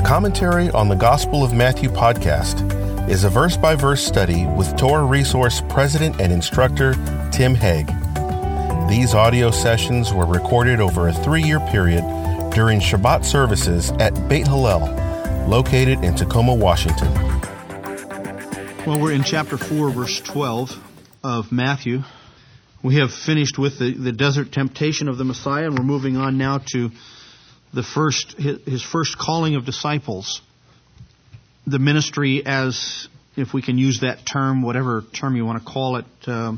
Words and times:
The 0.00 0.06
Commentary 0.06 0.70
on 0.70 0.88
the 0.88 0.94
Gospel 0.94 1.44
of 1.44 1.52
Matthew 1.52 1.90
podcast 1.90 3.10
is 3.10 3.24
a 3.24 3.28
verse 3.28 3.58
by 3.58 3.74
verse 3.74 4.02
study 4.02 4.46
with 4.46 4.74
Torah 4.78 5.04
Resource 5.04 5.62
President 5.68 6.18
and 6.22 6.32
Instructor 6.32 6.94
Tim 7.30 7.54
Hegg. 7.54 7.86
These 8.88 9.12
audio 9.12 9.50
sessions 9.50 10.10
were 10.10 10.24
recorded 10.24 10.80
over 10.80 11.08
a 11.08 11.12
three 11.12 11.42
year 11.42 11.60
period 11.60 12.00
during 12.54 12.80
Shabbat 12.80 13.26
services 13.26 13.90
at 14.00 14.14
Beit 14.26 14.46
Hillel, 14.48 14.86
located 15.46 16.02
in 16.02 16.14
Tacoma, 16.14 16.54
Washington. 16.54 17.12
Well, 18.86 18.98
we're 18.98 19.12
in 19.12 19.22
chapter 19.22 19.58
4, 19.58 19.90
verse 19.90 20.18
12 20.20 20.82
of 21.22 21.52
Matthew. 21.52 22.04
We 22.82 22.96
have 22.96 23.12
finished 23.12 23.58
with 23.58 23.78
the, 23.78 23.92
the 23.92 24.12
desert 24.12 24.50
temptation 24.50 25.10
of 25.10 25.18
the 25.18 25.24
Messiah, 25.26 25.66
and 25.66 25.78
we're 25.78 25.84
moving 25.84 26.16
on 26.16 26.38
now 26.38 26.62
to 26.72 26.90
the 27.72 27.82
first 27.82 28.32
his 28.32 28.82
first 28.82 29.18
calling 29.18 29.56
of 29.56 29.64
disciples, 29.64 30.40
the 31.66 31.78
ministry 31.78 32.42
as 32.44 33.08
if 33.36 33.54
we 33.54 33.62
can 33.62 33.78
use 33.78 34.00
that 34.00 34.18
term, 34.30 34.62
whatever 34.62 35.04
term 35.14 35.36
you 35.36 35.44
want 35.44 35.64
to 35.64 35.70
call 35.70 35.96
it, 35.96 36.04
uh, 36.26 36.52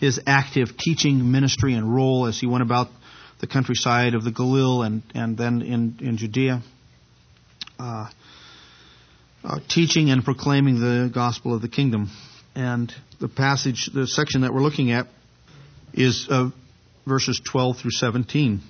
his 0.00 0.20
active 0.26 0.76
teaching 0.76 1.30
ministry 1.30 1.74
and 1.74 1.94
role 1.94 2.26
as 2.26 2.40
he 2.40 2.46
went 2.46 2.62
about 2.62 2.88
the 3.40 3.46
countryside 3.46 4.14
of 4.14 4.24
the 4.24 4.30
Galil 4.30 4.84
and 4.86 5.02
and 5.14 5.36
then 5.36 5.62
in 5.62 5.98
in 6.00 6.16
Judea, 6.16 6.62
uh, 7.78 8.08
uh, 9.44 9.58
teaching 9.68 10.10
and 10.10 10.24
proclaiming 10.24 10.80
the 10.80 11.10
gospel 11.12 11.54
of 11.54 11.60
the 11.60 11.68
kingdom. 11.68 12.10
And 12.54 12.94
the 13.18 13.28
passage, 13.28 13.90
the 13.94 14.06
section 14.06 14.42
that 14.42 14.52
we're 14.52 14.60
looking 14.60 14.92
at, 14.92 15.06
is 15.94 16.26
uh, 16.28 16.50
verses 17.06 17.40
12 17.50 17.78
through 17.78 17.92
17. 17.92 18.60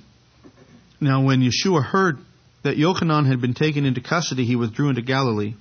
Now, 1.03 1.25
when 1.25 1.41
Yeshua 1.41 1.85
heard 1.85 2.19
that 2.63 2.77
Yochanan 2.77 3.27
had 3.27 3.41
been 3.41 3.55
taken 3.55 3.85
into 3.85 4.01
custody, 4.01 4.45
he 4.45 4.55
withdrew 4.55 4.89
into 4.89 5.03
Galilee. 5.03 5.55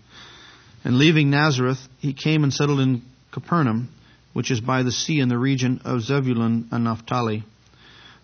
And 0.83 1.00
leaving 1.00 1.31
Nazareth, 1.31 1.80
he 1.98 2.14
came 2.14 2.44
and 2.44 2.53
settled 2.53 2.80
in 2.80 3.02
Capernaum, 3.31 3.89
which 4.33 4.52
is 4.52 4.61
by 4.61 4.83
the 4.83 4.92
sea 4.92 5.20
in 5.20 5.30
the 5.30 5.39
region 5.39 5.81
of 5.83 6.02
Zebulun 6.02 6.67
and 6.72 6.83
Naphtali. 6.83 7.44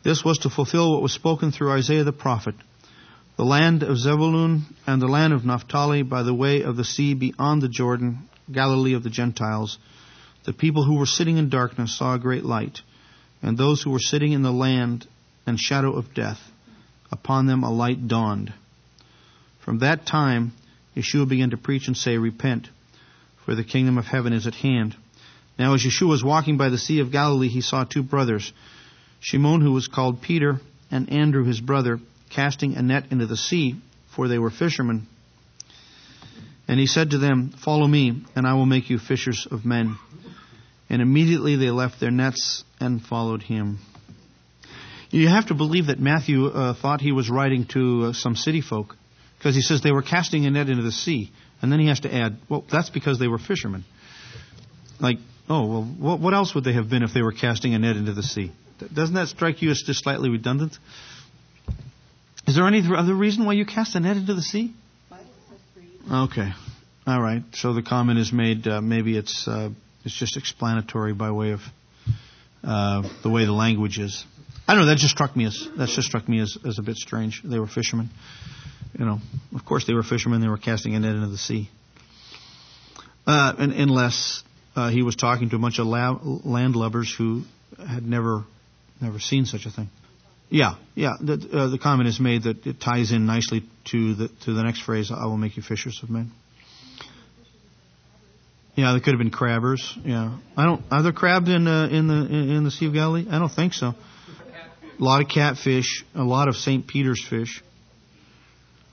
This 0.03 0.23
was 0.23 0.37
to 0.39 0.51
fulfill 0.51 0.93
what 0.93 1.01
was 1.01 1.11
spoken 1.11 1.51
through 1.51 1.71
Isaiah 1.71 2.03
the 2.03 2.13
prophet. 2.13 2.53
The 3.35 3.45
land 3.45 3.81
of 3.81 3.97
Zebulun 3.97 4.67
and 4.85 5.01
the 5.01 5.07
land 5.07 5.33
of 5.33 5.43
Naphtali 5.43 6.03
by 6.03 6.21
the 6.21 6.35
way 6.35 6.61
of 6.61 6.77
the 6.77 6.85
sea 6.85 7.15
beyond 7.15 7.63
the 7.63 7.67
Jordan, 7.67 8.29
Galilee 8.51 8.93
of 8.93 9.01
the 9.01 9.09
Gentiles. 9.09 9.79
The 10.45 10.53
people 10.53 10.83
who 10.83 10.99
were 10.99 11.07
sitting 11.07 11.37
in 11.37 11.49
darkness 11.49 11.97
saw 11.97 12.13
a 12.13 12.19
great 12.19 12.45
light, 12.45 12.81
and 13.41 13.57
those 13.57 13.81
who 13.81 13.89
were 13.89 13.97
sitting 13.97 14.33
in 14.33 14.43
the 14.43 14.51
land 14.51 15.07
and 15.47 15.59
shadow 15.59 15.93
of 15.93 16.13
death 16.13 16.37
upon 17.11 17.45
them 17.45 17.63
a 17.63 17.71
light 17.71 18.07
dawned. 18.07 18.53
From 19.59 19.79
that 19.79 20.05
time, 20.05 20.53
Yeshua 20.95 21.27
began 21.27 21.51
to 21.51 21.57
preach 21.57 21.87
and 21.87 21.97
say, 21.97 22.17
Repent, 22.17 22.69
for 23.45 23.55
the 23.55 23.63
kingdom 23.63 23.97
of 23.97 24.05
heaven 24.05 24.33
is 24.33 24.47
at 24.47 24.55
hand. 24.55 24.95
Now, 25.59 25.73
as 25.73 25.83
Yeshua 25.83 26.09
was 26.09 26.23
walking 26.23 26.57
by 26.57 26.69
the 26.69 26.77
Sea 26.77 26.99
of 26.99 27.11
Galilee, 27.11 27.49
he 27.49 27.61
saw 27.61 27.83
two 27.83 28.03
brothers, 28.03 28.51
Shimon, 29.19 29.61
who 29.61 29.71
was 29.71 29.87
called 29.87 30.21
Peter, 30.21 30.59
and 30.91 31.11
Andrew, 31.11 31.43
his 31.43 31.59
brother, 31.59 31.99
casting 32.29 32.75
a 32.75 32.81
net 32.81 33.05
into 33.11 33.25
the 33.25 33.37
sea, 33.37 33.75
for 34.15 34.27
they 34.27 34.39
were 34.39 34.49
fishermen. 34.49 35.07
And 36.67 36.79
he 36.79 36.85
said 36.87 37.11
to 37.11 37.17
them, 37.17 37.53
Follow 37.63 37.87
me, 37.87 38.23
and 38.35 38.45
I 38.45 38.53
will 38.53 38.65
make 38.65 38.89
you 38.89 38.99
fishers 38.99 39.47
of 39.49 39.65
men. 39.65 39.97
And 40.89 41.01
immediately 41.01 41.55
they 41.55 41.71
left 41.71 41.99
their 41.99 42.11
nets 42.11 42.63
and 42.79 43.01
followed 43.01 43.43
him. 43.43 43.79
You 45.09 45.27
have 45.29 45.47
to 45.47 45.53
believe 45.53 45.87
that 45.87 45.99
Matthew 45.99 46.47
uh, 46.47 46.73
thought 46.73 47.01
he 47.01 47.11
was 47.11 47.29
writing 47.29 47.65
to 47.67 48.05
uh, 48.05 48.13
some 48.13 48.35
city 48.35 48.61
folk 48.61 48.95
because 49.37 49.55
he 49.55 49.61
says 49.61 49.81
they 49.81 49.91
were 49.91 50.01
casting 50.01 50.45
a 50.45 50.51
net 50.51 50.69
into 50.69 50.83
the 50.83 50.91
sea. 50.91 51.31
And 51.61 51.71
then 51.71 51.79
he 51.79 51.87
has 51.87 52.01
to 52.01 52.13
add, 52.13 52.37
well, 52.49 52.63
that's 52.71 52.89
because 52.89 53.17
they 53.19 53.27
were 53.27 53.39
fishermen. 53.39 53.83
Like, 54.99 55.17
oh, 55.49 55.65
well, 55.67 55.83
what, 55.83 56.19
what 56.19 56.33
else 56.33 56.53
would 56.53 56.63
they 56.63 56.73
have 56.73 56.89
been 56.89 57.03
if 57.03 57.13
they 57.13 57.21
were 57.21 57.31
casting 57.31 57.73
a 57.73 57.79
net 57.79 57.95
into 57.95 58.13
the 58.13 58.23
sea? 58.23 58.51
Doesn't 58.93 59.15
that 59.15 59.27
strike 59.27 59.61
you 59.61 59.71
as 59.71 59.81
just 59.81 60.03
slightly 60.03 60.29
redundant? 60.29 60.77
Is 62.47 62.55
there 62.55 62.67
any 62.67 62.83
other 62.95 63.13
reason 63.13 63.45
why 63.45 63.53
you 63.53 63.65
cast 63.65 63.95
a 63.95 63.99
net 63.99 64.17
into 64.17 64.33
the 64.33 64.41
sea? 64.41 64.73
Okay. 66.11 66.51
All 67.05 67.21
right. 67.21 67.43
So 67.53 67.73
the 67.73 67.81
comment 67.81 68.19
is 68.19 68.31
made. 68.31 68.67
Uh, 68.67 68.81
maybe 68.81 69.17
it's 69.17 69.47
uh, 69.47 69.69
it's 70.05 70.17
just 70.17 70.37
explanatory 70.37 71.13
by 71.13 71.31
way 71.31 71.51
of 71.51 71.59
uh, 72.63 73.07
the 73.23 73.29
way 73.29 73.45
the 73.45 73.51
language 73.51 73.99
is. 73.99 74.25
I 74.65 74.73
don't 74.73 74.83
know. 74.83 74.87
That 74.87 74.97
just 74.97 75.13
struck 75.13 75.35
me 75.35 75.45
as 75.45 75.67
that 75.77 75.89
just 75.89 76.07
struck 76.07 76.27
me 76.27 76.39
as, 76.39 76.57
as 76.65 76.79
a 76.79 76.81
bit 76.81 76.97
strange. 76.97 77.41
They 77.43 77.59
were 77.59 77.67
fishermen. 77.67 78.09
You 78.97 79.05
know, 79.05 79.19
of 79.55 79.65
course 79.65 79.85
they 79.85 79.93
were 79.93 80.03
fishermen. 80.03 80.41
They 80.41 80.47
were 80.47 80.57
casting 80.57 80.95
a 80.95 80.99
net 80.99 81.15
into 81.15 81.27
the 81.27 81.37
sea. 81.37 81.69
Uh, 83.25 83.53
and, 83.57 83.73
unless 83.73 84.43
uh, 84.75 84.89
he 84.89 85.03
was 85.03 85.15
talking 85.15 85.49
to 85.49 85.57
a 85.57 85.59
bunch 85.59 85.79
of 85.79 85.87
la- 85.87 86.17
landlubbers 86.17 87.15
who 87.15 87.43
had 87.77 88.03
never 88.03 88.45
never 89.01 89.19
seen 89.19 89.45
such 89.45 89.65
a 89.65 89.69
thing. 89.69 89.89
Yeah, 90.49 90.75
yeah. 90.95 91.13
The, 91.19 91.33
uh, 91.51 91.67
the 91.67 91.77
comment 91.77 92.07
is 92.07 92.19
made 92.19 92.43
that 92.43 92.65
it 92.65 92.79
ties 92.79 93.11
in 93.11 93.25
nicely 93.25 93.63
to 93.91 94.15
the 94.15 94.27
to 94.45 94.53
the 94.53 94.63
next 94.63 94.81
phrase. 94.81 95.11
I 95.11 95.25
will 95.25 95.37
make 95.37 95.57
you 95.57 95.63
fishers 95.63 95.99
of 96.03 96.09
men. 96.09 96.31
Yeah, 98.75 98.93
they 98.93 98.99
could 98.99 99.13
have 99.13 99.19
been 99.19 99.31
crabbers. 99.31 99.81
Yeah, 100.05 100.37
I 100.55 100.63
don't. 100.63 100.83
Are 100.91 101.03
there 101.03 101.11
crabs 101.11 101.49
in 101.49 101.67
uh, 101.67 101.87
in 101.87 102.07
the 102.07 102.13
in 102.13 102.63
the 102.63 102.71
Sea 102.71 102.85
of 102.85 102.93
Galilee? 102.93 103.25
I 103.29 103.39
don't 103.39 103.51
think 103.51 103.73
so. 103.73 103.93
A 104.99 105.03
lot 105.03 105.21
of 105.21 105.29
catfish, 105.29 106.03
a 106.15 106.23
lot 106.23 106.47
of 106.47 106.55
St. 106.55 106.87
Peter's 106.87 107.23
fish. 107.23 107.63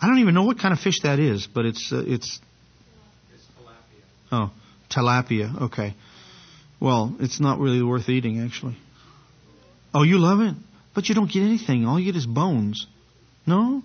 I 0.01 0.07
don't 0.07 0.19
even 0.19 0.35
know 0.35 0.43
what 0.45 0.59
kind 0.59 0.75
of 0.75 0.81
fish 0.81 1.01
that 1.03 1.19
is, 1.19 1.47
but 1.47 1.65
it's 1.65 1.91
uh, 1.93 2.03
it's. 2.07 2.41
Oh, 4.31 4.51
tilapia. 4.91 5.63
Okay. 5.63 5.95
Well, 6.81 7.17
it's 7.21 7.41
not 7.41 7.59
really 7.59 7.83
worth 7.83 8.09
eating, 8.09 8.41
actually. 8.41 8.77
Oh, 9.95 10.03
you 10.03 10.19
love 10.19 10.41
it, 10.41 10.55
but 10.95 11.09
you 11.09 11.15
don't 11.15 11.31
get 11.31 11.43
anything. 11.43 11.87
All 11.87 11.99
you 11.99 12.13
get 12.13 12.19
is 12.19 12.27
bones. 12.27 12.87
No. 13.47 13.83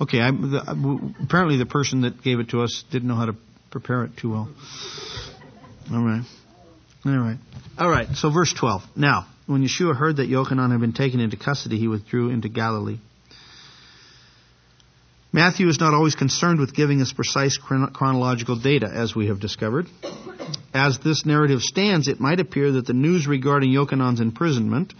Okay. 0.00 0.20
I, 0.20 0.30
the, 0.32 1.14
apparently, 1.22 1.58
the 1.58 1.66
person 1.66 2.00
that 2.00 2.22
gave 2.22 2.40
it 2.40 2.48
to 2.48 2.62
us 2.62 2.82
didn't 2.90 3.06
know 3.06 3.14
how 3.14 3.26
to 3.26 3.36
prepare 3.70 4.04
it 4.04 4.16
too 4.16 4.30
well. 4.30 4.48
All 5.92 6.02
right. 6.02 6.24
All 7.04 7.18
right. 7.18 7.38
All 7.78 7.90
right. 7.90 8.08
So, 8.14 8.30
verse 8.30 8.52
twelve. 8.58 8.82
Now. 8.96 9.26
When 9.46 9.62
Yeshua 9.62 9.94
heard 9.94 10.16
that 10.16 10.30
Yochanan 10.30 10.70
had 10.70 10.80
been 10.80 10.92
taken 10.92 11.20
into 11.20 11.36
custody, 11.36 11.78
he 11.78 11.88
withdrew 11.88 12.30
into 12.30 12.48
Galilee. 12.48 12.98
Matthew 15.32 15.68
is 15.68 15.80
not 15.80 15.94
always 15.94 16.14
concerned 16.14 16.60
with 16.60 16.74
giving 16.74 17.02
us 17.02 17.12
precise 17.12 17.58
chronological 17.58 18.56
data, 18.56 18.86
as 18.86 19.16
we 19.16 19.26
have 19.26 19.40
discovered. 19.40 19.86
As 20.72 20.98
this 21.00 21.26
narrative 21.26 21.60
stands, 21.60 22.06
it 22.08 22.20
might 22.20 22.40
appear 22.40 22.72
that 22.72 22.86
the 22.86 22.92
news 22.92 23.26
regarding 23.26 23.72
Yochanan's 23.72 24.20
imprisonment 24.20 24.94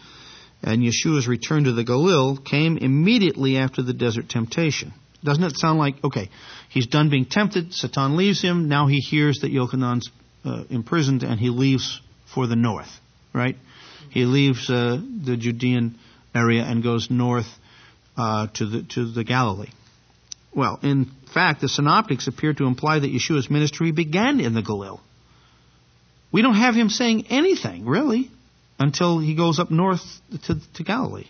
and 0.62 0.82
Yeshua's 0.82 1.28
return 1.28 1.64
to 1.64 1.72
the 1.72 1.84
Galil 1.84 2.44
came 2.44 2.78
immediately 2.78 3.56
after 3.56 3.82
the 3.82 3.92
desert 3.92 4.28
temptation. 4.28 4.92
Doesn't 5.22 5.44
it 5.44 5.56
sound 5.56 5.78
like, 5.78 6.02
okay, 6.02 6.30
he's 6.68 6.86
done 6.86 7.10
being 7.10 7.26
tempted, 7.26 7.72
Satan 7.72 8.16
leaves 8.16 8.42
him, 8.42 8.68
now 8.68 8.88
he 8.88 8.98
hears 8.98 9.38
that 9.40 9.52
Yochanan's 9.52 10.10
uh, 10.44 10.64
imprisoned 10.68 11.22
and 11.22 11.38
he 11.38 11.48
leaves 11.48 12.00
for 12.34 12.46
the 12.46 12.56
north, 12.56 12.90
right? 13.32 13.56
He 14.10 14.24
leaves 14.24 14.68
uh, 14.70 15.00
the 15.24 15.36
Judean 15.36 15.98
area 16.34 16.62
and 16.62 16.82
goes 16.82 17.10
north 17.10 17.48
uh, 18.16 18.48
to 18.54 18.66
the 18.66 18.82
to 18.94 19.10
the 19.10 19.24
Galilee. 19.24 19.70
Well, 20.54 20.78
in 20.82 21.10
fact, 21.32 21.60
the 21.60 21.68
synoptics 21.68 22.28
appear 22.28 22.54
to 22.54 22.66
imply 22.66 23.00
that 23.00 23.10
Yeshua's 23.10 23.50
ministry 23.50 23.90
began 23.90 24.38
in 24.40 24.54
the 24.54 24.62
Galil. 24.62 25.00
We 26.30 26.42
don't 26.42 26.54
have 26.54 26.74
him 26.74 26.88
saying 26.88 27.26
anything 27.30 27.86
really 27.86 28.30
until 28.78 29.18
he 29.18 29.34
goes 29.34 29.58
up 29.58 29.70
north 29.70 30.02
to, 30.46 30.56
to 30.74 30.82
Galilee. 30.84 31.26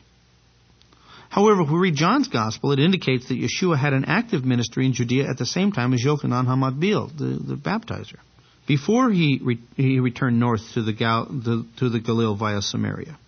However, 1.30 1.62
if 1.62 1.70
we 1.70 1.78
read 1.78 1.96
John's 1.96 2.28
gospel, 2.28 2.72
it 2.72 2.78
indicates 2.78 3.28
that 3.28 3.38
Yeshua 3.38 3.78
had 3.78 3.92
an 3.92 4.04
active 4.04 4.44
ministry 4.44 4.86
in 4.86 4.92
Judea 4.92 5.28
at 5.28 5.36
the 5.36 5.46
same 5.46 5.72
time 5.72 5.92
as 5.92 6.04
Yochanan 6.04 6.46
HaMatbil, 6.46 7.18
the, 7.18 7.54
the 7.54 7.56
baptizer 7.56 8.18
before 8.66 9.10
he, 9.10 9.40
re- 9.42 9.60
he 9.76 10.00
returned 10.00 10.40
north 10.40 10.62
to 10.74 10.82
the, 10.82 10.92
Gal- 10.92 11.26
the, 11.26 11.66
to 11.78 11.88
the 11.88 12.00
Galil 12.00 12.36
via 12.36 12.62
Samaria. 12.62 13.18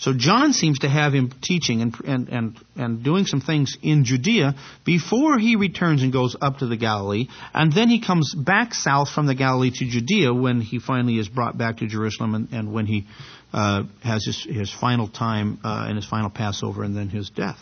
So 0.00 0.14
John 0.14 0.54
seems 0.54 0.78
to 0.78 0.88
have 0.88 1.12
him 1.12 1.30
teaching 1.42 1.82
and, 1.82 1.94
and, 2.06 2.28
and, 2.30 2.64
and 2.74 3.04
doing 3.04 3.26
some 3.26 3.42
things 3.42 3.76
in 3.82 4.04
Judea 4.04 4.54
before 4.86 5.38
he 5.38 5.56
returns 5.56 6.02
and 6.02 6.10
goes 6.10 6.34
up 6.40 6.58
to 6.58 6.66
the 6.66 6.78
Galilee, 6.78 7.26
and 7.52 7.70
then 7.70 7.90
he 7.90 8.00
comes 8.00 8.34
back 8.34 8.72
south 8.72 9.10
from 9.10 9.26
the 9.26 9.34
Galilee 9.34 9.70
to 9.70 9.84
Judea 9.84 10.32
when 10.32 10.62
he 10.62 10.78
finally 10.78 11.18
is 11.18 11.28
brought 11.28 11.58
back 11.58 11.78
to 11.78 11.86
Jerusalem 11.86 12.34
and, 12.34 12.48
and 12.50 12.72
when 12.72 12.86
he 12.86 13.06
uh, 13.52 13.82
has 14.02 14.24
his, 14.24 14.42
his 14.42 14.72
final 14.72 15.06
time 15.06 15.58
uh, 15.62 15.84
and 15.86 15.96
his 15.96 16.06
final 16.06 16.30
Passover 16.30 16.82
and 16.82 16.96
then 16.96 17.10
his 17.10 17.28
death. 17.28 17.58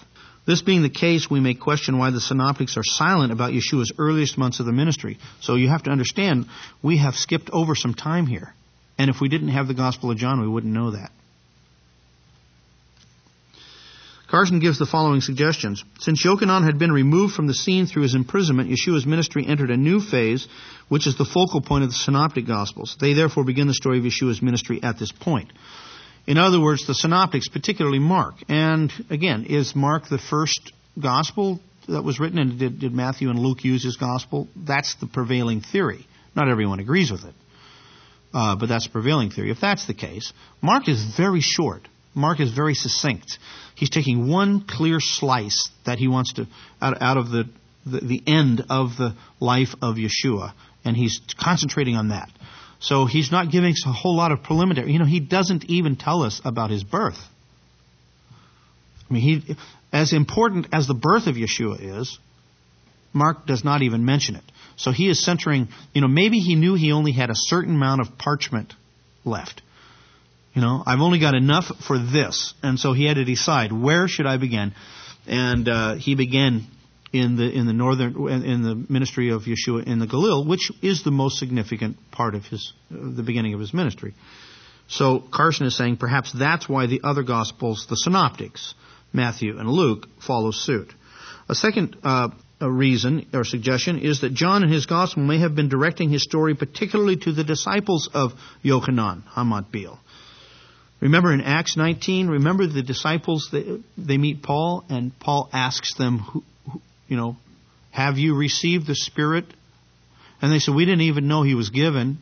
This 0.49 0.63
being 0.63 0.81
the 0.81 0.89
case, 0.89 1.31
we 1.31 1.41
may 1.41 1.53
question 1.53 1.99
why 1.99 2.11
the 2.11 2.23
synoptics 2.23 2.79
are 2.79 2.83
silent 2.83 3.33
about 3.33 3.53
Yeshua's 3.53 3.93
earliest 3.99 4.39
months 4.39 4.61
of 4.61 4.65
the 4.65 4.73
ministry. 4.73 5.19
So 5.43 5.57
you 5.57 5.69
have 5.69 5.83
to 5.83 5.91
understand, 5.91 6.47
we 6.83 6.97
have 6.97 7.17
skipped 7.17 7.51
over 7.53 7.75
some 7.75 7.93
time 7.93 8.25
here. 8.25 8.55
And 8.97 9.11
if 9.11 9.21
we 9.21 9.29
didn't 9.29 9.49
have 9.49 9.69
the 9.69 9.75
Gospel 9.75 10.11
of 10.11 10.17
John, 10.17 10.41
we 10.41 10.49
wouldn't 10.49 10.73
know 10.73 10.93
that. 10.93 11.11
Carson 14.31 14.59
gives 14.59 14.79
the 14.79 14.87
following 14.87 15.21
suggestions. 15.21 15.85
Since 16.01 16.25
Yochanan 16.25 16.65
had 16.65 16.79
been 16.79 16.93
removed 16.93 17.35
from 17.35 17.47
the 17.47 17.53
scene 17.53 17.85
through 17.85 18.05
his 18.05 18.15
imprisonment, 18.15 18.71
Yeshua's 18.71 19.05
ministry 19.05 19.45
entered 19.47 19.71
a 19.71 19.77
new 19.77 20.01
phase, 20.01 20.49
which 20.89 21.07
is 21.07 21.19
the 21.19 21.27
focal 21.27 21.61
point 21.61 21.85
of 21.85 21.91
the 21.91 21.95
Synoptic 21.95 22.47
Gospels. 22.47 22.97
They 22.99 23.13
therefore 23.13 23.45
begin 23.45 23.67
the 23.67 23.75
story 23.75 23.99
of 23.99 24.05
Yeshua's 24.05 24.41
ministry 24.41 24.83
at 24.83 24.99
this 24.99 25.13
point. 25.13 25.53
In 26.29 26.37
other 26.37 26.61
words, 26.61 26.87
the 26.87 26.95
Synoptics, 26.95 27.49
particularly 27.49 27.99
Mark, 27.99 28.35
and 28.51 28.93
again, 29.09 29.47
is 29.47 29.75
Mark 29.75 30.11
the 30.11 30.19
first 30.19 30.75
Gospel 31.01 31.59
that 31.89 32.05
was 32.05 32.21
written, 32.21 32.39
and 32.39 32.59
did, 32.59 32.81
did 32.81 32.93
Matthew 32.93 33.31
and 33.31 33.39
Luke 33.39 33.65
use 33.65 33.83
his 33.83 33.97
Gospel? 33.97 34.47
That's 34.55 34.95
the 34.97 35.07
prevailing 35.07 35.63
theory. 35.63 36.07
Not 36.37 36.51
everyone 36.51 36.81
agrees 36.81 37.11
with 37.11 37.25
it, 37.25 37.35
uh, 38.35 38.57
but 38.57 38.69
that's 38.69 38.85
the 38.85 38.93
prevailing 38.93 39.31
theory. 39.31 39.51
If 39.51 39.63
that's 39.63 39.87
the 39.87 39.95
case, 39.95 40.35
Mark 40.61 40.87
is 40.87 41.03
very 41.17 41.41
short. 41.41 41.89
Mark 42.15 42.41
is 42.41 42.53
very 42.53 42.75
succinct. 42.75 43.39
He's 43.75 43.89
taking 43.89 44.29
one 44.29 44.67
clear 44.69 44.99
slice 45.01 45.71
that 45.87 45.99
he 45.99 46.09
wants 46.09 46.35
to 46.35 46.47
out, 46.83 47.01
out 47.01 47.17
of 47.17 47.31
the, 47.31 47.45
the, 47.87 48.01
the 48.01 48.23
end 48.27 48.67
of 48.69 48.99
the 48.99 49.15
life 49.41 49.75
of 49.81 49.97
Yeshua, 49.97 50.53
and 50.85 50.95
he's 50.95 51.23
concentrating 51.41 51.97
on 51.97 52.11
that. 52.11 52.29
So 52.81 53.07
he's 53.07 53.33
not 53.33 53.51
giving 53.51 53.73
us 53.73 53.85
a 53.87 53.93
whole 53.93 54.17
lot 54.17 54.33
of 54.33 54.43
preliminary. 54.43 54.93
You 54.93 54.99
know, 54.99 55.05
he 55.05 55.21
doesn't 55.21 55.65
even 55.65 55.97
tell 55.97 56.23
us 56.23 56.41
about 56.45 56.71
his 56.71 56.85
birth. 56.85 57.19
I 59.09 59.15
mean, 59.15 59.23
he, 59.23 59.57
as 59.93 60.13
important 60.13 60.69
as 60.73 60.87
the 60.87 60.95
birth 60.95 61.27
of 61.27 61.35
Yeshua 61.35 62.01
is, 62.01 62.19
Mark 63.13 63.47
does 63.47 63.65
not 63.65 63.83
even 63.83 64.05
mention 64.05 64.37
it. 64.37 64.45
So 64.77 64.93
he 64.93 65.09
is 65.09 65.25
centering, 65.25 65.69
you 65.93 66.01
know, 66.01 66.09
maybe 66.09 66.39
he 66.39 66.55
knew 66.55 66.75
he 66.75 66.93
only 66.93 67.13
had 67.13 67.31
a 67.31 67.35
certain 67.35 67.75
amount 67.75 68.01
of 68.01 68.17
parchment 68.17 68.75
left. 69.25 69.63
You 70.55 70.63
know, 70.63 70.83
I've 70.87 71.01
only 71.01 71.19
got 71.19 71.35
enough 71.35 71.65
for 71.87 71.99
this. 71.99 72.55
And 72.63 72.79
so 72.79 72.93
he 72.93 73.07
had 73.07 73.15
to 73.15 73.25
decide, 73.25 73.73
where 73.73 74.09
should 74.09 74.27
I 74.27 74.37
begin? 74.37 74.73
And 75.27 75.69
uh, 75.69 75.95
he 75.97 76.15
began 76.15 76.67
in 77.13 77.37
the 77.37 77.51
in 77.51 77.67
the 77.67 77.73
northern 77.73 78.29
in 78.29 78.63
the 78.63 78.75
ministry 78.89 79.31
of 79.31 79.43
Yeshua 79.43 79.87
in 79.87 79.99
the 79.99 80.07
Galil, 80.07 80.47
which 80.47 80.71
is 80.83 81.03
the 81.03 81.11
most 81.11 81.39
significant 81.39 81.97
part 82.11 82.35
of 82.35 82.45
his 82.45 82.73
uh, 82.91 82.97
the 83.17 83.23
beginning 83.23 83.55
of 83.55 83.61
his 83.61 83.73
ministry. 83.73 84.15
So 84.89 85.21
Carson 85.21 85.67
is 85.67 85.77
saying 85.77 85.99
perhaps 85.99 86.33
that's 86.33 86.69
why 86.69 86.87
the 86.87 87.03
other 87.05 87.23
gospels, 87.23 87.87
the 87.89 87.97
synoptics, 87.97 88.75
Matthew 89.13 89.59
and 89.59 89.69
Luke, 89.69 90.07
follow 90.27 90.51
suit. 90.51 90.93
A 91.49 91.55
second 91.55 91.97
uh, 92.03 92.29
a 92.61 92.71
reason 92.71 93.27
or 93.33 93.45
suggestion 93.45 94.01
is 94.01 94.23
that 94.23 94.35
John 94.35 94.65
in 94.65 94.71
his 94.71 94.87
gospel 94.87 95.23
may 95.23 95.39
have 95.39 95.55
been 95.55 95.69
directing 95.69 96.11
his 96.11 96.23
story 96.23 96.55
particularly 96.55 97.17
to 97.19 97.33
the 97.33 97.45
disciples 97.45 98.11
of 98.13 98.33
Yochanan, 98.65 99.23
Hamatbil. 99.25 99.99
Remember 101.01 101.33
in 101.33 101.41
Acts 101.41 101.77
19, 101.77 102.27
remember 102.27 102.67
the 102.67 102.83
disciples, 102.83 103.51
they, 103.53 103.81
they 103.97 104.19
meet 104.19 104.43
Paul, 104.43 104.85
and 104.89 105.17
Paul 105.21 105.49
asks 105.53 105.95
them, 105.95 106.19
who, 106.19 106.43
you 107.09 107.17
know, 107.17 107.37
have 107.91 108.19
you 108.19 108.37
received 108.37 108.87
the 108.87 108.95
Spirit? 108.95 109.47
And 110.41 110.53
they 110.53 110.61
said, 110.61 110.75
we 110.75 110.85
didn't 110.85 111.03
even 111.03 111.27
know 111.27 111.43
he 111.43 111.55
was 111.55 111.71
given. 111.71 112.19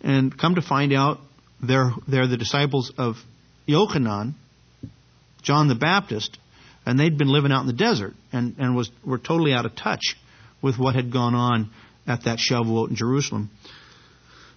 And 0.00 0.36
come 0.36 0.54
to 0.54 0.62
find 0.62 0.92
out, 0.92 1.18
they're, 1.62 1.92
they're 2.08 2.26
the 2.26 2.36
disciples 2.36 2.92
of 2.96 3.16
Yochanan, 3.68 4.34
John 5.42 5.68
the 5.68 5.74
Baptist, 5.74 6.38
and 6.86 6.98
they'd 6.98 7.18
been 7.18 7.28
living 7.28 7.52
out 7.52 7.60
in 7.60 7.66
the 7.66 7.72
desert 7.72 8.14
and, 8.32 8.56
and 8.58 8.74
was, 8.74 8.90
were 9.04 9.18
totally 9.18 9.52
out 9.52 9.66
of 9.66 9.76
touch 9.76 10.16
with 10.60 10.78
what 10.78 10.94
had 10.94 11.12
gone 11.12 11.34
on 11.34 11.70
at 12.06 12.24
that 12.24 12.38
Shavuot 12.38 12.90
in 12.90 12.96
Jerusalem. 12.96 13.50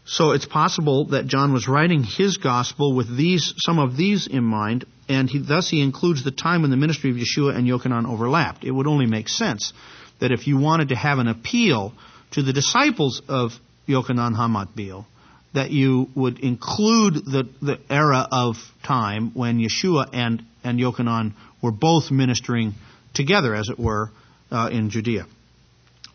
So 0.05 0.31
it's 0.31 0.45
possible 0.45 1.05
that 1.05 1.25
John 1.25 1.51
was 1.51 1.67
writing 1.67 2.03
his 2.03 2.37
gospel 2.37 2.93
with 2.93 3.15
these, 3.17 3.55
some 3.57 3.79
of 3.79 3.97
these 3.97 4.27
in 4.27 4.43
mind, 4.43 4.85
and 5.09 5.27
he, 5.27 5.39
thus 5.39 5.69
he 5.69 5.81
includes 5.81 6.23
the 6.23 6.31
time 6.31 6.61
when 6.61 6.69
the 6.69 6.77
ministry 6.77 7.09
of 7.09 7.17
Yeshua 7.17 7.55
and 7.55 7.67
Yochanan 7.67 8.07
overlapped. 8.07 8.63
It 8.63 8.71
would 8.71 8.85
only 8.85 9.07
make 9.07 9.27
sense 9.27 9.73
that 10.19 10.31
if 10.31 10.45
you 10.45 10.57
wanted 10.57 10.89
to 10.89 10.95
have 10.95 11.17
an 11.17 11.27
appeal 11.27 11.91
to 12.31 12.43
the 12.43 12.53
disciples 12.53 13.23
of 13.27 13.53
Yochanan 13.87 14.35
Hamatbil, 14.35 15.05
that 15.53 15.71
you 15.71 16.09
would 16.13 16.39
include 16.39 17.15
the, 17.25 17.49
the 17.61 17.79
era 17.89 18.27
of 18.31 18.57
time 18.83 19.31
when 19.33 19.57
Yeshua 19.57 20.09
and, 20.13 20.43
and 20.63 20.79
Yochanan 20.79 21.33
were 21.63 21.71
both 21.71 22.11
ministering 22.11 22.73
together, 23.15 23.55
as 23.55 23.69
it 23.69 23.79
were, 23.79 24.11
uh, 24.51 24.69
in 24.71 24.91
Judea. 24.91 25.25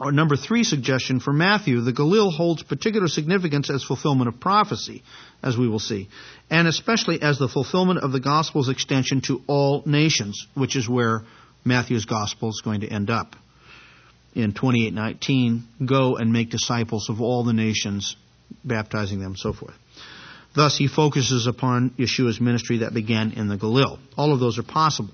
Our 0.01 0.13
number 0.13 0.35
three 0.35 0.65
suggestion 0.65 1.21
for 1.21 1.31
Matthew, 1.31 1.83
the 1.83 1.93
Galil 1.93 2.33
holds 2.33 2.63
particular 2.63 3.07
significance 3.07 3.69
as 3.69 3.85
fulfillment 3.85 4.29
of 4.29 4.41
prophecy, 4.41 5.03
as 5.43 5.59
we 5.59 5.69
will 5.69 5.79
see, 5.79 6.09
and 6.49 6.67
especially 6.67 7.21
as 7.21 7.39
the 7.39 7.49
fulfillment 7.49 8.01
of 8.01 8.11
the 8.11 8.19
gospel's 8.19 8.71
extension 8.71 9.21
to 9.23 9.43
all 9.47 9.83
nations, 9.85 10.47
which 10.55 10.75
is 10.75 10.89
where 10.89 11.25
Matthew's 11.67 12.07
gospel 12.07 12.49
is 12.49 12.63
going 12.65 12.81
to 12.81 12.89
end 12.89 13.11
up. 13.11 13.37
In 14.35 14.55
28:19, 14.55 15.65
go 15.85 16.17
and 16.17 16.33
make 16.33 16.49
disciples 16.49 17.11
of 17.11 17.21
all 17.21 17.45
the 17.45 17.53
nations, 17.53 18.17
baptizing 18.65 19.19
them, 19.19 19.33
and 19.33 19.39
so 19.39 19.53
forth. 19.53 19.75
Thus, 20.55 20.79
he 20.79 20.89
focuses 20.89 21.47
upon 21.47 21.91
Yeshua's 21.91 22.41
ministry 22.41 22.79
that 22.79 22.95
began 22.95 23.33
in 23.33 23.49
the 23.49 23.59
Galil. 23.59 23.99
All 24.17 24.33
of 24.33 24.41
those 24.41 24.59
are 24.59 24.63
possible. 24.63 25.13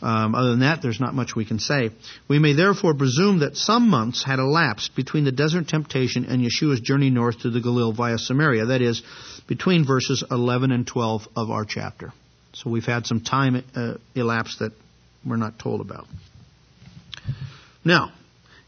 Um, 0.00 0.34
other 0.34 0.50
than 0.50 0.60
that, 0.60 0.80
there's 0.80 1.00
not 1.00 1.14
much 1.14 1.34
we 1.34 1.44
can 1.44 1.58
say. 1.58 1.90
We 2.28 2.38
may 2.38 2.52
therefore 2.52 2.94
presume 2.94 3.40
that 3.40 3.56
some 3.56 3.88
months 3.88 4.22
had 4.22 4.38
elapsed 4.38 4.94
between 4.94 5.24
the 5.24 5.32
desert 5.32 5.66
temptation 5.68 6.24
and 6.24 6.40
Yeshua's 6.40 6.80
journey 6.80 7.10
north 7.10 7.40
to 7.40 7.50
the 7.50 7.60
Galil 7.60 7.94
via 7.94 8.18
Samaria. 8.18 8.66
That 8.66 8.80
is, 8.80 9.02
between 9.48 9.84
verses 9.84 10.22
11 10.30 10.70
and 10.70 10.86
12 10.86 11.28
of 11.34 11.50
our 11.50 11.64
chapter. 11.64 12.12
So 12.52 12.70
we've 12.70 12.84
had 12.84 13.06
some 13.06 13.20
time 13.20 13.64
uh, 13.74 13.94
elapsed 14.14 14.60
that 14.60 14.72
we're 15.26 15.36
not 15.36 15.58
told 15.58 15.80
about. 15.80 16.06
Now, 17.84 18.12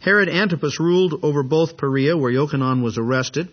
Herod 0.01 0.29
Antipas 0.29 0.81
ruled 0.81 1.21
over 1.23 1.43
both 1.43 1.77
Perea, 1.77 2.17
where 2.17 2.33
Yochanan 2.33 2.83
was 2.83 2.99
arrested, 2.99 3.49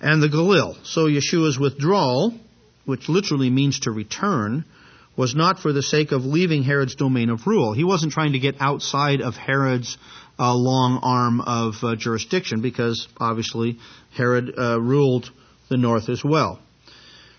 and 0.00 0.22
the 0.22 0.28
Galil. 0.28 0.76
So 0.84 1.06
Yeshua's 1.06 1.58
withdrawal, 1.58 2.34
which 2.84 3.08
literally 3.08 3.48
means 3.48 3.80
to 3.80 3.90
return, 3.90 4.64
was 5.16 5.34
not 5.34 5.58
for 5.58 5.72
the 5.72 5.82
sake 5.82 6.12
of 6.12 6.24
leaving 6.24 6.62
Herod's 6.62 6.94
domain 6.94 7.30
of 7.30 7.46
rule. 7.46 7.72
He 7.72 7.84
wasn't 7.84 8.12
trying 8.12 8.32
to 8.32 8.38
get 8.38 8.56
outside 8.60 9.20
of 9.22 9.34
Herod's 9.34 9.96
uh, 10.38 10.54
long 10.54 11.00
arm 11.02 11.40
of 11.40 11.74
uh, 11.82 11.96
jurisdiction 11.96 12.60
because 12.60 13.08
obviously 13.18 13.78
Herod 14.14 14.52
uh, 14.58 14.80
ruled 14.80 15.30
the 15.70 15.78
north 15.78 16.08
as 16.08 16.22
well. 16.22 16.60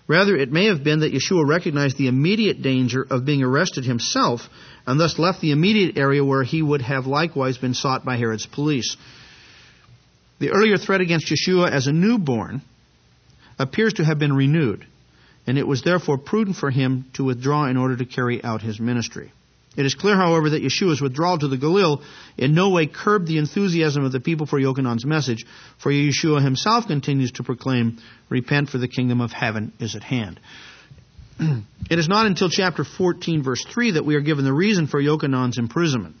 Rather, 0.08 0.36
it 0.36 0.50
may 0.50 0.66
have 0.66 0.82
been 0.82 1.00
that 1.00 1.12
Yeshua 1.12 1.46
recognized 1.46 1.98
the 1.98 2.08
immediate 2.08 2.62
danger 2.62 3.06
of 3.08 3.26
being 3.26 3.42
arrested 3.42 3.84
himself 3.84 4.40
and 4.86 4.98
thus 4.98 5.18
left 5.18 5.40
the 5.40 5.52
immediate 5.52 5.98
area 5.98 6.24
where 6.24 6.42
he 6.42 6.62
would 6.62 6.80
have 6.80 7.06
likewise 7.06 7.58
been 7.58 7.74
sought 7.74 8.06
by 8.06 8.16
Herod's 8.16 8.46
police. 8.46 8.96
The 10.40 10.50
earlier 10.50 10.78
threat 10.78 11.02
against 11.02 11.30
Yeshua 11.30 11.70
as 11.70 11.86
a 11.86 11.92
newborn 11.92 12.62
appears 13.58 13.94
to 13.94 14.04
have 14.04 14.18
been 14.18 14.32
renewed 14.32 14.86
and 15.48 15.56
it 15.56 15.66
was 15.66 15.80
therefore 15.80 16.18
prudent 16.18 16.56
for 16.58 16.70
him 16.70 17.06
to 17.14 17.24
withdraw 17.24 17.64
in 17.64 17.78
order 17.78 17.96
to 17.96 18.04
carry 18.04 18.44
out 18.44 18.60
his 18.60 18.78
ministry. 18.78 19.32
It 19.78 19.86
is 19.86 19.94
clear, 19.94 20.14
however, 20.14 20.50
that 20.50 20.62
Yeshua's 20.62 21.00
withdrawal 21.00 21.38
to 21.38 21.48
the 21.48 21.56
Galil 21.56 22.02
in 22.36 22.52
no 22.52 22.68
way 22.68 22.86
curbed 22.86 23.26
the 23.26 23.38
enthusiasm 23.38 24.04
of 24.04 24.12
the 24.12 24.20
people 24.20 24.44
for 24.44 24.60
Yochanan's 24.60 25.06
message, 25.06 25.46
for 25.78 25.90
Yeshua 25.90 26.44
himself 26.44 26.86
continues 26.86 27.32
to 27.32 27.44
proclaim, 27.44 27.96
Repent, 28.28 28.68
for 28.68 28.76
the 28.76 28.88
kingdom 28.88 29.22
of 29.22 29.32
heaven 29.32 29.72
is 29.80 29.96
at 29.96 30.02
hand. 30.02 30.38
it 31.40 31.98
is 31.98 32.08
not 32.08 32.26
until 32.26 32.50
chapter 32.50 32.84
14, 32.84 33.42
verse 33.42 33.64
3, 33.72 33.92
that 33.92 34.04
we 34.04 34.16
are 34.16 34.20
given 34.20 34.44
the 34.44 34.52
reason 34.52 34.86
for 34.86 35.00
Yochanan's 35.00 35.56
imprisonment. 35.56 36.16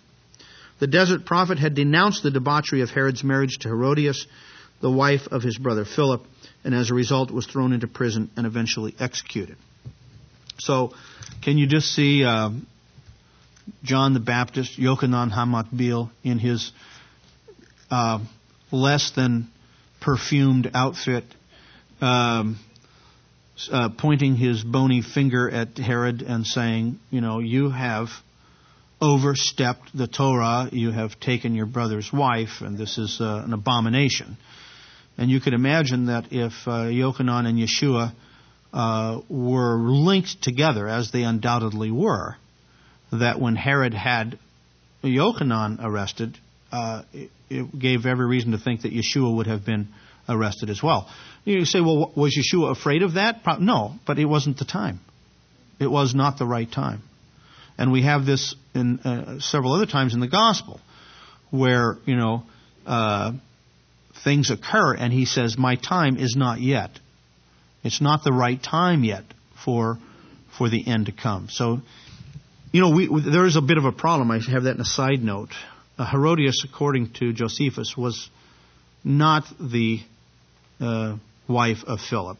The 0.78 0.86
desert 0.86 1.26
prophet 1.26 1.58
had 1.58 1.74
denounced 1.74 2.22
the 2.22 2.30
debauchery 2.30 2.80
of 2.80 2.88
Herod's 2.88 3.22
marriage 3.22 3.58
to 3.58 3.68
Herodias, 3.68 4.26
the 4.80 4.90
wife 4.90 5.26
of 5.30 5.42
his 5.42 5.58
brother 5.58 5.84
Philip, 5.84 6.22
and 6.64 6.74
as 6.74 6.90
a 6.90 6.94
result 6.94 7.30
was 7.30 7.46
thrown 7.46 7.72
into 7.72 7.86
prison 7.86 8.30
and 8.36 8.46
eventually 8.46 8.94
executed. 8.98 9.56
So, 10.58 10.92
can 11.42 11.56
you 11.56 11.66
just 11.66 11.94
see 11.94 12.24
uh, 12.24 12.50
John 13.84 14.14
the 14.14 14.20
Baptist, 14.20 14.78
Yochanan 14.78 15.30
Hamatbil, 15.32 16.10
in 16.24 16.38
his 16.38 16.72
uh, 17.90 18.18
less 18.72 19.12
than 19.12 19.48
perfumed 20.00 20.70
outfit, 20.74 21.24
um, 22.00 22.58
uh, 23.70 23.88
pointing 23.98 24.36
his 24.36 24.62
bony 24.62 25.02
finger 25.02 25.50
at 25.50 25.76
Herod 25.78 26.22
and 26.22 26.46
saying, 26.46 26.98
you 27.10 27.20
know, 27.20 27.40
you 27.40 27.70
have 27.70 28.08
overstepped 29.00 29.96
the 29.96 30.06
Torah, 30.06 30.68
you 30.72 30.90
have 30.90 31.18
taken 31.20 31.54
your 31.54 31.66
brother's 31.66 32.12
wife, 32.12 32.60
and 32.60 32.76
this 32.76 32.98
is 32.98 33.20
uh, 33.20 33.42
an 33.44 33.52
abomination. 33.52 34.36
And 35.18 35.30
you 35.30 35.40
could 35.40 35.52
imagine 35.52 36.06
that 36.06 36.26
if 36.30 36.52
uh, 36.66 36.86
Yochanan 36.86 37.46
and 37.46 37.58
Yeshua 37.58 38.12
uh, 38.72 39.20
were 39.28 39.76
linked 39.76 40.40
together, 40.42 40.86
as 40.88 41.10
they 41.10 41.24
undoubtedly 41.24 41.90
were, 41.90 42.36
that 43.12 43.40
when 43.40 43.56
Herod 43.56 43.94
had 43.94 44.38
Yochanan 45.02 45.78
arrested, 45.82 46.38
uh, 46.70 47.02
it, 47.12 47.30
it, 47.50 47.78
gave 47.78 48.06
every 48.06 48.26
reason 48.26 48.52
to 48.52 48.58
think 48.58 48.82
that 48.82 48.92
Yeshua 48.92 49.34
would 49.34 49.48
have 49.48 49.66
been 49.66 49.88
arrested 50.28 50.70
as 50.70 50.82
well. 50.82 51.10
You 51.44 51.64
say, 51.64 51.80
well, 51.80 52.12
was 52.14 52.36
Yeshua 52.36 52.70
afraid 52.70 53.02
of 53.02 53.14
that? 53.14 53.40
No, 53.60 53.94
but 54.06 54.18
it 54.18 54.26
wasn't 54.26 54.58
the 54.58 54.66
time. 54.66 55.00
It 55.80 55.90
was 55.90 56.14
not 56.14 56.38
the 56.38 56.46
right 56.46 56.70
time. 56.70 57.02
And 57.76 57.90
we 57.90 58.02
have 58.02 58.24
this 58.26 58.54
in 58.74 58.98
uh, 59.00 59.40
several 59.40 59.72
other 59.72 59.86
times 59.86 60.14
in 60.14 60.20
the 60.20 60.28
gospel 60.28 60.80
where, 61.50 61.96
you 62.04 62.16
know, 62.16 62.42
uh, 62.86 63.32
things 64.24 64.50
occur 64.50 64.94
and 64.94 65.12
he 65.12 65.24
says, 65.24 65.56
My 65.58 65.76
time 65.76 66.16
is 66.16 66.36
not 66.36 66.60
yet. 66.60 66.90
It's 67.84 68.00
not 68.00 68.24
the 68.24 68.32
right 68.32 68.62
time 68.62 69.04
yet 69.04 69.24
for, 69.64 69.98
for 70.56 70.68
the 70.68 70.86
end 70.86 71.06
to 71.06 71.12
come. 71.12 71.48
So, 71.50 71.80
you 72.72 72.80
know, 72.80 72.90
we, 72.90 73.08
there 73.22 73.46
is 73.46 73.56
a 73.56 73.62
bit 73.62 73.78
of 73.78 73.84
a 73.84 73.92
problem. 73.92 74.30
I 74.30 74.40
have 74.50 74.64
that 74.64 74.74
in 74.74 74.80
a 74.80 74.84
side 74.84 75.22
note. 75.22 75.50
Uh, 75.96 76.04
Herodias, 76.10 76.64
according 76.68 77.12
to 77.14 77.32
Josephus, 77.32 77.96
was 77.96 78.28
not 79.04 79.44
the 79.60 80.00
uh, 80.80 81.16
wife 81.48 81.78
of 81.86 82.00
Philip. 82.00 82.38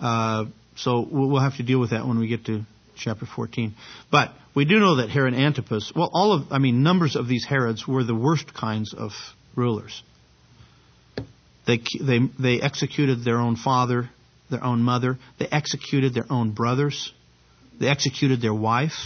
Uh, 0.00 0.46
so 0.76 1.06
we'll 1.08 1.40
have 1.40 1.56
to 1.58 1.62
deal 1.62 1.78
with 1.78 1.90
that 1.90 2.06
when 2.06 2.18
we 2.18 2.28
get 2.28 2.46
to 2.46 2.62
chapter 2.96 3.26
14. 3.26 3.74
But 4.10 4.32
we 4.54 4.64
do 4.64 4.78
know 4.78 4.96
that 4.96 5.10
Herod 5.10 5.34
Antipas, 5.34 5.92
well, 5.94 6.10
all 6.12 6.32
of, 6.32 6.52
I 6.52 6.58
mean, 6.58 6.82
numbers 6.82 7.16
of 7.16 7.28
these 7.28 7.44
Herods 7.44 7.86
were 7.86 8.04
the 8.04 8.14
worst 8.14 8.54
kinds 8.54 8.94
of 8.94 9.12
rulers. 9.54 10.02
They, 11.66 11.80
they, 12.00 12.18
they 12.38 12.60
executed 12.60 13.24
their 13.24 13.38
own 13.38 13.56
father, 13.56 14.10
their 14.50 14.64
own 14.64 14.82
mother. 14.82 15.18
They 15.38 15.46
executed 15.46 16.14
their 16.14 16.30
own 16.30 16.52
brothers. 16.52 17.12
They 17.78 17.88
executed 17.88 18.40
their 18.40 18.54
wife. 18.54 18.96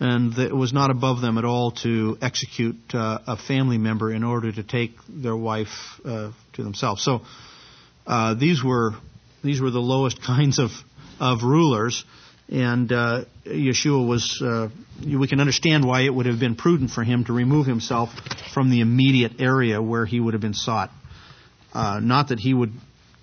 And 0.00 0.36
it 0.36 0.54
was 0.54 0.72
not 0.72 0.90
above 0.90 1.20
them 1.20 1.38
at 1.38 1.44
all 1.44 1.70
to 1.82 2.18
execute 2.20 2.76
uh, 2.92 3.20
a 3.26 3.36
family 3.36 3.78
member 3.78 4.12
in 4.12 4.24
order 4.24 4.50
to 4.50 4.62
take 4.62 4.92
their 5.08 5.36
wife 5.36 6.00
uh, 6.04 6.32
to 6.54 6.62
themselves. 6.64 7.04
So 7.04 7.20
uh, 8.06 8.34
these 8.34 8.64
were 8.64 8.92
these 9.44 9.60
were 9.60 9.70
the 9.70 9.80
lowest 9.80 10.20
kinds 10.26 10.58
of 10.58 10.70
of 11.20 11.44
rulers, 11.44 12.04
and 12.48 12.90
uh, 12.90 13.24
Yeshua 13.46 14.06
was. 14.06 14.42
Uh, 14.44 14.70
we 15.04 15.28
can 15.28 15.40
understand 15.40 15.84
why 15.84 16.02
it 16.02 16.14
would 16.14 16.26
have 16.26 16.38
been 16.38 16.54
prudent 16.54 16.90
for 16.90 17.02
him 17.02 17.24
to 17.24 17.32
remove 17.32 17.66
himself 17.66 18.10
from 18.52 18.70
the 18.70 18.80
immediate 18.80 19.40
area 19.40 19.80
where 19.82 20.04
he 20.04 20.20
would 20.20 20.34
have 20.34 20.40
been 20.40 20.54
sought. 20.54 20.90
Uh, 21.72 22.00
not 22.00 22.28
that 22.28 22.38
he 22.38 22.52
would 22.52 22.72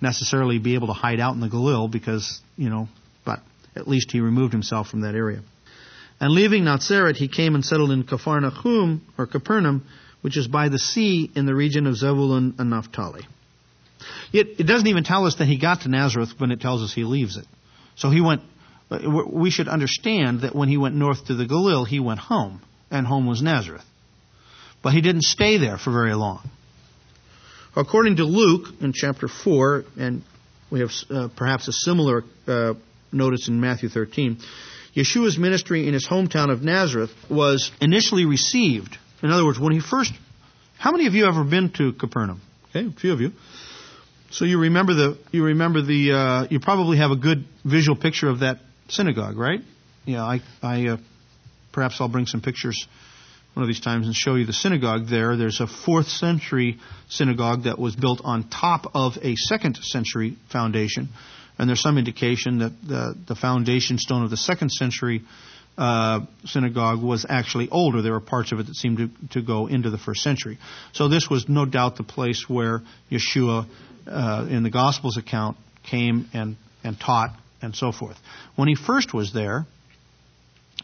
necessarily 0.00 0.58
be 0.58 0.74
able 0.74 0.88
to 0.88 0.92
hide 0.92 1.20
out 1.20 1.34
in 1.34 1.40
the 1.40 1.48
Galil, 1.48 1.90
because 1.90 2.40
you 2.56 2.68
know, 2.70 2.88
but 3.24 3.40
at 3.76 3.86
least 3.86 4.10
he 4.10 4.20
removed 4.20 4.52
himself 4.52 4.88
from 4.88 5.02
that 5.02 5.14
area. 5.14 5.40
And 6.20 6.32
leaving 6.32 6.64
Nazareth, 6.64 7.16
he 7.16 7.28
came 7.28 7.54
and 7.54 7.64
settled 7.64 7.90
in 7.90 8.04
Capharnaum 8.04 9.02
or 9.16 9.26
Capernaum, 9.26 9.86
which 10.20 10.36
is 10.36 10.46
by 10.46 10.68
the 10.68 10.78
sea 10.78 11.30
in 11.34 11.46
the 11.46 11.54
region 11.54 11.86
of 11.86 11.96
Zebulun 11.96 12.54
and 12.58 12.70
Naphtali. 12.70 13.26
It, 14.32 14.60
it 14.60 14.64
doesn't 14.64 14.86
even 14.86 15.04
tell 15.04 15.26
us 15.26 15.36
that 15.36 15.46
he 15.46 15.58
got 15.58 15.82
to 15.82 15.88
Nazareth 15.88 16.34
when 16.38 16.50
it 16.50 16.60
tells 16.60 16.82
us 16.82 16.92
he 16.92 17.04
leaves 17.04 17.36
it. 17.36 17.46
So 17.96 18.10
he 18.10 18.20
went, 18.20 18.42
we 18.90 19.50
should 19.50 19.68
understand 19.68 20.42
that 20.42 20.54
when 20.54 20.68
he 20.68 20.76
went 20.76 20.94
north 20.94 21.26
to 21.26 21.34
the 21.34 21.46
Galil, 21.46 21.86
he 21.86 22.00
went 22.00 22.20
home, 22.20 22.60
and 22.90 23.06
home 23.06 23.26
was 23.26 23.40
Nazareth. 23.42 23.84
But 24.82 24.92
he 24.92 25.00
didn't 25.00 25.22
stay 25.22 25.58
there 25.58 25.78
for 25.78 25.90
very 25.90 26.14
long. 26.14 26.48
According 27.76 28.16
to 28.16 28.24
Luke 28.24 28.68
in 28.80 28.92
chapter 28.92 29.28
4, 29.28 29.84
and 29.98 30.22
we 30.70 30.80
have 30.80 30.90
uh, 31.08 31.28
perhaps 31.36 31.68
a 31.68 31.72
similar 31.72 32.24
uh, 32.46 32.74
notice 33.12 33.48
in 33.48 33.60
Matthew 33.60 33.88
13, 33.88 34.38
Yeshua's 34.94 35.38
ministry 35.38 35.86
in 35.86 35.94
his 35.94 36.06
hometown 36.08 36.50
of 36.50 36.62
Nazareth 36.62 37.10
was 37.28 37.70
initially 37.80 38.24
received. 38.24 38.98
In 39.22 39.30
other 39.30 39.44
words, 39.44 39.58
when 39.60 39.72
he 39.72 39.80
first, 39.80 40.12
how 40.78 40.90
many 40.90 41.06
of 41.06 41.14
you 41.14 41.26
ever 41.26 41.44
been 41.44 41.70
to 41.74 41.92
Capernaum? 41.92 42.40
Okay, 42.70 42.86
a 42.86 42.90
few 42.90 43.12
of 43.12 43.20
you. 43.20 43.32
So 44.30 44.44
you 44.44 44.60
remember 44.60 44.94
the 44.94 45.18
you 45.32 45.44
remember 45.44 45.82
the 45.82 46.12
uh, 46.12 46.46
you 46.50 46.60
probably 46.60 46.98
have 46.98 47.10
a 47.10 47.16
good 47.16 47.44
visual 47.64 47.96
picture 47.96 48.28
of 48.28 48.40
that 48.40 48.58
synagogue, 48.88 49.36
right? 49.36 49.60
Yeah, 50.04 50.22
I 50.22 50.40
I 50.62 50.86
uh, 50.86 50.96
perhaps 51.72 52.00
I'll 52.00 52.08
bring 52.08 52.26
some 52.26 52.40
pictures 52.40 52.86
one 53.60 53.68
of 53.68 53.74
these 53.74 53.84
times 53.84 54.06
and 54.06 54.14
show 54.14 54.36
you 54.36 54.46
the 54.46 54.54
synagogue 54.54 55.08
there. 55.08 55.36
There's 55.36 55.60
a 55.60 55.66
fourth 55.66 56.08
century 56.08 56.78
synagogue 57.10 57.64
that 57.64 57.78
was 57.78 57.94
built 57.94 58.22
on 58.24 58.48
top 58.48 58.92
of 58.94 59.18
a 59.20 59.36
second 59.36 59.76
century 59.82 60.38
foundation, 60.50 61.10
and 61.58 61.68
there's 61.68 61.82
some 61.82 61.98
indication 61.98 62.60
that 62.60 62.72
the 62.82 63.14
the 63.28 63.34
foundation 63.34 63.98
stone 63.98 64.24
of 64.24 64.30
the 64.30 64.38
second 64.38 64.70
century 64.70 65.20
uh, 65.76 66.20
synagogue 66.46 67.02
was 67.02 67.26
actually 67.28 67.68
older. 67.68 68.00
There 68.00 68.12
were 68.12 68.20
parts 68.20 68.50
of 68.50 68.60
it 68.60 68.66
that 68.66 68.76
seemed 68.76 68.96
to, 68.96 69.10
to 69.32 69.42
go 69.42 69.66
into 69.66 69.90
the 69.90 69.98
first 69.98 70.22
century. 70.22 70.56
So 70.92 71.08
this 71.08 71.28
was 71.28 71.46
no 71.46 71.66
doubt 71.66 71.96
the 71.96 72.02
place 72.02 72.46
where 72.48 72.80
Yeshua 73.10 73.66
uh, 74.06 74.46
in 74.48 74.62
the 74.62 74.70
Gospels 74.70 75.18
account 75.18 75.58
came 75.82 76.30
and, 76.32 76.56
and 76.82 76.98
taught 76.98 77.36
and 77.60 77.76
so 77.76 77.92
forth. 77.92 78.16
When 78.56 78.68
he 78.68 78.74
first 78.74 79.12
was 79.12 79.34
there, 79.34 79.66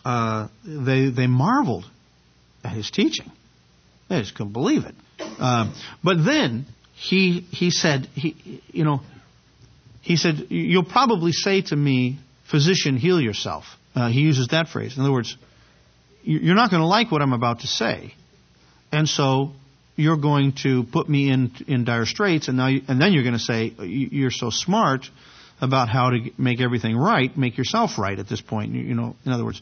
uh, 0.04 0.48
they, 0.62 1.08
they 1.08 1.26
marveled 1.26 1.86
at 2.66 2.72
his 2.72 2.90
teaching. 2.90 3.30
They 4.08 4.20
just 4.20 4.34
couldn't 4.34 4.52
believe 4.52 4.84
it. 4.84 4.94
Uh, 5.18 5.72
but 6.02 6.24
then 6.24 6.66
he, 6.94 7.40
he 7.50 7.70
said, 7.70 8.08
he, 8.14 8.62
you 8.68 8.84
know, 8.84 9.00
he 10.02 10.16
said, 10.16 10.46
You'll 10.50 10.84
probably 10.84 11.32
say 11.32 11.62
to 11.62 11.76
me, 11.76 12.18
Physician, 12.50 12.96
heal 12.96 13.20
yourself. 13.20 13.64
Uh, 13.94 14.08
he 14.08 14.20
uses 14.20 14.48
that 14.48 14.68
phrase. 14.68 14.96
In 14.96 15.02
other 15.02 15.12
words, 15.12 15.36
you're 16.22 16.54
not 16.54 16.70
going 16.70 16.80
to 16.80 16.86
like 16.86 17.10
what 17.10 17.22
I'm 17.22 17.32
about 17.32 17.60
to 17.60 17.66
say. 17.66 18.14
And 18.92 19.08
so 19.08 19.52
you're 19.96 20.16
going 20.16 20.52
to 20.62 20.84
put 20.84 21.08
me 21.08 21.30
in 21.30 21.50
in 21.66 21.84
dire 21.84 22.06
straits, 22.06 22.48
and 22.48 22.56
now 22.56 22.68
you, 22.68 22.82
and 22.86 23.00
then 23.00 23.12
you're 23.12 23.24
going 23.24 23.34
to 23.34 23.40
say 23.40 23.72
you're 23.80 24.30
so 24.30 24.50
smart 24.50 25.06
about 25.60 25.88
how 25.88 26.10
to 26.10 26.30
make 26.38 26.60
everything 26.60 26.96
right, 26.96 27.36
make 27.36 27.56
yourself 27.58 27.98
right 27.98 28.18
at 28.18 28.28
this 28.28 28.40
point. 28.40 28.72
You, 28.74 28.82
you 28.82 28.94
know, 28.94 29.16
in 29.24 29.32
other 29.32 29.44
words. 29.44 29.60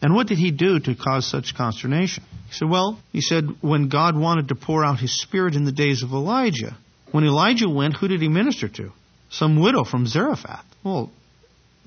And 0.00 0.14
what 0.14 0.28
did 0.28 0.38
he 0.38 0.50
do 0.50 0.78
to 0.78 0.94
cause 0.94 1.26
such 1.26 1.56
consternation? 1.56 2.22
He 2.48 2.52
said, 2.52 2.68
well, 2.70 3.00
he 3.12 3.20
said, 3.20 3.44
when 3.60 3.88
God 3.88 4.16
wanted 4.16 4.48
to 4.48 4.54
pour 4.54 4.84
out 4.84 5.00
his 5.00 5.20
spirit 5.20 5.54
in 5.54 5.64
the 5.64 5.72
days 5.72 6.02
of 6.02 6.12
Elijah, 6.12 6.76
when 7.10 7.24
Elijah 7.24 7.68
went, 7.68 7.96
who 7.96 8.08
did 8.08 8.20
he 8.20 8.28
minister 8.28 8.68
to? 8.68 8.92
Some 9.30 9.60
widow 9.60 9.84
from 9.84 10.06
Zarephath. 10.06 10.64
Well, 10.84 11.10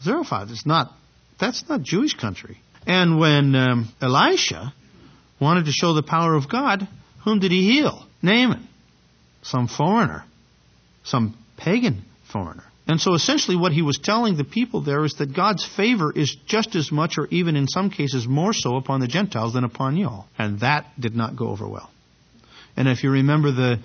Zarephath 0.01 0.51
is 0.51 0.63
not, 0.65 0.91
that's 1.39 1.67
not 1.69 1.81
Jewish 1.81 2.13
country. 2.13 2.57
And 2.85 3.19
when 3.19 3.55
um, 3.55 3.93
Elisha 4.01 4.73
wanted 5.39 5.65
to 5.65 5.71
show 5.71 5.93
the 5.93 6.03
power 6.03 6.35
of 6.35 6.49
God, 6.49 6.87
whom 7.23 7.39
did 7.39 7.51
he 7.51 7.71
heal? 7.71 8.05
Naaman. 8.21 8.67
Some 9.41 9.67
foreigner. 9.67 10.25
Some 11.03 11.37
pagan 11.57 12.03
foreigner. 12.31 12.65
And 12.87 12.99
so 12.99 13.13
essentially 13.13 13.55
what 13.55 13.71
he 13.71 13.81
was 13.81 13.99
telling 13.99 14.35
the 14.35 14.43
people 14.43 14.81
there 14.81 15.05
is 15.05 15.13
that 15.15 15.35
God's 15.35 15.65
favor 15.65 16.11
is 16.11 16.35
just 16.47 16.75
as 16.75 16.91
much 16.91 17.17
or 17.17 17.27
even 17.27 17.55
in 17.55 17.67
some 17.67 17.89
cases 17.89 18.27
more 18.27 18.53
so 18.53 18.75
upon 18.75 18.99
the 18.99 19.07
Gentiles 19.07 19.53
than 19.53 19.63
upon 19.63 19.97
you 19.97 20.07
all. 20.07 20.27
And 20.37 20.59
that 20.61 20.87
did 20.99 21.15
not 21.15 21.35
go 21.35 21.49
over 21.49 21.67
well. 21.67 21.89
And 22.75 22.87
if 22.87 23.03
you 23.03 23.11
remember 23.11 23.51
the 23.51 23.79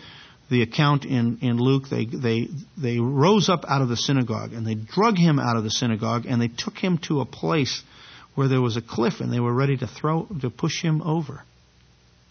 the 0.49 0.63
account 0.63 1.05
in, 1.05 1.39
in 1.43 1.57
Luke, 1.57 1.89
they, 1.91 2.05
they, 2.05 2.49
they 2.79 2.99
rose 3.01 3.49
up 3.49 3.65
out 3.69 3.83
of 3.83 3.89
the 3.89 3.97
synagogue 3.97 4.53
and 4.53 4.67
they 4.67 4.75
drug 4.75 5.19
him 5.19 5.39
out 5.39 5.57
of 5.57 5.65
the 5.65 5.71
synagogue 5.71 6.25
and 6.27 6.41
they 6.41 6.49
took 6.49 6.79
him 6.79 6.99
to 6.99 7.21
a 7.21 7.27
place 7.27 7.83
where 8.35 8.49
there 8.49 8.61
was 8.61 8.77
a 8.77 8.83
cliff 8.83 9.21
and 9.21 9.33
they 9.33 9.41
were 9.41 9.53
ready 9.53 9.77
to 9.77 9.87
throw, 9.87 10.27
to 10.41 10.51
push 10.51 10.81
him 10.83 11.03
over. 11.03 11.43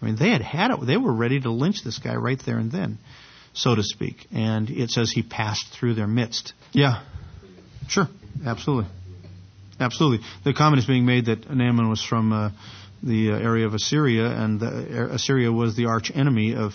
I 0.01 0.05
mean, 0.05 0.15
they 0.15 0.29
had 0.29 0.41
had 0.41 0.72
it. 0.72 0.86
They 0.86 0.98
were 0.98 1.13
ready 1.13 1.39
to 1.41 1.51
lynch 1.51 1.84
this 1.84 2.00
guy 2.00 2.15
right 2.15 2.39
there 2.45 2.57
and 2.57 2.72
then, 2.72 3.00
so 3.55 3.74
to 3.74 3.81
speak. 3.83 4.27
And 4.31 4.69
it 4.69 4.91
says 4.91 5.12
he 5.12 5.24
passed 5.24 5.67
through 5.71 5.95
their 5.95 6.07
midst. 6.07 6.53
Yeah. 6.71 7.01
Sure. 7.88 8.07
Absolutely. 8.45 8.89
Absolutely. 9.79 10.25
The 10.43 10.53
comment 10.53 10.79
is 10.79 10.85
being 10.85 11.05
made 11.05 11.25
that 11.25 11.50
Naaman 11.50 11.89
was 11.89 12.03
from 12.03 12.31
uh, 12.31 12.51
the 13.01 13.31
uh, 13.31 13.38
area 13.38 13.65
of 13.65 13.74
Assyria, 13.74 14.27
and 14.27 14.59
the, 14.59 14.67
uh, 14.67 15.15
Assyria 15.15 15.51
was 15.51 15.75
the 15.75 15.85
arch 15.85 16.12
enemy 16.13 16.55
of 16.55 16.74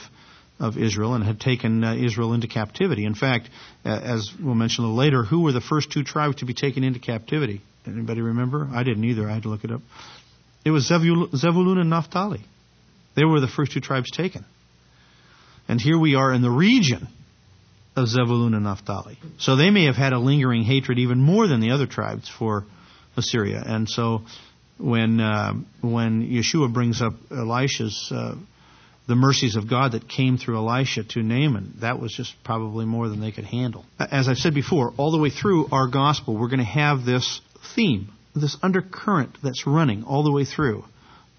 of 0.59 0.77
Israel 0.77 1.15
and 1.15 1.25
had 1.25 1.41
taken 1.41 1.83
uh, 1.83 1.95
Israel 1.95 2.35
into 2.35 2.47
captivity. 2.47 3.07
In 3.07 3.15
fact, 3.15 3.49
uh, 3.85 3.89
as 3.89 4.31
we'll 4.39 4.55
mention 4.55 4.85
a 4.85 4.89
little 4.89 4.99
later, 4.99 5.25
who 5.25 5.41
were 5.41 5.53
the 5.53 5.61
first 5.63 5.91
two 5.91 6.05
tribes 6.05 6.37
to 6.37 6.45
be 6.45 6.53
taken 6.53 6.85
into 6.85 7.01
captivity? 7.01 7.63
Anybody 7.87 8.21
remember? 8.21 8.69
I 8.71 8.83
didn't 8.83 9.05
either. 9.05 9.27
I 9.27 9.33
had 9.33 9.45
to 9.45 9.49
look 9.49 9.65
it 9.65 9.71
up. 9.71 9.81
It 10.63 10.71
was 10.71 10.87
Zebulun 10.87 11.79
and 11.79 11.89
Naphtali. 11.89 12.43
They 13.17 13.25
were 13.25 13.41
the 13.41 13.49
first 13.49 13.73
two 13.73 13.81
tribes 13.81 14.11
taken. 14.11 14.45
And 15.71 15.81
here 15.81 15.97
we 15.97 16.17
are 16.17 16.33
in 16.33 16.43
the 16.43 16.51
region 16.51 17.07
of 17.95 18.09
Zebulun 18.09 18.55
and 18.55 18.65
Naphtali. 18.65 19.17
So 19.39 19.55
they 19.55 19.71
may 19.71 19.85
have 19.85 19.95
had 19.95 20.13
a 20.13 20.19
lingering 20.19 20.65
hatred 20.65 20.99
even 20.99 21.21
more 21.21 21.47
than 21.47 21.61
the 21.61 21.71
other 21.71 21.87
tribes 21.87 22.29
for 22.29 22.65
Assyria. 23.17 23.63
And 23.65 23.89
so 23.89 24.23
when 24.79 25.21
uh, 25.21 25.53
when 25.81 26.29
Yeshua 26.29 26.73
brings 26.73 27.01
up 27.01 27.13
Elisha's 27.31 28.11
uh, 28.13 28.35
the 29.07 29.15
mercies 29.15 29.55
of 29.55 29.71
God 29.71 29.93
that 29.93 30.09
came 30.09 30.39
through 30.39 30.57
Elisha 30.57 31.05
to 31.05 31.23
Naaman, 31.23 31.75
that 31.83 32.01
was 32.01 32.13
just 32.13 32.35
probably 32.43 32.85
more 32.85 33.09
than 33.09 33.21
they 33.21 33.31
could 33.31 33.45
handle. 33.45 33.85
As 34.01 34.29
I've 34.29 34.39
said 34.39 34.55
before, 34.55 34.93
all 34.97 35.13
the 35.13 35.19
way 35.19 35.31
through 35.31 35.69
our 35.71 35.87
gospel, 35.87 36.37
we're 36.37 36.49
going 36.49 36.59
to 36.59 36.65
have 36.65 37.05
this 37.05 37.41
theme, 37.77 38.09
this 38.35 38.57
undercurrent 38.61 39.39
that's 39.41 39.69
running 39.69 40.03
all 40.03 40.25
the 40.25 40.33
way 40.33 40.45
through 40.45 40.85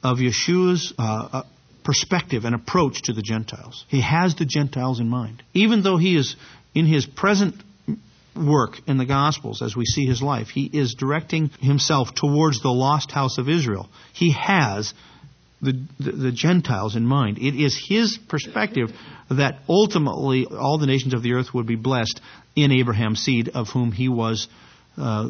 of 0.01 0.19
Yeshua's 0.19 0.93
uh, 0.97 1.27
uh 1.33 1.43
perspective 1.83 2.45
and 2.45 2.55
approach 2.55 3.03
to 3.03 3.13
the 3.13 3.21
Gentiles. 3.21 3.85
He 3.87 4.01
has 4.01 4.35
the 4.35 4.45
Gentiles 4.45 4.99
in 4.99 5.09
mind. 5.09 5.43
Even 5.53 5.83
though 5.83 5.97
he 5.97 6.15
is 6.15 6.35
in 6.73 6.85
his 6.85 7.05
present 7.05 7.55
work 8.35 8.77
in 8.87 8.97
the 8.97 9.05
Gospels 9.05 9.61
as 9.61 9.75
we 9.75 9.85
see 9.85 10.05
his 10.05 10.21
life. 10.21 10.47
He 10.47 10.65
is 10.65 10.95
directing 10.97 11.49
himself 11.59 12.09
towards 12.15 12.61
the 12.61 12.69
lost 12.69 13.11
house 13.11 13.37
of 13.37 13.49
Israel. 13.49 13.89
He 14.13 14.31
has 14.31 14.93
the, 15.61 15.73
the, 15.99 16.11
the, 16.11 16.31
Gentiles 16.31 16.95
in 16.95 17.05
mind. 17.05 17.37
It 17.37 17.61
is 17.61 17.79
his 17.87 18.17
perspective 18.29 18.89
that 19.29 19.59
ultimately 19.69 20.45
all 20.45 20.79
the 20.79 20.87
nations 20.87 21.13
of 21.13 21.21
the 21.21 21.33
earth 21.33 21.53
would 21.53 21.67
be 21.67 21.75
blessed 21.75 22.19
in 22.55 22.71
Abraham's 22.71 23.19
seed, 23.19 23.49
of 23.53 23.67
whom 23.69 23.91
he 23.91 24.09
was 24.09 24.47
uh, 24.97 25.23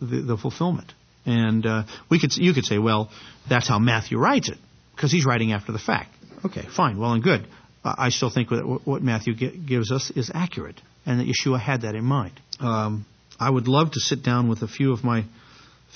the, 0.00 0.24
the, 0.26 0.36
fulfillment. 0.36 0.92
And 1.26 1.66
uh, 1.66 1.82
we 2.08 2.20
could, 2.20 2.36
you 2.36 2.54
could 2.54 2.64
say, 2.64 2.78
well, 2.78 3.10
that's 3.48 3.68
how 3.68 3.78
Matthew 3.78 4.18
writes 4.18 4.48
it, 4.48 4.58
because 4.94 5.10
he's 5.10 5.24
writing 5.24 5.52
after 5.52 5.72
the 5.72 5.78
fact. 5.78 6.14
Okay, 6.44 6.66
fine, 6.76 6.98
well 6.98 7.12
and 7.12 7.22
good. 7.22 7.46
I 7.84 8.10
still 8.10 8.30
think 8.30 8.50
what 8.50 9.02
Matthew 9.02 9.34
gives 9.34 9.90
us 9.90 10.12
is 10.14 10.30
accurate, 10.32 10.80
and 11.04 11.18
that 11.18 11.26
Yeshua 11.26 11.58
had 11.60 11.82
that 11.82 11.96
in 11.96 12.04
mind. 12.04 12.32
Um, 12.60 13.06
I 13.40 13.50
would 13.50 13.66
love 13.66 13.92
to 13.92 14.00
sit 14.00 14.22
down 14.22 14.48
with 14.48 14.62
a 14.62 14.68
few 14.68 14.92
of 14.92 15.02
my 15.02 15.24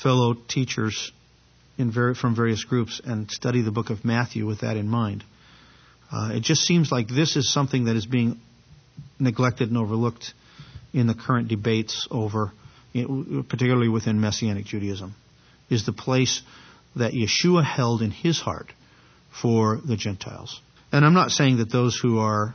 fellow 0.03 0.35
teachers 0.49 1.13
from 1.77 2.35
various 2.35 2.65
groups 2.65 3.01
and 3.05 3.31
study 3.31 3.63
the 3.63 3.71
book 3.71 3.91
of 3.91 4.05
Matthew 4.05 4.47
with 4.47 4.63
that 4.63 4.77
in 4.77 4.89
mind. 4.89 5.23
Uh, 6.11 6.31
it 6.33 6.43
just 6.43 6.63
seems 6.63 6.91
like 6.91 7.07
this 7.09 7.37
is 7.37 7.53
something 7.53 7.85
that 7.85 7.97
is 7.97 8.07
being 8.07 8.41
neglected 9.19 9.69
and 9.69 9.79
overlooked 9.79 10.33
in 10.93 11.07
the 11.07 11.15
current 11.15 11.49
debates 11.49 12.09
over, 12.11 12.53
particularly 12.93 13.89
within 13.89 14.21
Messianic 14.21 14.65
Judaism, 14.65 15.15
is 15.71 15.85
the 15.85 15.93
place 15.93 16.43
that 16.97 17.13
Yeshua 17.13 17.65
held 17.65 18.03
in 18.03 18.11
his 18.11 18.41
heart 18.41 18.73
for 19.41 19.77
the 19.85 19.97
Gentiles. 19.97 20.61
And 20.93 21.05
I'm 21.05 21.15
not 21.15 21.31
saying 21.31 21.59
that 21.59 21.71
those 21.71 21.99
who 21.99 22.19
are 22.19 22.55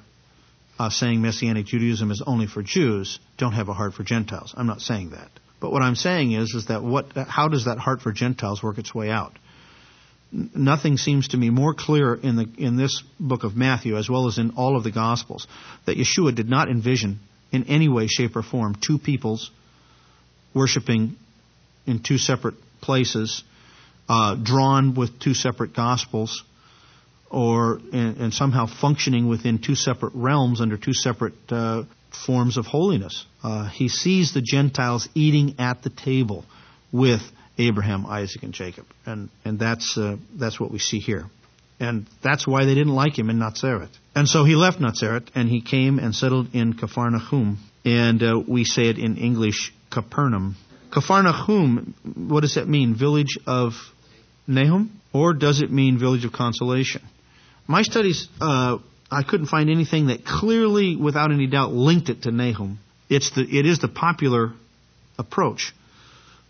uh, 0.79 0.89
saying 0.89 1.21
Messianic 1.21 1.65
Judaism 1.65 2.11
is 2.11 2.23
only 2.25 2.47
for 2.47 2.63
Jews 2.63 3.19
don't 3.38 3.53
have 3.53 3.69
a 3.69 3.73
heart 3.73 3.93
for 3.93 4.03
Gentiles. 4.03 4.53
I'm 4.57 4.67
not 4.67 4.81
saying 4.81 5.11
that. 5.11 5.29
But 5.59 5.71
what 5.71 5.83
I'm 5.83 5.95
saying 5.95 6.31
is, 6.31 6.55
is 6.55 6.67
that 6.67 6.81
what, 6.81 7.11
how 7.15 7.47
does 7.47 7.65
that 7.65 7.77
heart 7.77 8.01
for 8.01 8.11
Gentiles 8.11 8.63
work 8.63 8.79
its 8.79 8.95
way 8.95 9.11
out? 9.11 9.38
Nothing 10.31 10.97
seems 10.97 11.29
to 11.29 11.38
me 11.38 11.50
more 11.50 11.75
clear 11.75 12.15
in, 12.15 12.35
the, 12.35 12.47
in 12.57 12.77
this 12.77 13.03
book 13.19 13.43
of 13.43 13.55
Matthew, 13.55 13.97
as 13.97 14.09
well 14.09 14.27
as 14.27 14.38
in 14.38 14.51
all 14.51 14.75
of 14.75 14.83
the 14.83 14.91
Gospels, 14.91 15.45
that 15.85 15.97
Yeshua 15.97 16.33
did 16.33 16.50
not 16.50 16.69
envision 16.69 17.19
in 17.51 17.65
any 17.65 17.89
way, 17.89 18.07
shape, 18.07 18.35
or 18.35 18.41
form 18.41 18.75
two 18.75 18.97
peoples 18.97 19.51
worshiping 20.55 21.15
in 21.85 22.01
two 22.01 22.17
separate 22.17 22.55
places, 22.81 23.43
uh, 24.09 24.35
drawn 24.35 24.95
with 24.95 25.19
two 25.19 25.33
separate 25.33 25.75
Gospels, 25.75 26.43
or 27.31 27.79
and, 27.93 28.17
and, 28.17 28.33
somehow 28.33 28.65
functioning 28.65 29.27
within 29.27 29.59
two 29.59 29.75
separate 29.75 30.13
realms 30.13 30.59
under 30.59 30.77
two 30.77 30.93
separate 30.93 31.33
uh, 31.50 31.83
forms 32.25 32.57
of 32.57 32.65
holiness. 32.65 33.25
Uh, 33.41 33.69
he 33.69 33.88
sees 33.88 34.33
the 34.33 34.41
Gentiles 34.41 35.07
eating 35.15 35.55
at 35.57 35.81
the 35.81 35.89
table 35.89 36.45
with 36.91 37.21
Abraham, 37.57 38.05
Isaac, 38.05 38.43
and 38.43 38.53
Jacob, 38.53 38.85
and 39.05 39.29
and 39.45 39.57
that's 39.57 39.97
uh, 39.97 40.17
that's 40.38 40.59
what 40.59 40.71
we 40.71 40.79
see 40.79 41.00
here, 41.00 41.25
and 41.79 42.05
that's 42.21 42.45
why 42.45 42.65
they 42.65 42.75
didn't 42.75 42.93
like 42.93 43.17
him 43.17 43.29
in 43.29 43.39
Nazareth. 43.39 43.91
And 44.13 44.27
so 44.27 44.43
he 44.43 44.55
left 44.55 44.81
Nazareth 44.81 45.29
and 45.35 45.47
he 45.47 45.61
came 45.61 45.97
and 45.97 46.13
settled 46.13 46.53
in 46.53 46.73
Capharnaum, 46.73 47.59
and 47.85 48.21
uh, 48.21 48.41
we 48.45 48.65
say 48.65 48.83
it 48.83 48.97
in 48.97 49.17
English, 49.17 49.73
Capernaum. 49.89 50.55
Capharnaum, 50.91 51.93
what 52.29 52.41
does 52.41 52.55
that 52.55 52.67
mean? 52.67 52.95
Village 52.95 53.38
of 53.47 53.73
Nahum, 54.47 55.00
or 55.13 55.33
does 55.33 55.61
it 55.61 55.71
mean 55.71 55.97
village 55.97 56.25
of 56.25 56.33
consolation? 56.33 57.01
My 57.67 57.83
studies 57.83 58.27
uh, 58.39 58.79
I 59.11 59.23
couldn't 59.23 59.47
find 59.47 59.69
anything 59.69 60.07
that 60.07 60.25
clearly, 60.25 60.95
without 60.95 61.31
any 61.31 61.45
doubt, 61.45 61.73
linked 61.73 62.09
it 62.09 62.23
to 62.23 62.31
Nahum. 62.31 62.79
It's 63.09 63.29
the, 63.31 63.41
it 63.41 63.65
is 63.65 63.79
the 63.79 63.89
popular 63.89 64.53
approach, 65.19 65.73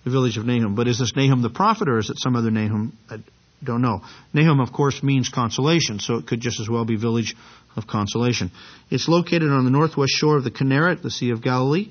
the 0.03 0.11
village 0.11 0.37
of 0.37 0.45
Nahum. 0.45 0.75
But 0.75 0.87
is 0.87 1.00
this 1.00 1.15
Nahum 1.15 1.41
the 1.41 1.50
prophet 1.50 1.89
or 1.89 1.97
is 1.97 2.11
it 2.11 2.19
some 2.19 2.35
other 2.35 2.51
Nahum? 2.51 2.95
I 3.09 3.17
don't 3.63 3.81
know. 3.81 4.01
Nahum, 4.33 4.59
of 4.59 4.71
course, 4.71 5.01
means 5.01 5.29
consolation, 5.29 6.00
so 6.00 6.15
it 6.15 6.27
could 6.27 6.39
just 6.39 6.59
as 6.59 6.69
well 6.69 6.85
be 6.85 6.97
village 6.97 7.35
of 7.75 7.87
consolation. 7.87 8.51
It's 8.91 9.07
located 9.07 9.50
on 9.50 9.65
the 9.65 9.71
northwest 9.71 10.11
shore 10.11 10.37
of 10.37 10.43
the 10.43 10.51
Kinneret, 10.51 11.01
the 11.01 11.09
Sea 11.09 11.31
of 11.31 11.41
Galilee. 11.41 11.89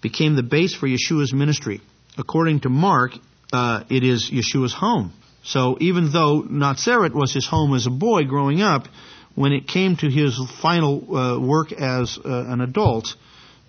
Became 0.00 0.34
the 0.34 0.42
base 0.42 0.74
for 0.74 0.88
Yeshua's 0.88 1.32
ministry. 1.32 1.80
According 2.16 2.60
to 2.60 2.68
Mark, 2.68 3.12
uh, 3.52 3.84
it 3.88 4.02
is 4.02 4.30
Yeshua's 4.32 4.72
home. 4.72 5.12
So 5.48 5.78
even 5.80 6.12
though 6.12 6.40
Nazareth 6.42 7.14
was 7.14 7.32
his 7.32 7.46
home 7.46 7.74
as 7.74 7.86
a 7.86 7.90
boy 7.90 8.24
growing 8.24 8.60
up, 8.60 8.86
when 9.34 9.52
it 9.52 9.66
came 9.66 9.96
to 9.96 10.10
his 10.10 10.38
final 10.60 11.16
uh, 11.16 11.40
work 11.40 11.72
as 11.72 12.18
uh, 12.22 12.44
an 12.48 12.60
adult 12.60 13.14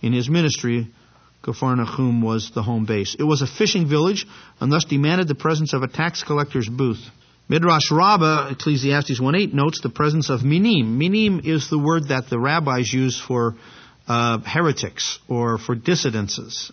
in 0.01 0.11
his 0.11 0.29
ministry, 0.29 0.91
Capharnaum 1.41 2.21
was 2.21 2.51
the 2.53 2.63
home 2.63 2.85
base. 2.85 3.15
It 3.17 3.23
was 3.23 3.41
a 3.41 3.47
fishing 3.47 3.87
village 3.87 4.27
and 4.59 4.69
thus 4.69 4.83
demanded 4.83 5.29
the 5.29 5.35
presence 5.35 5.73
of 5.73 5.81
a 5.81 5.87
tax 5.87 6.21
collector's 6.21 6.67
booth. 6.67 6.99
Midrash 7.47 7.89
Rabbah, 7.91 8.49
Ecclesiastes 8.51 9.21
1.8, 9.21 9.53
notes 9.53 9.79
the 9.79 9.89
presence 9.89 10.29
of 10.29 10.43
minim. 10.43 10.97
Minim 10.97 11.39
is 11.45 11.69
the 11.69 11.79
word 11.79 12.09
that 12.09 12.29
the 12.29 12.37
rabbis 12.37 12.91
use 12.91 13.19
for 13.19 13.55
uh, 14.05 14.39
heretics 14.39 15.19
or 15.29 15.57
for 15.57 15.75
dissidences. 15.75 16.71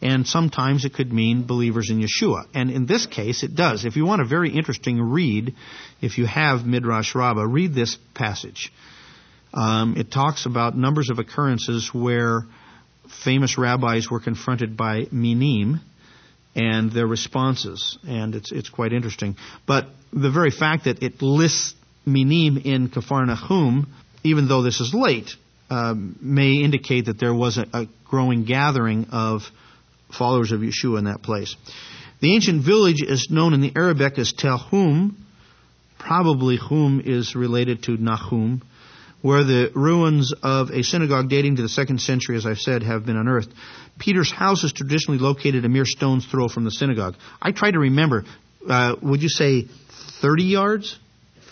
And 0.00 0.26
sometimes 0.26 0.84
it 0.84 0.94
could 0.94 1.12
mean 1.12 1.46
believers 1.46 1.90
in 1.90 2.00
Yeshua. 2.00 2.44
And 2.54 2.70
in 2.70 2.86
this 2.86 3.06
case, 3.06 3.42
it 3.42 3.56
does. 3.56 3.84
If 3.84 3.96
you 3.96 4.06
want 4.06 4.22
a 4.22 4.24
very 4.24 4.50
interesting 4.50 5.00
read, 5.00 5.54
if 6.00 6.18
you 6.18 6.26
have 6.26 6.64
Midrash 6.64 7.14
Rabbah, 7.16 7.46
read 7.46 7.74
this 7.74 7.98
passage. 8.14 8.72
Um, 9.52 9.96
it 9.96 10.12
talks 10.12 10.46
about 10.46 10.76
numbers 10.76 11.10
of 11.10 11.18
occurrences 11.18 11.90
where 11.92 12.42
famous 13.24 13.58
rabbis 13.58 14.10
were 14.10 14.20
confronted 14.20 14.76
by 14.76 15.06
minim 15.10 15.80
and 16.54 16.92
their 16.92 17.06
responses, 17.06 17.98
and 18.06 18.34
it's 18.34 18.52
it's 18.52 18.68
quite 18.68 18.92
interesting. 18.92 19.36
But 19.66 19.86
the 20.12 20.30
very 20.30 20.50
fact 20.50 20.84
that 20.84 21.02
it 21.02 21.22
lists 21.22 21.74
minim 22.04 22.58
in 22.58 22.88
Capharnaum, 22.88 23.86
even 24.24 24.48
though 24.48 24.62
this 24.62 24.80
is 24.80 24.92
late, 24.92 25.30
um, 25.70 26.18
may 26.20 26.54
indicate 26.54 27.06
that 27.06 27.18
there 27.18 27.34
was 27.34 27.58
a, 27.58 27.66
a 27.72 27.86
growing 28.04 28.44
gathering 28.44 29.06
of 29.12 29.42
followers 30.12 30.52
of 30.52 30.60
Yeshua 30.60 30.98
in 30.98 31.04
that 31.04 31.22
place. 31.22 31.54
The 32.20 32.34
ancient 32.34 32.64
village 32.64 33.02
is 33.02 33.28
known 33.30 33.54
in 33.54 33.60
the 33.60 33.72
Arabic 33.76 34.18
as 34.18 34.32
Telhum. 34.32 35.14
Probably 35.98 36.56
Hum 36.56 37.02
is 37.04 37.34
related 37.34 37.84
to 37.84 37.96
Nahum, 37.96 38.62
where 39.22 39.44
the 39.44 39.70
ruins 39.74 40.32
of 40.42 40.70
a 40.70 40.82
synagogue 40.82 41.28
dating 41.28 41.56
to 41.56 41.62
the 41.62 41.68
second 41.68 42.00
century, 42.00 42.36
as 42.36 42.46
I've 42.46 42.58
said, 42.58 42.82
have 42.82 43.04
been 43.04 43.16
unearthed. 43.16 43.52
Peter's 43.98 44.32
house 44.32 44.64
is 44.64 44.72
traditionally 44.72 45.18
located 45.18 45.64
a 45.64 45.68
mere 45.68 45.84
stone's 45.84 46.26
throw 46.26 46.48
from 46.48 46.64
the 46.64 46.70
synagogue. 46.70 47.14
I 47.42 47.52
try 47.52 47.70
to 47.70 47.78
remember, 47.78 48.24
uh, 48.68 48.96
would 49.02 49.22
you 49.22 49.28
say 49.28 49.66
30 50.20 50.44
yards? 50.44 50.98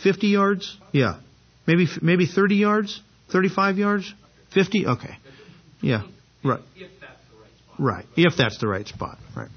50 0.03 0.29
yards? 0.29 0.77
Yeah. 0.93 1.19
Maybe, 1.67 1.89
maybe 2.01 2.27
30 2.27 2.57
yards? 2.57 3.01
35 3.31 3.79
yards? 3.79 4.15
50? 4.53 4.87
Okay. 4.87 5.17
Yeah. 5.81 6.03
Right. 6.45 6.61
Right, 7.79 8.07
if 8.17 8.37
that's 8.37 8.59
the 8.59 8.69
right 8.69 8.87
spot. 8.87 9.19
Right. 9.37 9.49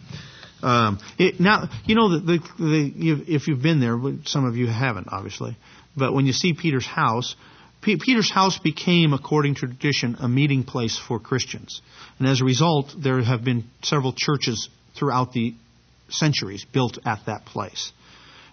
Um, 0.61 0.99
it, 1.17 1.39
now, 1.39 1.69
you 1.85 1.95
know, 1.95 2.19
the, 2.19 2.19
the, 2.19 2.39
the, 2.59 3.33
if 3.33 3.47
you've 3.47 3.61
been 3.61 3.79
there, 3.79 3.97
some 4.25 4.45
of 4.45 4.57
you 4.57 4.67
haven't, 4.67 5.07
obviously, 5.09 5.55
but 5.95 6.13
when 6.13 6.25
you 6.25 6.33
see 6.33 6.53
Peter's 6.53 6.85
house, 6.85 7.35
P- 7.81 7.97
Peter's 7.97 8.31
house 8.31 8.59
became, 8.59 9.13
according 9.13 9.55
to 9.55 9.61
tradition, 9.61 10.17
a 10.19 10.27
meeting 10.27 10.63
place 10.63 10.97
for 10.97 11.19
Christians. 11.19 11.81
And 12.17 12.27
as 12.27 12.41
a 12.41 12.45
result, 12.45 12.93
there 12.97 13.23
have 13.23 13.43
been 13.43 13.65
several 13.83 14.13
churches 14.15 14.69
throughout 14.97 15.31
the 15.31 15.53
centuries 16.09 16.65
built 16.65 16.97
at 17.05 17.19
that 17.27 17.45
place. 17.45 17.93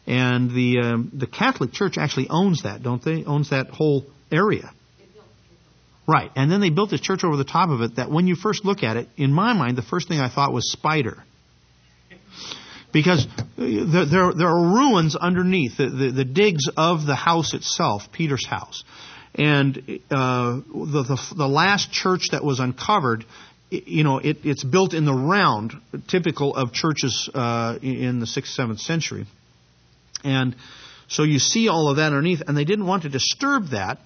And 0.07 0.51
the, 0.51 0.79
um, 0.85 1.11
the 1.13 1.27
Catholic 1.27 1.73
Church 1.73 1.99
actually 1.99 2.29
owns 2.31 2.63
that, 2.63 2.83
don't 2.83 3.03
they? 3.03 3.25
Owns 3.25 3.51
that 3.51 3.71
whole 3.71 4.05
area. 4.31 4.71
Right. 6.09 6.31
And 6.37 6.51
then 6.51 6.61
they 6.61 6.71
built 6.71 6.91
this 6.91 7.01
church 7.01 7.25
over 7.25 7.37
the 7.37 7.45
top 7.45 7.69
of 7.71 7.81
it 7.81 7.97
that 7.97 8.11
when 8.11 8.27
you 8.27 8.37
first 8.37 8.65
look 8.65 8.83
at 8.85 8.97
it, 8.97 9.09
in 9.17 9.33
my 9.33 9.55
mind, 9.55 9.77
the 9.77 9.83
first 9.83 10.09
thing 10.09 10.21
I 10.21 10.29
thought 10.29 10.53
was 10.53 10.71
spider. 10.71 11.23
Because 12.93 13.27
there, 13.59 14.07
there, 14.07 14.33
there 14.33 14.49
are 14.49 14.75
ruins 14.75 15.17
underneath, 15.17 15.77
the, 15.77 15.89
the, 15.89 16.11
the, 16.13 16.25
digs 16.25 16.69
of 16.77 17.05
the 17.05 17.17
house 17.17 17.53
itself, 17.53 18.03
Peter's 18.13 18.47
house. 18.47 18.85
And 19.35 19.77
uh, 20.11 20.61
the, 20.73 21.05
the, 21.07 21.35
the 21.37 21.49
last 21.49 21.93
church 21.93 22.29
that 22.31 22.43
was 22.43 22.61
uncovered, 22.61 23.27
you 23.71 24.05
know, 24.05 24.19
it, 24.19 24.39
it's 24.45 24.65
built 24.65 24.95
in 24.95 25.05
the 25.05 25.13
round, 25.13 25.75
typical 26.09 26.55
of 26.55 26.73
churches 26.73 27.29
uh, 27.35 27.79
in 27.83 28.21
the 28.21 28.27
6th, 28.27 28.57
7th 28.59 28.81
century. 28.81 29.27
And 30.25 30.55
so 31.09 31.25
you 31.25 31.39
see 31.39 31.69
all 31.69 31.91
of 31.91 31.97
that 31.97 32.07
underneath, 32.07 32.43
and 32.47 32.57
they 32.57 32.65
didn't 32.65 32.87
want 32.87 33.03
to 33.03 33.09
disturb 33.09 33.71
that 33.71 33.99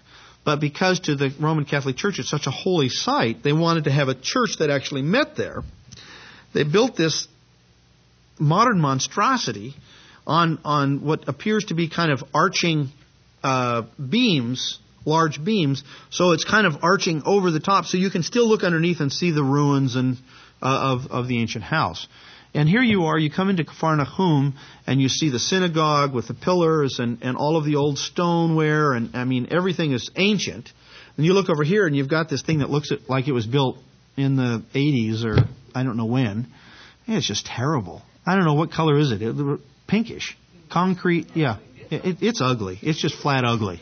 but 0.44 0.61
because 0.61 1.00
to 1.00 1.14
the 1.14 1.33
Roman 1.38 1.64
Catholic 1.64 1.96
Church 1.96 2.18
it's 2.18 2.31
such 2.31 2.46
a 2.46 2.50
holy 2.50 2.88
site, 2.88 3.42
they 3.42 3.53
wanted 3.53 3.85
to 3.85 3.90
have 3.90 4.09
a 4.09 4.14
church 4.14 4.57
that 4.59 4.70
actually 4.70 5.03
met 5.03 5.37
there. 5.37 5.62
They 6.53 6.64
built 6.64 6.96
this 6.96 7.29
modern 8.38 8.81
monstrosity 8.81 9.74
on, 10.26 10.59
on 10.64 11.05
what 11.05 11.29
appears 11.29 11.66
to 11.66 11.74
be 11.74 11.88
kind 11.88 12.11
of 12.11 12.24
arching 12.35 12.88
uh, 13.42 13.83
beams 13.98 14.79
large 15.05 15.42
beams, 15.42 15.83
so 16.11 16.33
it's 16.33 16.44
kind 16.44 16.66
of 16.66 16.79
arching 16.83 17.22
over 17.24 17.50
the 17.50 17.61
top, 17.61 17.87
so 17.87 17.96
you 17.96 18.11
can 18.11 18.22
still 18.22 18.48
look 18.48 18.62
underneath 18.62 19.00
and 19.00 19.12
see 19.12 19.31
the 19.31 19.42
ruins 19.42 19.96
and 19.96 20.16
uh, 20.62 20.94
of 20.94 21.11
of 21.11 21.29
the 21.29 21.40
ancient 21.40 21.64
house. 21.64 22.07
And 22.52 22.68
here 22.68 22.82
you 22.82 23.04
are, 23.04 23.18
you 23.18 23.30
come 23.30 23.48
into 23.48 23.64
Nahum 23.64 24.54
and 24.86 25.00
you 25.00 25.08
see 25.08 25.30
the 25.30 25.38
synagogue 25.38 26.12
with 26.12 26.26
the 26.26 26.34
pillars 26.34 26.98
and, 26.98 27.18
and 27.22 27.36
all 27.36 27.56
of 27.56 27.64
the 27.64 27.76
old 27.76 27.98
stoneware 27.98 28.92
and 28.92 29.14
I 29.14 29.24
mean 29.24 29.48
everything 29.50 29.92
is 29.92 30.10
ancient. 30.16 30.72
And 31.16 31.24
you 31.24 31.32
look 31.32 31.48
over 31.48 31.62
here 31.62 31.86
and 31.86 31.94
you've 31.94 32.08
got 32.08 32.28
this 32.28 32.42
thing 32.42 32.58
that 32.58 32.70
looks 32.70 32.90
like 33.08 33.28
it 33.28 33.32
was 33.32 33.46
built 33.46 33.78
in 34.16 34.36
the 34.36 34.64
80s 34.74 35.24
or 35.24 35.48
I 35.74 35.84
don't 35.84 35.96
know 35.96 36.06
when. 36.06 36.48
It's 37.06 37.26
just 37.26 37.46
terrible. 37.46 38.02
I 38.26 38.36
don't 38.36 38.44
know 38.44 38.54
what 38.54 38.72
color 38.72 38.98
is 38.98 39.12
it. 39.12 39.22
it 39.22 39.60
pinkish, 39.86 40.36
concrete. 40.70 41.28
Yeah, 41.34 41.58
it, 41.90 42.18
it's 42.20 42.40
ugly. 42.40 42.78
It's 42.82 43.00
just 43.00 43.16
flat 43.16 43.44
ugly. 43.44 43.80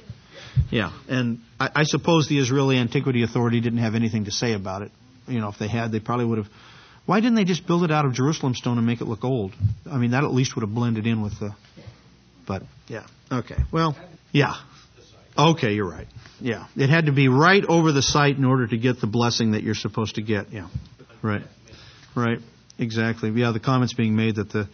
Yeah, 0.71 0.93
and 1.09 1.41
I, 1.61 1.71
I 1.77 1.83
suppose 1.85 2.29
the 2.29 2.39
Israeli 2.39 2.79
Antiquity 2.79 3.23
Authority 3.23 3.61
didn't 3.61 3.81
have 3.81 3.95
anything 3.95 4.25
to 4.25 4.31
say 4.31 4.55
about 4.55 4.83
it. 4.83 4.91
You 5.27 5.41
know, 5.41 5.49
if 5.49 5.59
they 5.59 5.69
had, 5.69 5.93
they 5.93 6.01
probably 6.01 6.25
would 6.25 6.39
have. 6.39 6.49
Why 7.09 7.21
didn't 7.21 7.37
they 7.37 7.45
just 7.45 7.67
build 7.67 7.85
it 7.85 7.91
out 7.91 8.05
of 8.05 8.13
Jerusalem 8.13 8.55
stone 8.55 8.77
and 8.77 8.87
make 8.87 9.01
it 9.01 9.07
look 9.07 9.25
old? 9.25 9.55
I 9.91 9.97
mean, 9.97 10.11
that 10.11 10.25
at 10.25 10.31
least 10.31 10.55
would 10.55 10.61
have 10.61 10.75
blended 10.75 11.07
in 11.07 11.23
with 11.23 11.41
the. 11.41 11.55
But 12.47 12.65
yeah, 12.87 13.07
okay. 13.33 13.57
Well, 13.73 13.97
yeah. 14.31 14.57
Okay, 15.35 15.73
you're 15.73 15.89
right. 15.89 16.07
Yeah, 16.39 16.67
it 16.77 16.91
had 16.91 17.07
to 17.07 17.13
be 17.13 17.29
right 17.29 17.65
over 17.65 17.93
the 17.93 18.03
site 18.03 18.37
in 18.37 18.45
order 18.45 18.67
to 18.67 18.77
get 18.77 19.01
the 19.01 19.07
blessing 19.07 19.53
that 19.53 19.63
you're 19.63 19.75
supposed 19.75 20.17
to 20.17 20.23
get. 20.23 20.53
Yeah, 20.53 20.69
right, 21.23 21.45
right, 22.15 22.41
exactly. 22.79 23.31
Yeah, 23.31 23.53
the 23.53 23.61
comments 23.61 23.95
being 23.95 24.15
made 24.15 24.37
that 24.37 24.51
the 24.51 24.69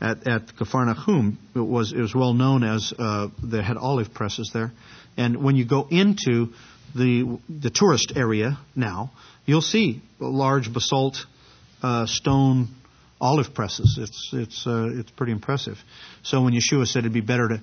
at 0.00 0.28
at 0.28 0.42
Nahum 0.60 1.38
it 1.56 1.58
was 1.58 1.92
it 1.92 2.00
was 2.00 2.14
well 2.14 2.34
known 2.34 2.62
as 2.62 2.94
uh, 2.96 3.30
they 3.42 3.64
had 3.64 3.76
olive 3.76 4.14
presses 4.14 4.52
there, 4.54 4.70
and 5.16 5.42
when 5.42 5.56
you 5.56 5.64
go 5.64 5.88
into 5.90 6.52
the 6.94 7.36
the 7.48 7.70
tourist 7.70 8.12
area 8.14 8.60
now, 8.76 9.10
you'll 9.44 9.60
see 9.60 10.02
large 10.20 10.72
basalt 10.72 11.26
uh, 11.82 12.06
stone 12.06 12.68
olive 13.20 13.54
presses. 13.54 13.98
It's 14.00 14.30
it's 14.32 14.66
uh, 14.66 14.88
it's 14.92 15.10
pretty 15.10 15.32
impressive. 15.32 15.78
So 16.22 16.42
when 16.42 16.54
Yeshua 16.54 16.86
said 16.86 17.00
it'd 17.00 17.12
be 17.12 17.20
better 17.20 17.48
to 17.48 17.62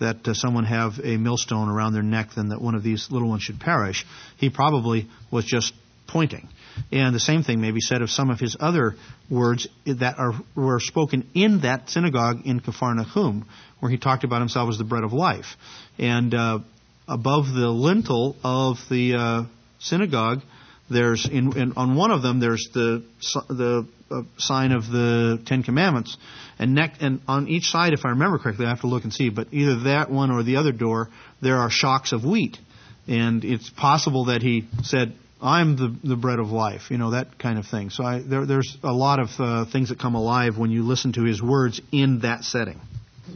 that 0.00 0.28
uh, 0.28 0.34
someone 0.34 0.64
have 0.64 1.00
a 1.02 1.16
millstone 1.16 1.68
around 1.68 1.92
their 1.92 2.02
neck 2.02 2.30
than 2.36 2.50
that 2.50 2.60
one 2.60 2.74
of 2.74 2.82
these 2.82 3.08
little 3.10 3.28
ones 3.28 3.42
should 3.42 3.58
perish, 3.58 4.06
he 4.36 4.50
probably 4.50 5.08
was 5.30 5.44
just 5.44 5.74
pointing. 6.06 6.48
And 6.92 7.14
the 7.14 7.20
same 7.20 7.42
thing 7.42 7.60
may 7.60 7.72
be 7.72 7.80
said 7.80 8.02
of 8.02 8.10
some 8.10 8.30
of 8.30 8.38
his 8.38 8.56
other 8.60 8.94
words 9.28 9.66
that 9.86 10.18
are 10.18 10.32
were 10.54 10.78
spoken 10.80 11.28
in 11.34 11.62
that 11.62 11.90
synagogue 11.90 12.46
in 12.46 12.62
Nahum, 12.64 13.46
where 13.80 13.90
he 13.90 13.98
talked 13.98 14.24
about 14.24 14.40
himself 14.40 14.68
as 14.70 14.78
the 14.78 14.84
bread 14.84 15.04
of 15.04 15.12
life. 15.12 15.56
And 15.98 16.34
uh, 16.34 16.60
above 17.08 17.46
the 17.46 17.68
lintel 17.68 18.36
of 18.44 18.76
the 18.88 19.14
uh, 19.14 19.44
synagogue, 19.80 20.42
there's 20.90 21.28
in, 21.28 21.56
in, 21.56 21.72
on 21.76 21.96
one 21.96 22.10
of 22.10 22.22
them 22.22 22.40
there's 22.40 22.68
the 22.72 23.04
the 23.48 23.86
uh, 24.10 24.22
sign 24.38 24.72
of 24.72 24.86
the 24.86 25.40
Ten 25.44 25.62
Commandments, 25.62 26.16
and 26.58 26.74
neck 26.74 26.94
and 27.00 27.20
on 27.28 27.48
each 27.48 27.70
side, 27.70 27.92
if 27.92 28.04
I 28.04 28.10
remember 28.10 28.38
correctly, 28.38 28.66
I 28.66 28.70
have 28.70 28.80
to 28.80 28.86
look 28.86 29.04
and 29.04 29.12
see. 29.12 29.28
But 29.28 29.48
either 29.52 29.80
that 29.84 30.10
one 30.10 30.30
or 30.30 30.42
the 30.42 30.56
other 30.56 30.72
door, 30.72 31.08
there 31.42 31.56
are 31.56 31.70
shocks 31.70 32.12
of 32.12 32.24
wheat, 32.24 32.58
and 33.06 33.44
it's 33.44 33.68
possible 33.70 34.26
that 34.26 34.42
he 34.42 34.66
said, 34.82 35.14
"I'm 35.42 35.76
the 35.76 35.94
the 36.02 36.16
bread 36.16 36.38
of 36.38 36.50
life," 36.50 36.90
you 36.90 36.98
know 36.98 37.10
that 37.10 37.38
kind 37.38 37.58
of 37.58 37.66
thing. 37.66 37.90
So 37.90 38.04
I, 38.04 38.20
there, 38.20 38.46
there's 38.46 38.78
a 38.82 38.92
lot 38.92 39.20
of 39.20 39.28
uh, 39.38 39.64
things 39.70 39.90
that 39.90 39.98
come 39.98 40.14
alive 40.14 40.56
when 40.56 40.70
you 40.70 40.84
listen 40.84 41.12
to 41.12 41.24
his 41.24 41.42
words 41.42 41.80
in 41.92 42.20
that 42.20 42.44
setting. 42.44 42.80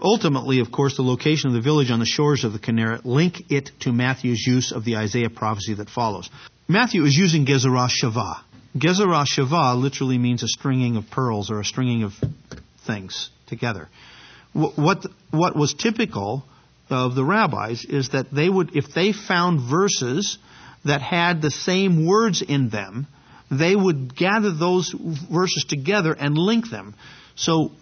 Ultimately, 0.00 0.60
of 0.60 0.72
course, 0.72 0.96
the 0.96 1.02
location 1.02 1.48
of 1.48 1.54
the 1.54 1.60
village 1.60 1.90
on 1.90 1.98
the 1.98 2.06
shores 2.06 2.44
of 2.44 2.52
the 2.52 2.58
Kinneret 2.58 3.04
link 3.04 3.50
it 3.50 3.70
to 3.80 3.92
Matthew's 3.92 4.44
use 4.46 4.72
of 4.72 4.84
the 4.84 4.96
Isaiah 4.96 5.28
prophecy 5.28 5.74
that 5.74 5.90
follows. 5.90 6.30
Matthew 6.72 7.04
is 7.04 7.14
using 7.14 7.44
Gezerah 7.44 7.90
Shavah. 7.90 8.38
Gezerah 8.74 9.26
Shavah 9.26 9.78
literally 9.78 10.16
means 10.16 10.42
a 10.42 10.48
stringing 10.48 10.96
of 10.96 11.04
pearls 11.10 11.50
or 11.50 11.60
a 11.60 11.64
stringing 11.66 12.02
of 12.02 12.14
things 12.86 13.28
together. 13.46 13.90
What, 14.54 15.04
what 15.30 15.54
was 15.54 15.74
typical 15.74 16.44
of 16.88 17.14
the 17.14 17.24
rabbis 17.24 17.84
is 17.84 18.08
that 18.10 18.32
they 18.32 18.48
would, 18.48 18.74
if 18.74 18.86
they 18.94 19.12
found 19.12 19.68
verses 19.68 20.38
that 20.86 21.02
had 21.02 21.42
the 21.42 21.50
same 21.50 22.06
words 22.06 22.40
in 22.40 22.70
them, 22.70 23.06
they 23.50 23.76
would 23.76 24.16
gather 24.16 24.50
those 24.50 24.94
verses 25.30 25.66
together 25.68 26.14
and 26.14 26.38
link 26.38 26.70
them. 26.70 26.94
So 27.34 27.72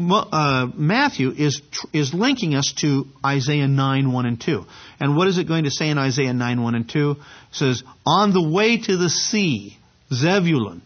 uh, 0.00 0.66
Matthew 0.74 1.30
is 1.30 1.60
is 1.92 2.14
linking 2.14 2.54
us 2.54 2.72
to 2.80 3.06
Isaiah 3.24 3.68
9, 3.68 4.12
1 4.12 4.26
and 4.26 4.40
2. 4.40 4.64
And 4.98 5.16
what 5.16 5.28
is 5.28 5.38
it 5.38 5.44
going 5.44 5.64
to 5.64 5.70
say 5.70 5.88
in 5.88 5.98
Isaiah 5.98 6.32
9, 6.32 6.62
1 6.62 6.74
and 6.74 6.88
2? 6.88 7.10
It 7.10 7.16
says, 7.52 7.82
On 8.06 8.32
the 8.32 8.48
way 8.48 8.78
to 8.78 8.96
the 8.96 9.10
sea, 9.10 9.76
Zebulun, 10.12 10.82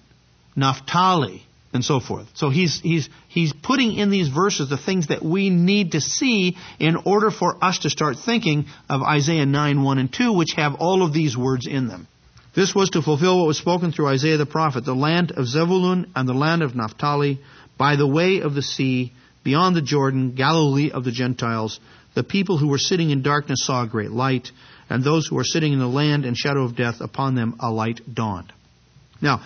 Naphtali, 0.56 1.42
and 1.72 1.84
so 1.84 2.00
forth. 2.00 2.28
So 2.34 2.50
he's, 2.50 2.80
he's, 2.80 3.08
he's 3.28 3.52
putting 3.52 3.94
in 3.94 4.10
these 4.10 4.28
verses 4.28 4.68
the 4.68 4.78
things 4.78 5.08
that 5.08 5.24
we 5.24 5.50
need 5.50 5.92
to 5.92 6.00
see 6.00 6.56
in 6.78 6.96
order 6.96 7.30
for 7.30 7.62
us 7.62 7.80
to 7.80 7.90
start 7.90 8.16
thinking 8.24 8.66
of 8.88 9.02
Isaiah 9.02 9.46
9, 9.46 9.82
1 9.82 9.98
and 9.98 10.12
2, 10.12 10.32
which 10.32 10.52
have 10.56 10.76
all 10.76 11.02
of 11.02 11.12
these 11.12 11.36
words 11.36 11.66
in 11.66 11.88
them. 11.88 12.06
This 12.54 12.72
was 12.72 12.90
to 12.90 13.02
fulfill 13.02 13.38
what 13.38 13.48
was 13.48 13.58
spoken 13.58 13.90
through 13.90 14.06
Isaiah 14.06 14.36
the 14.36 14.46
prophet, 14.46 14.84
the 14.84 14.94
land 14.94 15.32
of 15.32 15.46
Zebulun 15.46 16.12
and 16.14 16.28
the 16.28 16.34
land 16.34 16.62
of 16.62 16.76
Naphtali, 16.76 17.40
by 17.76 17.96
the 17.96 18.06
way 18.06 18.40
of 18.40 18.54
the 18.54 18.62
sea, 18.62 19.12
beyond 19.42 19.76
the 19.76 19.82
Jordan, 19.82 20.34
Galilee 20.34 20.90
of 20.90 21.04
the 21.04 21.12
Gentiles. 21.12 21.80
The 22.14 22.24
people 22.24 22.58
who 22.58 22.68
were 22.68 22.78
sitting 22.78 23.10
in 23.10 23.22
darkness 23.22 23.64
saw 23.64 23.82
a 23.82 23.88
great 23.88 24.10
light, 24.10 24.50
and 24.88 25.02
those 25.02 25.26
who 25.26 25.36
were 25.36 25.44
sitting 25.44 25.72
in 25.72 25.78
the 25.78 25.86
land 25.86 26.24
and 26.24 26.36
shadow 26.36 26.64
of 26.64 26.76
death, 26.76 27.00
upon 27.00 27.34
them 27.34 27.56
a 27.60 27.70
light 27.70 28.00
dawned. 28.12 28.52
Now, 29.20 29.42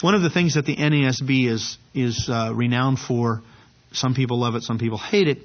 one 0.00 0.14
of 0.14 0.22
the 0.22 0.30
things 0.30 0.54
that 0.54 0.66
the 0.66 0.76
NASB 0.76 1.48
is 1.48 1.78
is 1.94 2.28
uh, 2.28 2.52
renowned 2.54 2.98
for, 2.98 3.42
some 3.92 4.14
people 4.14 4.40
love 4.40 4.54
it, 4.54 4.62
some 4.62 4.78
people 4.78 4.98
hate 4.98 5.28
it, 5.28 5.38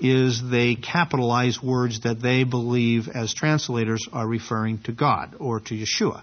is 0.00 0.42
they 0.50 0.74
capitalize 0.74 1.62
words 1.62 2.00
that 2.00 2.20
they 2.20 2.44
believe 2.44 3.08
as 3.08 3.32
translators 3.32 4.08
are 4.12 4.26
referring 4.26 4.78
to 4.82 4.92
God 4.92 5.36
or 5.38 5.60
to 5.60 5.74
Yeshua. 5.74 6.22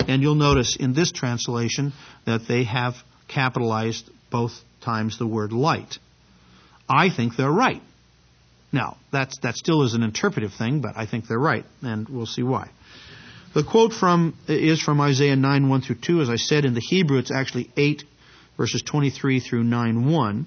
And 0.00 0.20
you'll 0.20 0.34
notice 0.34 0.76
in 0.76 0.92
this 0.92 1.12
translation 1.12 1.94
that 2.26 2.42
they 2.46 2.64
have 2.64 2.94
capitalized 3.28 4.10
both 4.30 4.52
times 4.86 5.18
the 5.18 5.26
word 5.26 5.52
light. 5.52 5.98
I 6.88 7.10
think 7.10 7.36
they're 7.36 7.50
right. 7.68 7.82
Now, 8.72 8.96
that's, 9.12 9.38
that 9.40 9.56
still 9.56 9.82
is 9.82 9.94
an 9.94 10.02
interpretive 10.02 10.52
thing, 10.54 10.80
but 10.80 10.96
I 10.96 11.06
think 11.06 11.26
they're 11.26 11.38
right, 11.38 11.64
and 11.82 12.08
we'll 12.08 12.26
see 12.26 12.42
why. 12.42 12.70
The 13.54 13.64
quote 13.64 13.92
from 13.92 14.36
is 14.48 14.82
from 14.82 15.00
Isaiah 15.00 15.36
9, 15.36 15.68
1 15.68 15.80
through 15.80 15.96
2. 16.02 16.20
As 16.20 16.30
I 16.30 16.36
said, 16.36 16.64
in 16.64 16.74
the 16.74 16.80
Hebrew, 16.80 17.18
it's 17.18 17.32
actually 17.32 17.70
8, 17.76 18.04
verses 18.56 18.82
23 18.82 19.40
through 19.40 19.64
9, 19.64 20.10
1. 20.10 20.46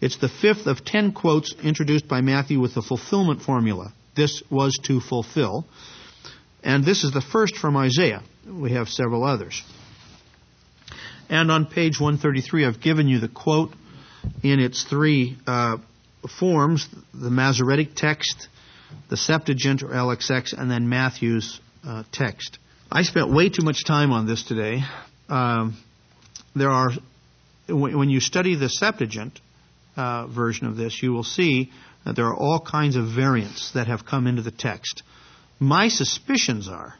It's 0.00 0.16
the 0.16 0.28
fifth 0.28 0.66
of 0.66 0.84
ten 0.84 1.12
quotes 1.12 1.54
introduced 1.62 2.08
by 2.08 2.20
Matthew 2.20 2.60
with 2.60 2.74
the 2.74 2.82
fulfillment 2.82 3.42
formula. 3.42 3.92
This 4.14 4.42
was 4.50 4.78
to 4.84 5.00
fulfill. 5.00 5.66
And 6.62 6.84
this 6.84 7.04
is 7.04 7.12
the 7.12 7.20
first 7.20 7.56
from 7.56 7.76
Isaiah. 7.76 8.22
We 8.46 8.72
have 8.72 8.88
several 8.88 9.24
others. 9.24 9.62
And 11.28 11.50
on 11.50 11.66
page 11.66 12.00
133, 12.00 12.66
I've 12.66 12.80
given 12.80 13.08
you 13.08 13.18
the 13.18 13.28
quote 13.28 13.72
in 14.42 14.60
its 14.60 14.84
three 14.84 15.36
uh, 15.46 15.78
forms 16.38 16.88
the 17.12 17.30
Masoretic 17.30 17.94
text, 17.94 18.48
the 19.08 19.16
Septuagint 19.16 19.82
or 19.82 19.88
LXX, 19.88 20.52
and 20.52 20.70
then 20.70 20.88
Matthew's 20.88 21.60
uh, 21.84 22.04
text. 22.12 22.58
I 22.90 23.02
spent 23.02 23.32
way 23.32 23.48
too 23.48 23.64
much 23.64 23.84
time 23.84 24.12
on 24.12 24.26
this 24.26 24.44
today. 24.44 24.82
Um, 25.28 25.76
there 26.54 26.70
are, 26.70 26.90
when 27.68 28.08
you 28.10 28.20
study 28.20 28.54
the 28.54 28.68
Septuagint 28.68 29.40
uh, 29.96 30.26
version 30.28 30.66
of 30.66 30.76
this, 30.76 31.02
you 31.02 31.12
will 31.12 31.24
see 31.24 31.72
that 32.04 32.14
there 32.14 32.26
are 32.26 32.36
all 32.36 32.60
kinds 32.60 32.94
of 32.96 33.08
variants 33.08 33.72
that 33.72 33.88
have 33.88 34.06
come 34.06 34.28
into 34.28 34.42
the 34.42 34.52
text. 34.52 35.02
My 35.58 35.88
suspicions 35.88 36.68
are 36.68 36.94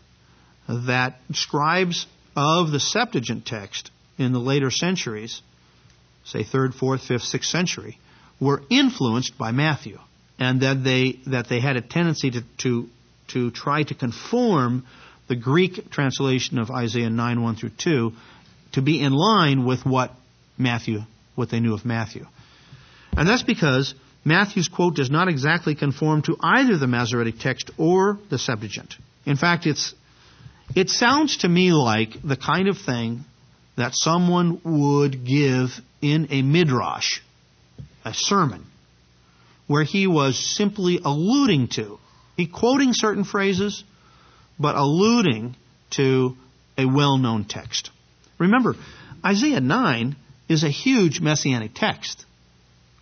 that 0.69 1.19
scribes 1.33 2.07
of 2.35 2.73
the 2.73 2.81
Septuagint 2.81 3.47
text 3.47 3.91
in 4.18 4.33
the 4.33 4.38
later 4.38 4.70
centuries, 4.70 5.42
say 6.24 6.42
3rd, 6.42 6.74
4th, 6.74 7.07
5th, 7.09 7.35
6th 7.35 7.44
century, 7.44 7.98
were 8.40 8.62
influenced 8.70 9.38
by 9.38 9.52
Matthew, 9.52 9.98
and 10.38 10.61
that 10.61 10.85
they 10.85 11.20
that 11.26 11.48
they 11.48 11.61
had 11.61 11.76
a 11.76 11.81
tendency 11.81 12.31
to 12.31 12.42
to 12.59 12.88
to 13.29 13.50
try 13.50 13.83
to 13.83 13.94
conform 13.94 14.87
the 15.29 15.37
Greek 15.37 15.90
translation 15.90 16.59
of 16.59 16.70
Isaiah 16.70 17.11
9, 17.11 17.42
1 17.42 17.57
through 17.57 17.70
2 17.79 18.12
to 18.72 18.83
be 18.83 19.00
in 19.00 19.12
line 19.12 19.64
with 19.64 19.85
what 19.85 20.12
Matthew, 20.57 21.00
what 21.35 21.50
they 21.50 21.61
knew 21.61 21.74
of 21.74 21.85
Matthew. 21.85 22.26
And 23.16 23.29
that's 23.29 23.42
because 23.42 23.94
Matthew's 24.24 24.68
quote 24.68 24.94
does 24.94 25.11
not 25.11 25.29
exactly 25.29 25.74
conform 25.74 26.22
to 26.22 26.37
either 26.40 26.76
the 26.76 26.87
Masoretic 26.87 27.38
text 27.38 27.70
or 27.79 28.18
the 28.31 28.38
Septuagint. 28.38 28.94
In 29.24 29.37
fact, 29.37 29.66
it's, 29.66 29.94
it 30.74 30.90
sounds 30.90 31.38
to 31.38 31.48
me 31.48 31.72
like 31.72 32.11
the 32.22 32.37
kind 32.37 32.68
of 32.68 32.79
thing 32.79 33.24
that 33.77 33.95
someone 33.95 34.61
would 34.65 35.25
give 35.25 35.71
in 36.01 36.29
a 36.31 36.43
midrash, 36.43 37.21
a 38.05 38.12
sermon, 38.15 38.65
where 39.67 39.85
he 39.85 40.07
was 40.07 40.39
simply 40.39 41.01
alluding 41.05 41.69
to, 41.69 41.99
he 42.37 42.47
quoting 42.47 42.91
certain 42.93 43.25
phrases, 43.25 43.85
but 44.59 44.77
alluding 44.77 45.57
to 45.91 46.37
a 46.79 46.87
well 46.87 47.19
known 47.19 47.45
text. 47.45 47.91
Remember, 48.39 48.75
Isaiah 49.25 49.61
9 49.61 50.17
is 50.49 50.62
a 50.62 50.69
huge 50.69 51.21
messianic 51.21 51.73
text, 51.75 52.25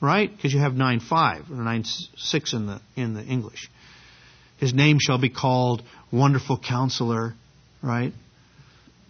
right? 0.01 0.35
Because 0.35 0.53
you 0.53 0.61
have 0.61 0.75
9 0.75 1.01
5 1.01 1.51
or 1.51 1.57
9 1.57 1.85
6 2.17 2.53
in 2.53 2.67
the, 2.67 2.81
in 2.97 3.15
the 3.15 3.23
English. 3.23 3.71
His 4.59 4.73
name 4.73 4.99
shall 5.01 5.19
be 5.19 5.29
called 5.29 5.83
Wonderful 6.13 6.59
Counselor, 6.59 7.35
right? 7.83 8.13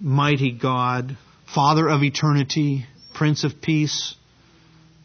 Mighty 0.00 0.50
God, 0.50 1.16
Father 1.54 1.88
of 1.88 2.02
Eternity, 2.02 2.86
Prince 3.14 3.44
of 3.44 3.60
Peace. 3.60 4.14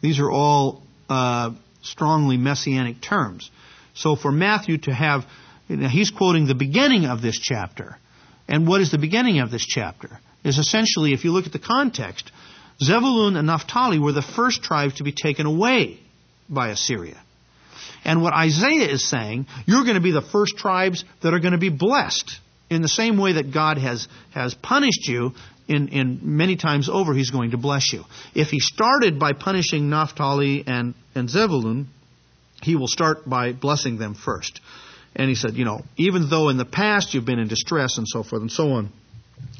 These 0.00 0.18
are 0.18 0.30
all 0.30 0.82
uh, 1.08 1.52
strongly 1.82 2.36
messianic 2.36 3.00
terms. 3.00 3.50
So 3.94 4.16
for 4.16 4.32
Matthew 4.32 4.78
to 4.78 4.92
have, 4.92 5.24
know, 5.68 5.88
he's 5.88 6.10
quoting 6.10 6.46
the 6.46 6.54
beginning 6.54 7.04
of 7.04 7.22
this 7.22 7.38
chapter. 7.38 7.98
And 8.48 8.66
what 8.66 8.80
is 8.80 8.90
the 8.90 8.98
beginning 8.98 9.38
of 9.38 9.50
this 9.50 9.64
chapter? 9.64 10.18
Is 10.42 10.58
essentially, 10.58 11.12
if 11.12 11.24
you 11.24 11.30
look 11.32 11.46
at 11.46 11.52
the 11.52 11.58
context, 11.60 12.32
Zebulun 12.82 13.36
and 13.36 13.46
Naphtali 13.46 13.98
were 13.98 14.12
the 14.12 14.22
first 14.22 14.62
tribes 14.62 14.94
to 14.94 15.04
be 15.04 15.12
taken 15.12 15.46
away 15.46 16.00
by 16.48 16.70
Assyria. 16.70 17.20
And 18.04 18.22
what 18.22 18.32
Isaiah 18.32 18.88
is 18.88 19.08
saying, 19.08 19.46
you're 19.66 19.84
going 19.84 19.94
to 19.94 20.00
be 20.00 20.12
the 20.12 20.22
first 20.22 20.56
tribes 20.56 21.04
that 21.22 21.34
are 21.34 21.38
going 21.38 21.52
to 21.52 21.58
be 21.58 21.68
blessed. 21.68 22.38
In 22.70 22.82
the 22.82 22.88
same 22.88 23.18
way 23.18 23.34
that 23.34 23.52
God 23.52 23.78
has, 23.78 24.08
has 24.32 24.54
punished 24.54 25.08
you 25.08 25.32
in, 25.70 26.20
many 26.22 26.56
times 26.56 26.88
over, 26.88 27.14
He's 27.14 27.30
going 27.30 27.52
to 27.52 27.58
bless 27.58 27.92
you. 27.92 28.04
If 28.34 28.48
He 28.48 28.60
started 28.60 29.18
by 29.18 29.32
punishing 29.32 29.90
Naphtali 29.90 30.64
and, 30.66 30.94
and 31.14 31.28
Zebulun, 31.28 31.88
He 32.62 32.76
will 32.76 32.88
start 32.88 33.28
by 33.28 33.52
blessing 33.52 33.98
them 33.98 34.14
first. 34.14 34.60
And 35.14 35.28
He 35.28 35.34
said, 35.34 35.54
you 35.54 35.64
know, 35.64 35.82
even 35.96 36.28
though 36.30 36.48
in 36.48 36.56
the 36.56 36.64
past 36.64 37.14
you've 37.14 37.24
been 37.24 37.38
in 37.38 37.48
distress 37.48 37.98
and 37.98 38.06
so 38.08 38.22
forth 38.22 38.42
and 38.42 38.50
so 38.50 38.72
on, 38.72 38.90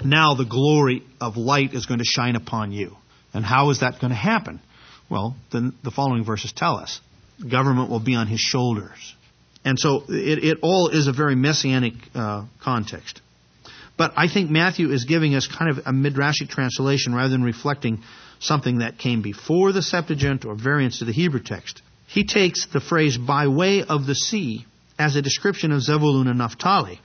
now 0.05 0.35
the 0.35 0.45
glory 0.45 1.03
of 1.21 1.37
light 1.37 1.75
is 1.75 1.87
going 1.87 1.99
to 1.99 2.05
shine 2.05 2.37
upon 2.37 2.73
you. 2.73 2.97
And 3.33 3.45
how 3.45 3.71
is 3.71 3.81
that 3.81 4.01
going 4.01 4.11
to 4.11 4.17
happen? 4.17 4.61
Well, 5.09 5.37
then 5.53 5.75
the 5.83 5.91
following 5.91 6.25
verses 6.25 6.53
tell 6.53 6.77
us 6.77 7.01
government 7.49 7.91
will 7.91 8.01
be 8.01 8.15
on 8.15 8.27
his 8.27 8.41
shoulders. 8.41 9.15
And 9.65 9.79
so 9.79 10.05
it, 10.09 10.45
it 10.45 10.59
all 10.63 10.89
is 10.89 11.07
a 11.07 11.13
very 11.13 11.35
messianic 11.35 11.95
uh, 12.15 12.47
context. 12.63 13.21
But 14.01 14.15
I 14.17 14.29
think 14.29 14.49
Matthew 14.49 14.93
is 14.93 15.05
giving 15.05 15.35
us 15.35 15.47
kind 15.47 15.71
of 15.71 15.85
a 15.85 15.93
midrashic 15.93 16.49
translation 16.49 17.15
rather 17.15 17.29
than 17.29 17.43
reflecting 17.43 17.99
something 18.39 18.79
that 18.79 18.97
came 18.97 19.21
before 19.21 19.73
the 19.73 19.83
Septuagint 19.83 20.47
or 20.47 20.55
variants 20.55 21.01
to 21.01 21.05
the 21.05 21.13
Hebrew 21.13 21.43
text. 21.43 21.83
He 22.07 22.25
takes 22.25 22.65
the 22.65 22.81
phrase 22.81 23.19
by 23.19 23.49
way 23.49 23.83
of 23.83 24.07
the 24.07 24.15
sea 24.15 24.65
as 24.99 25.17
a 25.17 25.21
description 25.21 25.71
of 25.71 25.83
Zebulun 25.83 26.29
and 26.29 26.39
Naphtali. 26.39 26.99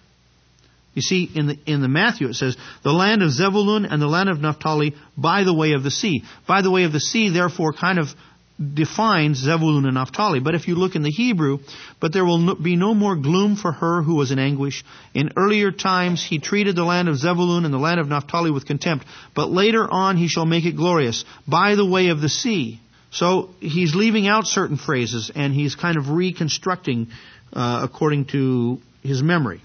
You 0.93 1.01
see, 1.01 1.29
in 1.35 1.47
the, 1.47 1.57
in 1.65 1.81
the 1.81 1.89
Matthew 1.89 2.29
it 2.29 2.35
says, 2.35 2.55
the 2.81 2.93
land 2.93 3.21
of 3.21 3.31
Zebulun 3.31 3.83
and 3.83 4.01
the 4.01 4.07
land 4.07 4.29
of 4.29 4.39
Naphtali 4.39 4.95
by 5.17 5.43
the 5.43 5.53
way 5.53 5.73
of 5.73 5.83
the 5.83 5.91
sea. 5.91 6.23
By 6.47 6.61
the 6.61 6.71
way 6.71 6.85
of 6.85 6.93
the 6.93 7.01
sea, 7.01 7.27
therefore, 7.29 7.73
kind 7.73 7.99
of 7.99 8.07
defines 8.57 9.39
Zebulun 9.39 9.85
and 9.85 9.95
Naphtali. 9.95 10.39
But 10.39 10.55
if 10.55 10.67
you 10.67 10.75
look 10.75 10.95
in 10.95 11.03
the 11.03 11.11
Hebrew, 11.11 11.59
but 11.99 12.13
there 12.13 12.23
will 12.23 12.55
be 12.55 12.75
no 12.75 12.93
more 12.93 13.15
gloom 13.15 13.55
for 13.55 13.71
her 13.71 14.01
who 14.01 14.15
was 14.15 14.31
in 14.31 14.39
anguish. 14.39 14.83
In 15.13 15.33
earlier 15.35 15.71
times 15.71 16.23
he 16.23 16.39
treated 16.39 16.75
the 16.75 16.85
land 16.85 17.09
of 17.09 17.17
Zebulun 17.17 17.65
and 17.65 17.73
the 17.73 17.79
land 17.79 17.99
of 17.99 18.07
Naphtali 18.07 18.51
with 18.51 18.65
contempt, 18.65 19.05
but 19.33 19.49
later 19.49 19.85
on 19.89 20.15
he 20.15 20.27
shall 20.27 20.45
make 20.45 20.65
it 20.65 20.77
glorious 20.77 21.25
by 21.47 21.75
the 21.75 21.85
way 21.85 22.07
of 22.07 22.21
the 22.21 22.29
sea. 22.29 22.79
So 23.11 23.49
he's 23.59 23.95
leaving 23.95 24.27
out 24.27 24.45
certain 24.45 24.77
phrases 24.77 25.31
and 25.33 25.53
he's 25.53 25.75
kind 25.75 25.97
of 25.97 26.09
reconstructing 26.09 27.07
uh, 27.53 27.81
according 27.83 28.25
to 28.25 28.79
his 29.03 29.21
memory. 29.21 29.61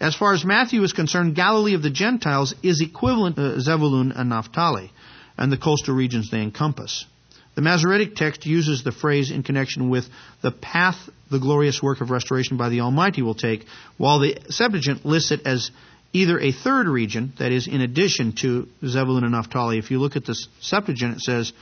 As 0.00 0.14
far 0.14 0.34
as 0.34 0.44
Matthew 0.44 0.82
is 0.82 0.92
concerned, 0.92 1.34
Galilee 1.34 1.74
of 1.74 1.82
the 1.82 1.90
Gentiles 1.90 2.54
is 2.62 2.80
equivalent 2.80 3.36
to 3.36 3.60
Zebulun 3.60 4.12
and 4.12 4.28
Naphtali 4.28 4.92
and 5.38 5.50
the 5.50 5.56
coastal 5.56 5.94
regions 5.94 6.30
they 6.30 6.42
encompass. 6.42 7.06
The 7.54 7.62
Masoretic 7.62 8.16
text 8.16 8.46
uses 8.46 8.82
the 8.82 8.92
phrase 8.92 9.30
in 9.30 9.42
connection 9.42 9.88
with 9.88 10.06
the 10.42 10.50
path 10.50 10.96
the 11.30 11.38
glorious 11.38 11.82
work 11.82 12.00
of 12.00 12.10
restoration 12.10 12.56
by 12.56 12.68
the 12.68 12.80
Almighty 12.80 13.22
will 13.22 13.34
take, 13.34 13.64
while 13.96 14.18
the 14.18 14.38
Septuagint 14.50 15.04
lists 15.04 15.30
it 15.30 15.46
as 15.46 15.70
either 16.12 16.38
a 16.38 16.52
third 16.52 16.86
region, 16.86 17.32
that 17.38 17.52
is, 17.52 17.66
in 17.66 17.80
addition 17.80 18.32
to 18.40 18.68
Zebulun 18.84 19.24
and 19.24 19.32
Naphtali. 19.32 19.78
If 19.78 19.90
you 19.90 19.98
look 19.98 20.16
at 20.16 20.24
the 20.24 20.34
Septuagint, 20.60 21.16
it 21.16 21.20
says, 21.20 21.52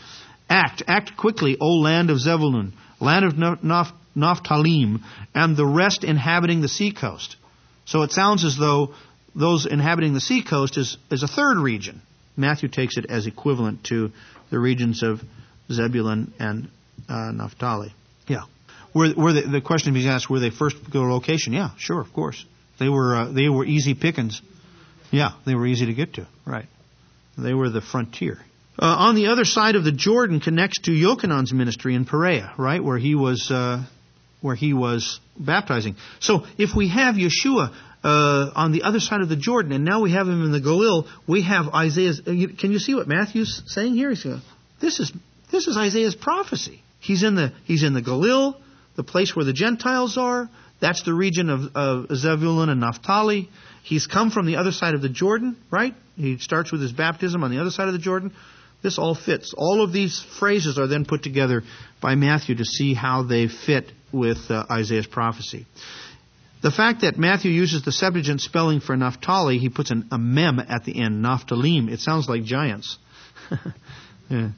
Act, 0.48 0.82
act 0.86 1.16
quickly, 1.16 1.56
O 1.60 1.78
land 1.78 2.10
of 2.10 2.18
Zebulun, 2.18 2.74
land 3.00 3.24
of 3.24 3.34
Naphtalim, 3.34 5.00
and 5.34 5.56
the 5.56 5.66
rest 5.66 6.04
inhabiting 6.04 6.60
the 6.60 6.68
seacoast. 6.68 7.36
So 7.86 8.02
it 8.02 8.12
sounds 8.12 8.44
as 8.44 8.56
though 8.56 8.94
those 9.34 9.66
inhabiting 9.66 10.12
the 10.12 10.20
seacoast 10.20 10.76
is, 10.76 10.96
is 11.10 11.22
a 11.22 11.28
third 11.28 11.58
region. 11.58 12.02
Matthew 12.36 12.68
takes 12.68 12.96
it 12.96 13.06
as 13.08 13.26
equivalent 13.26 13.84
to 13.84 14.10
the 14.50 14.58
regions 14.58 15.02
of 15.02 15.22
Zebulun 15.72 16.32
and 16.38 16.68
uh, 17.08 17.32
Naphtali. 17.32 17.92
Yeah. 18.26 18.42
Were, 18.94 19.12
were 19.16 19.32
the, 19.32 19.42
the 19.42 19.60
question 19.60 19.94
being 19.94 20.08
asked, 20.08 20.28
were 20.28 20.40
they 20.40 20.50
first 20.50 20.76
particular 20.78 21.10
location? 21.10 21.52
Yeah, 21.52 21.70
sure, 21.78 22.00
of 22.00 22.12
course. 22.12 22.44
They 22.78 22.88
were, 22.88 23.16
uh, 23.16 23.32
they 23.32 23.48
were 23.48 23.64
easy 23.64 23.94
pickings. 23.94 24.42
Yeah, 25.10 25.32
they 25.46 25.54
were 25.54 25.66
easy 25.66 25.86
to 25.86 25.94
get 25.94 26.14
to. 26.14 26.26
Right. 26.46 26.66
They 27.38 27.54
were 27.54 27.70
the 27.70 27.80
frontier. 27.80 28.38
Uh, 28.78 28.86
on 28.86 29.14
the 29.14 29.26
other 29.26 29.44
side 29.44 29.76
of 29.76 29.84
the 29.84 29.92
Jordan 29.92 30.40
connects 30.40 30.80
to 30.82 30.92
Yochanan's 30.92 31.52
ministry 31.52 31.94
in 31.94 32.04
Perea, 32.04 32.52
right, 32.58 32.82
where 32.82 32.98
he 32.98 33.14
was, 33.14 33.50
uh, 33.50 33.84
where 34.40 34.54
he 34.54 34.72
was 34.72 35.20
baptizing. 35.38 35.96
So 36.20 36.46
if 36.58 36.74
we 36.74 36.88
have 36.88 37.16
Yeshua 37.16 37.74
uh, 38.02 38.50
on 38.54 38.72
the 38.72 38.82
other 38.82 39.00
side 39.00 39.20
of 39.20 39.28
the 39.28 39.36
Jordan, 39.36 39.72
and 39.72 39.84
now 39.84 40.00
we 40.00 40.12
have 40.12 40.26
him 40.26 40.42
in 40.44 40.52
the 40.52 40.60
Galil, 40.60 41.06
we 41.26 41.42
have 41.42 41.68
Isaiah's. 41.68 42.20
Uh, 42.20 42.32
can 42.58 42.72
you 42.72 42.78
see 42.78 42.94
what 42.94 43.06
Matthew's 43.06 43.62
saying 43.66 43.94
here? 43.94 44.10
He's 44.10 44.24
going, 44.24 44.40
this 44.80 44.98
is 44.98 45.12
this 45.52 45.68
is 45.68 45.76
Isaiah's 45.76 46.16
prophecy. 46.16 46.82
He's 46.98 47.22
in 47.22 47.36
the 47.36 47.52
he's 47.64 47.84
in 47.84 47.92
the 47.92 48.02
Galil, 48.02 48.56
the 48.96 49.04
place 49.04 49.36
where 49.36 49.44
the 49.44 49.52
Gentiles 49.52 50.16
are. 50.16 50.48
That's 50.80 51.04
the 51.04 51.14
region 51.14 51.48
of, 51.48 51.76
of 51.76 52.16
Zebulun 52.16 52.68
and 52.68 52.80
Naphtali. 52.80 53.48
He's 53.84 54.08
come 54.08 54.30
from 54.30 54.46
the 54.46 54.56
other 54.56 54.72
side 54.72 54.94
of 54.94 55.02
the 55.02 55.08
Jordan, 55.08 55.56
right? 55.70 55.94
He 56.16 56.38
starts 56.38 56.72
with 56.72 56.80
his 56.80 56.92
baptism 56.92 57.44
on 57.44 57.50
the 57.50 57.60
other 57.60 57.70
side 57.70 57.86
of 57.86 57.92
the 57.92 58.00
Jordan. 58.00 58.32
This 58.82 58.98
all 58.98 59.14
fits. 59.14 59.54
All 59.56 59.84
of 59.84 59.92
these 59.92 60.24
phrases 60.40 60.78
are 60.78 60.88
then 60.88 61.04
put 61.04 61.22
together 61.22 61.62
by 62.00 62.16
Matthew 62.16 62.56
to 62.56 62.64
see 62.64 62.94
how 62.94 63.22
they 63.22 63.46
fit 63.46 63.92
with 64.12 64.50
uh, 64.50 64.66
Isaiah's 64.68 65.06
prophecy. 65.06 65.66
The 66.62 66.72
fact 66.72 67.02
that 67.02 67.16
Matthew 67.16 67.52
uses 67.52 67.84
the 67.84 67.92
Septuagint 67.92 68.40
spelling 68.40 68.80
for 68.80 68.96
Naphtali, 68.96 69.58
he 69.58 69.68
puts 69.68 69.90
an, 69.90 70.08
a 70.10 70.18
mem 70.18 70.58
at 70.58 70.84
the 70.84 71.00
end, 71.00 71.24
Naphthalim. 71.24 71.90
It 71.90 72.00
sounds 72.00 72.28
like 72.28 72.42
giants. 72.42 72.98
yeah 74.28 74.50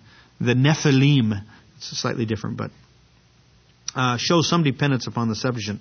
the 0.45 0.55
Nephilim. 0.55 1.43
It's 1.77 2.01
slightly 2.01 2.27
different, 2.27 2.57
but 2.57 2.71
uh, 3.95 4.17
shows 4.19 4.49
some 4.49 4.63
dependence 4.63 5.07
upon 5.07 5.29
the 5.29 5.35
Septuagint. 5.35 5.81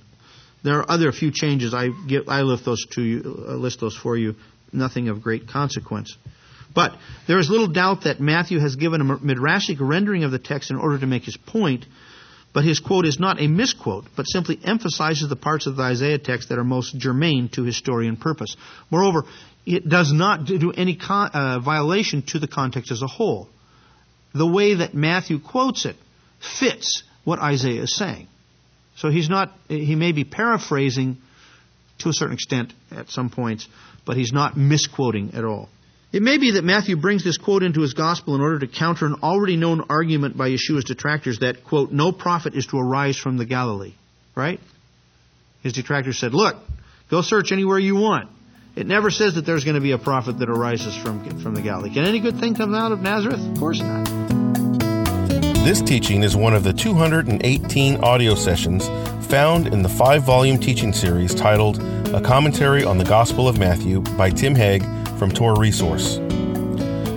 There 0.63 0.79
are 0.79 0.89
other 0.89 1.11
few 1.11 1.31
changes. 1.31 1.73
I 1.73 1.89
give, 2.07 2.29
I 2.29 2.41
lift 2.41 2.63
those 2.65 2.85
to 2.93 3.01
you, 3.01 3.45
uh, 3.47 3.53
list 3.53 3.81
those 3.81 3.95
for 3.95 4.15
you. 4.15 4.35
Nothing 4.71 5.09
of 5.09 5.21
great 5.21 5.47
consequence. 5.47 6.15
But 6.73 6.93
there 7.27 7.37
is 7.37 7.49
little 7.49 7.67
doubt 7.67 8.05
that 8.05 8.19
Matthew 8.19 8.59
has 8.59 8.75
given 8.75 9.01
a 9.01 9.03
midrashic 9.17 9.77
rendering 9.79 10.23
of 10.23 10.31
the 10.31 10.39
text 10.39 10.71
in 10.71 10.77
order 10.77 10.97
to 10.99 11.05
make 11.05 11.23
his 11.23 11.37
point. 11.37 11.85
But 12.53 12.63
his 12.63 12.79
quote 12.79 13.05
is 13.05 13.19
not 13.19 13.41
a 13.41 13.47
misquote, 13.47 14.05
but 14.15 14.25
simply 14.27 14.59
emphasizes 14.63 15.27
the 15.27 15.35
parts 15.35 15.65
of 15.65 15.75
the 15.75 15.83
Isaiah 15.83 16.19
text 16.19 16.49
that 16.49 16.59
are 16.59 16.63
most 16.63 16.95
germane 16.97 17.49
to 17.53 17.63
historian 17.63 18.15
purpose. 18.15 18.55
Moreover, 18.91 19.23
it 19.65 19.89
does 19.89 20.13
not 20.13 20.45
do 20.45 20.71
any 20.71 20.95
con- 20.95 21.31
uh, 21.33 21.59
violation 21.59 22.21
to 22.27 22.39
the 22.39 22.47
context 22.47 22.91
as 22.91 23.01
a 23.01 23.07
whole 23.07 23.49
the 24.33 24.47
way 24.47 24.75
that 24.75 24.93
Matthew 24.93 25.39
quotes 25.39 25.85
it 25.85 25.95
fits 26.59 27.03
what 27.23 27.39
Isaiah 27.39 27.83
is 27.83 27.95
saying. 27.95 28.27
So 28.95 29.09
he's 29.09 29.29
not, 29.29 29.51
he 29.67 29.95
may 29.95 30.11
be 30.11 30.23
paraphrasing 30.23 31.17
to 31.99 32.09
a 32.09 32.13
certain 32.13 32.33
extent 32.33 32.73
at 32.91 33.09
some 33.09 33.29
points, 33.29 33.67
but 34.05 34.17
he's 34.17 34.31
not 34.31 34.57
misquoting 34.57 35.33
at 35.33 35.43
all. 35.43 35.69
It 36.11 36.21
may 36.21 36.37
be 36.37 36.51
that 36.51 36.63
Matthew 36.63 36.95
brings 36.95 37.23
this 37.23 37.37
quote 37.37 37.63
into 37.63 37.81
his 37.81 37.93
gospel 37.93 38.35
in 38.35 38.41
order 38.41 38.59
to 38.59 38.67
counter 38.67 39.07
an 39.07 39.15
already 39.23 39.55
known 39.55 39.85
argument 39.89 40.37
by 40.37 40.49
Yeshua's 40.49 40.83
detractors 40.83 41.39
that, 41.39 41.63
quote, 41.63 41.91
no 41.91 42.11
prophet 42.11 42.53
is 42.53 42.67
to 42.67 42.77
arise 42.77 43.17
from 43.17 43.37
the 43.37 43.45
Galilee. 43.45 43.93
Right? 44.35 44.59
His 45.63 45.73
detractors 45.73 46.19
said, 46.19 46.33
look, 46.33 46.55
go 47.09 47.21
search 47.21 47.51
anywhere 47.51 47.79
you 47.79 47.95
want. 47.95 48.29
It 48.75 48.85
never 48.85 49.09
says 49.09 49.35
that 49.35 49.45
there's 49.45 49.63
going 49.63 49.75
to 49.75 49.81
be 49.81 49.91
a 49.91 49.97
prophet 49.97 50.39
that 50.39 50.49
arises 50.49 50.95
from, 50.95 51.41
from 51.41 51.55
the 51.55 51.61
Galilee. 51.61 51.93
Can 51.93 52.05
any 52.05 52.19
good 52.19 52.39
thing 52.39 52.53
come 52.55 52.75
out 52.75 52.91
of 52.91 52.99
Nazareth? 52.99 53.39
Of 53.39 53.57
course 53.57 53.79
not. 53.79 54.22
This 55.63 55.81
teaching 55.81 56.23
is 56.23 56.35
one 56.35 56.53
of 56.53 56.65
the 56.65 56.73
218 56.73 58.03
audio 58.03 58.35
sessions 58.35 58.85
found 59.27 59.67
in 59.67 59.81
the 59.81 59.87
five 59.87 60.23
volume 60.23 60.59
teaching 60.59 60.91
series 60.91 61.33
titled 61.33 61.81
A 62.13 62.19
Commentary 62.19 62.83
on 62.83 62.97
the 62.97 63.05
Gospel 63.05 63.47
of 63.47 63.57
Matthew 63.57 64.01
by 64.01 64.29
Tim 64.29 64.55
Hegg 64.55 64.83
from 65.17 65.31
Torah 65.31 65.57
Resource. 65.57 66.17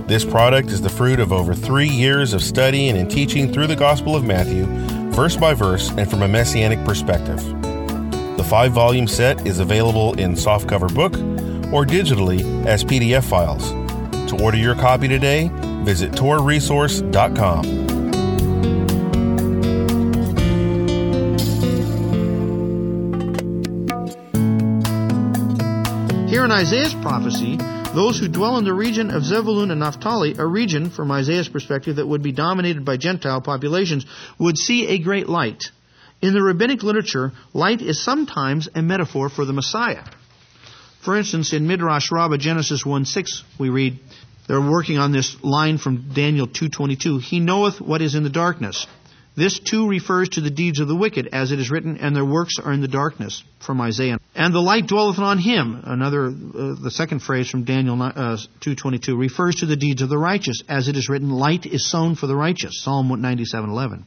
This 0.06 0.24
product 0.24 0.70
is 0.70 0.80
the 0.80 0.88
fruit 0.88 1.18
of 1.18 1.32
over 1.32 1.54
three 1.54 1.88
years 1.88 2.32
of 2.32 2.40
studying 2.40 2.96
and 2.96 3.10
teaching 3.10 3.52
through 3.52 3.66
the 3.66 3.74
Gospel 3.74 4.14
of 4.14 4.24
Matthew, 4.24 4.64
verse 5.10 5.36
by 5.36 5.52
verse, 5.52 5.90
and 5.90 6.08
from 6.08 6.22
a 6.22 6.28
messianic 6.28 6.84
perspective. 6.84 7.42
The 8.36 8.46
five 8.48 8.70
volume 8.70 9.08
set 9.08 9.44
is 9.44 9.58
available 9.58 10.14
in 10.20 10.34
softcover 10.34 10.94
book 10.94 11.14
or 11.72 11.84
digitally 11.84 12.64
as 12.64 12.84
PDF 12.84 13.24
files. 13.24 13.70
To 14.30 14.40
order 14.40 14.56
your 14.56 14.76
copy 14.76 15.08
today, 15.08 15.50
visit 15.82 16.12
torahresource.com. 16.12 17.85
in 26.46 26.52
Isaiah's 26.52 26.94
prophecy, 26.94 27.56
those 27.92 28.20
who 28.20 28.28
dwell 28.28 28.56
in 28.56 28.64
the 28.64 28.72
region 28.72 29.10
of 29.10 29.24
Zebulun 29.24 29.72
and 29.72 29.80
Naphtali, 29.80 30.36
a 30.38 30.46
region, 30.46 30.90
from 30.90 31.10
Isaiah's 31.10 31.48
perspective, 31.48 31.96
that 31.96 32.06
would 32.06 32.22
be 32.22 32.30
dominated 32.30 32.84
by 32.84 32.98
Gentile 32.98 33.40
populations, 33.40 34.06
would 34.38 34.56
see 34.56 34.86
a 34.86 35.00
great 35.00 35.28
light. 35.28 35.64
In 36.22 36.34
the 36.34 36.42
rabbinic 36.42 36.84
literature, 36.84 37.32
light 37.52 37.82
is 37.82 38.00
sometimes 38.00 38.68
a 38.76 38.80
metaphor 38.80 39.28
for 39.28 39.44
the 39.44 39.52
Messiah. 39.52 40.04
For 41.04 41.16
instance, 41.16 41.52
in 41.52 41.66
Midrash 41.66 42.12
Rabbah, 42.12 42.36
Genesis 42.36 42.86
1 42.86 43.06
6, 43.06 43.42
we 43.58 43.68
read, 43.68 43.98
they're 44.46 44.60
working 44.60 44.98
on 44.98 45.10
this 45.10 45.36
line 45.42 45.78
from 45.78 46.12
Daniel 46.14 46.46
2.22, 46.46 47.22
He 47.22 47.40
knoweth 47.40 47.80
what 47.80 48.02
is 48.02 48.14
in 48.14 48.22
the 48.22 48.30
darkness. 48.30 48.86
This 49.36 49.58
too 49.58 49.86
refers 49.86 50.30
to 50.30 50.40
the 50.40 50.50
deeds 50.50 50.80
of 50.80 50.88
the 50.88 50.96
wicked, 50.96 51.28
as 51.30 51.52
it 51.52 51.60
is 51.60 51.70
written, 51.70 51.98
and 51.98 52.16
their 52.16 52.24
works 52.24 52.54
are 52.58 52.72
in 52.72 52.80
the 52.80 52.88
darkness, 52.88 53.44
from 53.60 53.82
Isaiah. 53.82 54.18
And 54.34 54.54
the 54.54 54.60
light 54.60 54.86
dwelleth 54.86 55.18
on 55.18 55.38
him. 55.38 55.82
Another, 55.84 56.28
uh, 56.28 56.74
the 56.82 56.90
second 56.90 57.20
phrase 57.20 57.50
from 57.50 57.64
Daniel 57.64 58.00
uh, 58.00 58.38
2.22 58.64 59.18
refers 59.18 59.56
to 59.56 59.66
the 59.66 59.76
deeds 59.76 60.00
of 60.00 60.08
the 60.08 60.16
righteous, 60.16 60.62
as 60.70 60.88
it 60.88 60.96
is 60.96 61.10
written, 61.10 61.30
light 61.30 61.66
is 61.66 61.90
sown 61.90 62.16
for 62.16 62.26
the 62.26 62.34
righteous, 62.34 62.82
Psalm 62.82 63.08
97.11. 63.08 64.04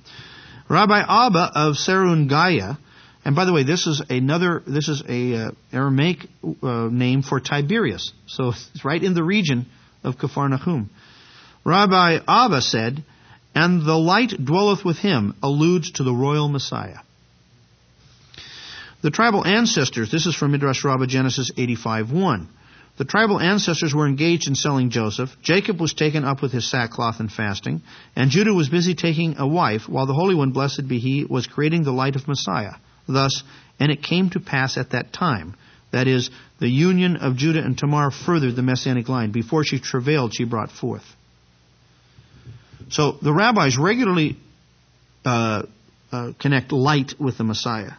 Rabbi 0.67 0.99
Abba 0.99 1.51
of 1.53 1.75
Serungaya, 1.75 2.79
and 3.23 3.35
by 3.35 3.45
the 3.45 3.53
way, 3.53 3.63
this 3.63 3.85
is 3.85 4.01
another, 4.09 4.63
this 4.65 4.87
is 4.87 5.03
a 5.07 5.35
uh, 5.35 5.51
Aramaic 5.71 6.25
uh, 6.63 6.87
name 6.91 7.21
for 7.21 7.39
Tiberias. 7.39 8.13
So 8.25 8.49
it's 8.73 8.83
right 8.83 9.03
in 9.03 9.13
the 9.13 9.23
region 9.23 9.67
of 10.03 10.15
Nahum. 10.19 10.89
Rabbi 11.63 12.19
Abba 12.27 12.61
said, 12.61 13.03
and 13.55 13.85
the 13.85 13.97
light 13.97 14.33
dwelleth 14.43 14.85
with 14.85 14.97
him, 14.97 15.35
alludes 15.41 15.91
to 15.93 16.03
the 16.03 16.13
royal 16.13 16.49
Messiah. 16.49 16.99
The 19.01 19.11
tribal 19.11 19.45
ancestors, 19.45 20.11
this 20.11 20.25
is 20.25 20.35
from 20.35 20.51
Midrash 20.51 20.83
Rabbah 20.83 21.05
Genesis 21.05 21.51
85.1. 21.57 22.47
The 22.97 23.05
tribal 23.05 23.39
ancestors 23.39 23.95
were 23.95 24.07
engaged 24.07 24.49
in 24.49 24.55
selling 24.55 24.89
Joseph. 24.89 25.29
Jacob 25.41 25.79
was 25.79 25.93
taken 25.93 26.25
up 26.25 26.41
with 26.41 26.51
his 26.51 26.69
sackcloth 26.69 27.21
and 27.21 27.31
fasting, 27.31 27.81
and 28.13 28.29
Judah 28.29 28.53
was 28.53 28.67
busy 28.67 28.93
taking 28.93 29.37
a 29.37 29.47
wife, 29.47 29.87
while 29.87 30.05
the 30.05 30.13
Holy 30.13 30.35
One, 30.35 30.51
blessed 30.51 30.85
be 30.85 30.99
He, 30.99 31.23
was 31.23 31.47
creating 31.47 31.83
the 31.83 31.93
light 31.93 32.17
of 32.17 32.27
Messiah. 32.27 32.73
Thus, 33.07 33.43
and 33.79 33.89
it 33.89 34.03
came 34.03 34.29
to 34.31 34.41
pass 34.41 34.77
at 34.77 34.89
that 34.89 35.13
time, 35.13 35.55
that 35.91 36.07
is, 36.07 36.29
the 36.59 36.67
union 36.67 37.15
of 37.15 37.37
Judah 37.37 37.63
and 37.63 37.77
Tamar 37.77 38.11
furthered 38.11 38.57
the 38.57 38.61
messianic 38.61 39.07
line. 39.07 39.31
Before 39.31 39.63
she 39.63 39.79
travailed, 39.79 40.33
she 40.35 40.43
brought 40.43 40.71
forth. 40.71 41.05
So 42.89 43.13
the 43.21 43.33
rabbis 43.33 43.77
regularly 43.77 44.37
uh, 45.25 45.63
uh, 46.11 46.31
connect 46.39 46.71
light 46.71 47.13
with 47.19 47.37
the 47.37 47.43
Messiah. 47.43 47.93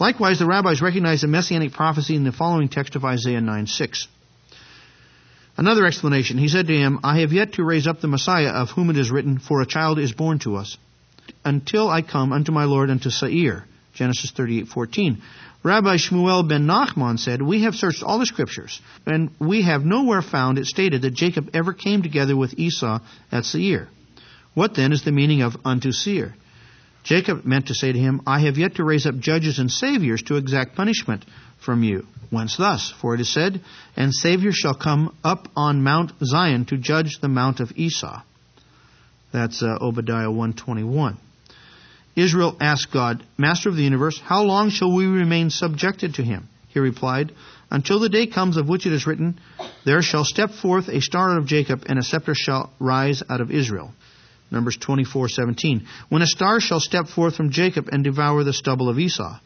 Likewise, 0.00 0.40
the 0.40 0.46
rabbis 0.46 0.82
recognize 0.82 1.20
the 1.20 1.28
messianic 1.28 1.72
prophecy 1.72 2.16
in 2.16 2.24
the 2.24 2.32
following 2.32 2.68
text 2.68 2.96
of 2.96 3.04
Isaiah 3.04 3.40
9 3.40 3.66
6. 3.66 4.08
Another 5.56 5.86
explanation. 5.86 6.36
He 6.36 6.48
said 6.48 6.66
to 6.66 6.74
him, 6.74 6.98
I 7.04 7.20
have 7.20 7.32
yet 7.32 7.54
to 7.54 7.64
raise 7.64 7.86
up 7.86 8.00
the 8.00 8.08
Messiah 8.08 8.48
of 8.48 8.70
whom 8.70 8.90
it 8.90 8.96
is 8.96 9.12
written, 9.12 9.38
For 9.38 9.60
a 9.60 9.66
child 9.66 10.00
is 10.00 10.12
born 10.12 10.40
to 10.40 10.56
us, 10.56 10.76
until 11.44 11.88
I 11.88 12.02
come 12.02 12.32
unto 12.32 12.50
my 12.50 12.64
Lord 12.64 12.90
unto 12.90 13.10
Seir. 13.10 13.64
Genesis 13.94 14.32
38:14. 14.32 15.18
Rabbi 15.62 15.96
Shmuel 15.96 16.46
ben 16.46 16.66
Nachman 16.66 17.18
said, 17.18 17.40
We 17.40 17.62
have 17.62 17.74
searched 17.74 18.02
all 18.02 18.18
the 18.18 18.26
scriptures, 18.26 18.80
and 19.06 19.30
we 19.38 19.62
have 19.62 19.84
nowhere 19.84 20.20
found 20.20 20.58
it 20.58 20.66
stated 20.66 21.02
that 21.02 21.14
Jacob 21.14 21.50
ever 21.54 21.72
came 21.72 22.02
together 22.02 22.36
with 22.36 22.58
Esau 22.58 22.98
at 23.32 23.46
Seir. 23.46 23.88
What 24.52 24.74
then 24.74 24.92
is 24.92 25.04
the 25.04 25.12
meaning 25.12 25.40
of 25.40 25.56
unto 25.64 25.90
Seir? 25.90 26.34
Jacob 27.02 27.44
meant 27.44 27.68
to 27.68 27.74
say 27.74 27.92
to 27.92 27.98
him, 27.98 28.22
I 28.26 28.40
have 28.40 28.58
yet 28.58 28.76
to 28.76 28.84
raise 28.84 29.06
up 29.06 29.18
judges 29.18 29.58
and 29.58 29.70
saviors 29.70 30.22
to 30.24 30.36
exact 30.36 30.74
punishment 30.74 31.24
from 31.64 31.82
you. 31.82 32.06
Whence 32.30 32.56
thus? 32.56 32.92
For 33.00 33.14
it 33.14 33.20
is 33.20 33.32
said, 33.32 33.60
And 33.96 34.12
saviors 34.12 34.54
shall 34.54 34.74
come 34.74 35.14
up 35.22 35.48
on 35.56 35.82
Mount 35.82 36.12
Zion 36.22 36.64
to 36.66 36.76
judge 36.76 37.20
the 37.20 37.28
mount 37.28 37.60
of 37.60 37.72
Esau. 37.76 38.22
That's 39.32 39.62
uh, 39.62 39.78
Obadiah 39.80 40.30
121. 40.30 41.18
Israel 42.16 42.56
asked 42.60 42.92
God, 42.92 43.24
Master 43.36 43.68
of 43.68 43.76
the 43.76 43.82
universe, 43.82 44.20
how 44.20 44.42
long 44.42 44.70
shall 44.70 44.92
we 44.94 45.06
remain 45.06 45.50
subjected 45.50 46.14
to 46.14 46.22
him? 46.22 46.48
He 46.68 46.78
replied, 46.80 47.32
Until 47.70 47.98
the 48.00 48.08
day 48.08 48.26
comes 48.26 48.56
of 48.56 48.68
which 48.68 48.86
it 48.86 48.92
is 48.92 49.06
written, 49.06 49.40
There 49.84 50.02
shall 50.02 50.24
step 50.24 50.50
forth 50.50 50.88
a 50.88 51.00
star 51.00 51.30
out 51.32 51.38
of 51.38 51.46
Jacob, 51.46 51.84
and 51.86 51.98
a 51.98 52.02
scepter 52.02 52.34
shall 52.34 52.72
rise 52.78 53.22
out 53.28 53.40
of 53.40 53.50
Israel. 53.50 53.92
Numbers 54.50 54.76
24:17. 54.78 55.86
When 56.08 56.22
a 56.22 56.26
star 56.26 56.60
shall 56.60 56.80
step 56.80 57.08
forth 57.08 57.36
from 57.36 57.50
Jacob 57.50 57.88
and 57.90 58.04
devour 58.04 58.44
the 58.44 58.52
stubble 58.52 58.88
of 58.88 58.98
Esau. 58.98 59.38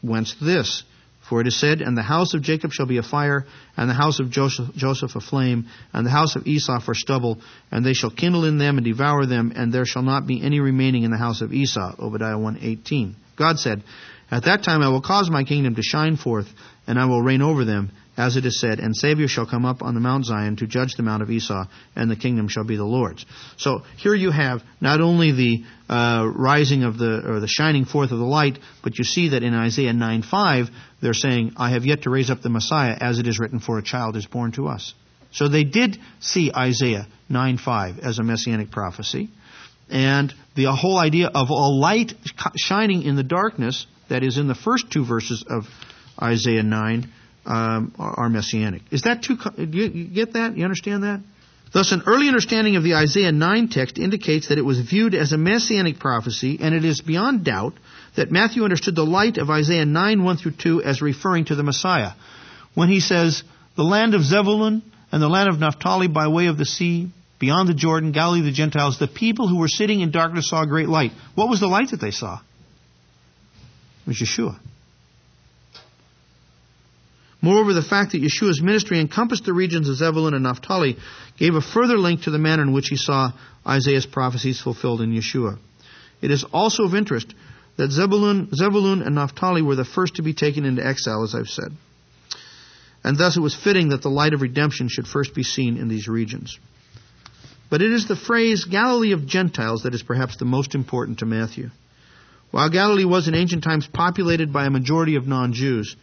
Whence 0.00 0.34
this? 0.40 0.82
For 1.28 1.40
it 1.42 1.46
is 1.46 1.60
said, 1.60 1.82
And 1.82 1.96
the 1.96 2.02
house 2.02 2.32
of 2.32 2.42
Jacob 2.42 2.72
shall 2.72 2.86
be 2.86 2.96
a 2.96 3.02
fire, 3.02 3.44
and 3.76 3.90
the 3.90 3.94
house 3.94 4.18
of 4.18 4.30
Joseph, 4.30 4.74
Joseph, 4.74 5.14
a 5.14 5.20
flame, 5.20 5.66
and 5.92 6.06
the 6.06 6.10
house 6.10 6.36
of 6.36 6.46
Esau 6.46 6.80
for 6.80 6.94
stubble, 6.94 7.38
and 7.70 7.84
they 7.84 7.92
shall 7.92 8.10
kindle 8.10 8.44
in 8.44 8.56
them 8.56 8.78
and 8.78 8.84
devour 8.84 9.26
them, 9.26 9.52
and 9.54 9.72
there 9.72 9.84
shall 9.84 10.02
not 10.02 10.26
be 10.26 10.42
any 10.42 10.60
remaining 10.60 11.02
in 11.02 11.10
the 11.10 11.18
house 11.18 11.42
of 11.42 11.52
Esau. 11.52 11.94
Obadiah 11.98 12.36
1.18. 12.36 13.14
God 13.36 13.58
said, 13.58 13.82
At 14.30 14.44
that 14.44 14.62
time 14.62 14.82
I 14.82 14.88
will 14.88 15.02
cause 15.02 15.30
my 15.30 15.44
kingdom 15.44 15.74
to 15.74 15.82
shine 15.82 16.16
forth, 16.16 16.48
and 16.86 16.98
I 16.98 17.04
will 17.04 17.22
reign 17.22 17.42
over 17.42 17.64
them, 17.64 17.90
as 18.18 18.36
it 18.36 18.44
is 18.44 18.60
said, 18.60 18.80
and 18.80 18.96
Savior 18.96 19.28
shall 19.28 19.46
come 19.46 19.64
up 19.64 19.80
on 19.80 19.94
the 19.94 20.00
Mount 20.00 20.26
Zion 20.26 20.56
to 20.56 20.66
judge 20.66 20.96
the 20.96 21.04
Mount 21.04 21.22
of 21.22 21.30
Esau, 21.30 21.66
and 21.94 22.10
the 22.10 22.16
kingdom 22.16 22.48
shall 22.48 22.64
be 22.64 22.76
the 22.76 22.84
Lord's. 22.84 23.24
So 23.56 23.82
here 23.96 24.14
you 24.14 24.32
have 24.32 24.60
not 24.80 25.00
only 25.00 25.30
the 25.30 25.64
uh, 25.88 26.28
rising 26.34 26.82
of 26.82 26.98
the 26.98 27.22
or 27.24 27.38
the 27.38 27.46
shining 27.46 27.84
forth 27.84 28.10
of 28.10 28.18
the 28.18 28.24
light, 28.24 28.58
but 28.82 28.98
you 28.98 29.04
see 29.04 29.28
that 29.28 29.44
in 29.44 29.54
Isaiah 29.54 29.92
9:5 29.92 30.68
they're 31.00 31.14
saying, 31.14 31.52
"I 31.56 31.70
have 31.70 31.86
yet 31.86 32.02
to 32.02 32.10
raise 32.10 32.28
up 32.28 32.42
the 32.42 32.50
Messiah, 32.50 32.96
as 33.00 33.20
it 33.20 33.28
is 33.28 33.38
written, 33.38 33.60
for 33.60 33.78
a 33.78 33.82
child 33.84 34.16
is 34.16 34.26
born 34.26 34.50
to 34.52 34.66
us." 34.66 34.94
So 35.30 35.46
they 35.46 35.62
did 35.62 35.98
see 36.18 36.50
Isaiah 36.52 37.06
9:5 37.30 38.00
as 38.00 38.18
a 38.18 38.24
messianic 38.24 38.72
prophecy, 38.72 39.28
and 39.88 40.34
the 40.56 40.72
whole 40.72 40.98
idea 40.98 41.28
of 41.28 41.50
a 41.50 41.54
light 41.54 42.14
shining 42.56 43.02
in 43.04 43.14
the 43.14 43.22
darkness 43.22 43.86
that 44.08 44.24
is 44.24 44.38
in 44.38 44.48
the 44.48 44.56
first 44.56 44.90
two 44.90 45.04
verses 45.04 45.44
of 45.48 45.68
Isaiah 46.20 46.64
9 46.64 47.12
um, 47.48 47.94
are 47.98 48.28
messianic. 48.28 48.82
Is 48.90 49.02
that 49.02 49.22
too? 49.22 49.36
Do 49.56 49.78
you 49.78 50.04
get 50.04 50.34
that? 50.34 50.56
You 50.56 50.64
understand 50.64 51.02
that? 51.02 51.22
Thus, 51.72 51.92
an 51.92 52.02
early 52.06 52.28
understanding 52.28 52.76
of 52.76 52.82
the 52.82 52.94
Isaiah 52.94 53.32
9 53.32 53.68
text 53.68 53.98
indicates 53.98 54.48
that 54.48 54.58
it 54.58 54.64
was 54.64 54.80
viewed 54.80 55.14
as 55.14 55.32
a 55.32 55.38
messianic 55.38 55.98
prophecy, 55.98 56.58
and 56.60 56.74
it 56.74 56.84
is 56.84 57.00
beyond 57.00 57.44
doubt 57.44 57.74
that 58.16 58.30
Matthew 58.30 58.64
understood 58.64 58.94
the 58.94 59.04
light 59.04 59.38
of 59.38 59.50
Isaiah 59.50 59.84
9 59.84 60.24
1 60.24 60.36
through 60.36 60.52
2 60.52 60.82
as 60.82 61.02
referring 61.02 61.46
to 61.46 61.54
the 61.54 61.62
Messiah. 61.62 62.12
When 62.74 62.88
he 62.88 63.00
says, 63.00 63.42
The 63.76 63.82
land 63.82 64.14
of 64.14 64.22
Zebulun 64.22 64.82
and 65.10 65.22
the 65.22 65.28
land 65.28 65.48
of 65.48 65.58
Naphtali 65.58 66.08
by 66.08 66.28
way 66.28 66.46
of 66.46 66.58
the 66.58 66.66
sea, 66.66 67.10
beyond 67.38 67.68
the 67.68 67.74
Jordan, 67.74 68.12
Galilee 68.12 68.40
of 68.40 68.46
the 68.46 68.52
Gentiles, 68.52 68.98
the 68.98 69.08
people 69.08 69.48
who 69.48 69.58
were 69.58 69.68
sitting 69.68 70.00
in 70.00 70.10
darkness 70.10 70.50
saw 70.50 70.62
a 70.62 70.66
great 70.66 70.88
light. 70.88 71.12
What 71.34 71.48
was 71.48 71.60
the 71.60 71.66
light 71.66 71.90
that 71.90 72.00
they 72.00 72.10
saw? 72.10 72.40
It 74.06 74.08
was 74.08 74.20
Yeshua. 74.20 74.58
Moreover, 77.40 77.72
the 77.72 77.82
fact 77.82 78.12
that 78.12 78.22
Yeshua's 78.22 78.60
ministry 78.60 78.98
encompassed 78.98 79.44
the 79.44 79.52
regions 79.52 79.88
of 79.88 79.96
Zebulun 79.96 80.34
and 80.34 80.42
Naphtali 80.42 80.96
gave 81.38 81.54
a 81.54 81.60
further 81.60 81.96
link 81.96 82.22
to 82.22 82.30
the 82.30 82.38
manner 82.38 82.62
in 82.62 82.72
which 82.72 82.88
he 82.88 82.96
saw 82.96 83.32
Isaiah's 83.66 84.06
prophecies 84.06 84.60
fulfilled 84.60 85.00
in 85.00 85.12
Yeshua. 85.12 85.58
It 86.20 86.32
is 86.32 86.44
also 86.52 86.84
of 86.84 86.96
interest 86.96 87.32
that 87.76 87.92
Zebulun, 87.92 88.48
Zebulun 88.54 89.02
and 89.02 89.14
Naphtali 89.14 89.62
were 89.62 89.76
the 89.76 89.84
first 89.84 90.16
to 90.16 90.22
be 90.22 90.34
taken 90.34 90.64
into 90.64 90.84
exile, 90.84 91.22
as 91.22 91.34
I've 91.34 91.48
said. 91.48 91.72
And 93.04 93.16
thus 93.16 93.36
it 93.36 93.40
was 93.40 93.54
fitting 93.54 93.90
that 93.90 94.02
the 94.02 94.10
light 94.10 94.34
of 94.34 94.42
redemption 94.42 94.88
should 94.88 95.06
first 95.06 95.32
be 95.32 95.44
seen 95.44 95.76
in 95.76 95.86
these 95.86 96.08
regions. 96.08 96.58
But 97.70 97.82
it 97.82 97.92
is 97.92 98.08
the 98.08 98.16
phrase 98.16 98.64
Galilee 98.64 99.12
of 99.12 99.26
Gentiles 99.26 99.82
that 99.82 99.94
is 99.94 100.02
perhaps 100.02 100.36
the 100.36 100.44
most 100.44 100.74
important 100.74 101.20
to 101.20 101.26
Matthew. 101.26 101.70
While 102.50 102.70
Galilee 102.70 103.04
was 103.04 103.28
in 103.28 103.34
ancient 103.34 103.62
times 103.62 103.86
populated 103.86 104.52
by 104.52 104.66
a 104.66 104.70
majority 104.70 105.16
of 105.16 105.28
non 105.28 105.52
Jews, 105.52 105.94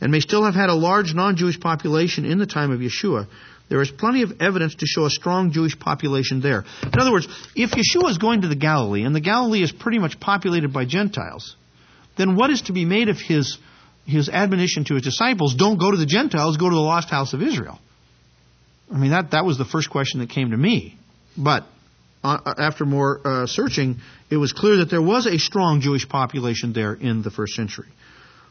and 0.00 0.10
may 0.10 0.20
still 0.20 0.44
have 0.44 0.54
had 0.54 0.70
a 0.70 0.74
large 0.74 1.14
non 1.14 1.36
Jewish 1.36 1.60
population 1.60 2.24
in 2.24 2.38
the 2.38 2.46
time 2.46 2.70
of 2.70 2.80
Yeshua, 2.80 3.26
there 3.68 3.80
is 3.80 3.90
plenty 3.90 4.22
of 4.22 4.40
evidence 4.40 4.74
to 4.76 4.86
show 4.86 5.04
a 5.04 5.10
strong 5.10 5.52
Jewish 5.52 5.78
population 5.78 6.40
there. 6.40 6.64
In 6.82 6.98
other 6.98 7.12
words, 7.12 7.28
if 7.54 7.70
Yeshua 7.70 8.10
is 8.10 8.18
going 8.18 8.42
to 8.42 8.48
the 8.48 8.56
Galilee, 8.56 9.04
and 9.04 9.14
the 9.14 9.20
Galilee 9.20 9.62
is 9.62 9.70
pretty 9.70 10.00
much 10.00 10.18
populated 10.18 10.72
by 10.72 10.84
Gentiles, 10.84 11.54
then 12.16 12.34
what 12.34 12.50
is 12.50 12.62
to 12.62 12.72
be 12.72 12.84
made 12.84 13.08
of 13.08 13.18
his, 13.18 13.58
his 14.06 14.28
admonition 14.28 14.84
to 14.86 14.94
his 14.94 15.04
disciples? 15.04 15.54
Don't 15.54 15.78
go 15.78 15.92
to 15.92 15.96
the 15.96 16.06
Gentiles, 16.06 16.56
go 16.56 16.68
to 16.68 16.74
the 16.74 16.80
lost 16.80 17.10
house 17.10 17.32
of 17.32 17.42
Israel. 17.42 17.78
I 18.92 18.98
mean, 18.98 19.12
that, 19.12 19.30
that 19.30 19.44
was 19.44 19.56
the 19.56 19.64
first 19.64 19.88
question 19.88 20.18
that 20.18 20.30
came 20.30 20.50
to 20.50 20.56
me. 20.56 20.98
But 21.36 21.64
uh, 22.24 22.54
after 22.58 22.84
more 22.84 23.20
uh, 23.24 23.46
searching, 23.46 23.98
it 24.30 24.36
was 24.36 24.52
clear 24.52 24.78
that 24.78 24.90
there 24.90 25.00
was 25.00 25.26
a 25.26 25.38
strong 25.38 25.80
Jewish 25.80 26.08
population 26.08 26.72
there 26.72 26.92
in 26.92 27.22
the 27.22 27.30
first 27.30 27.54
century. 27.54 27.86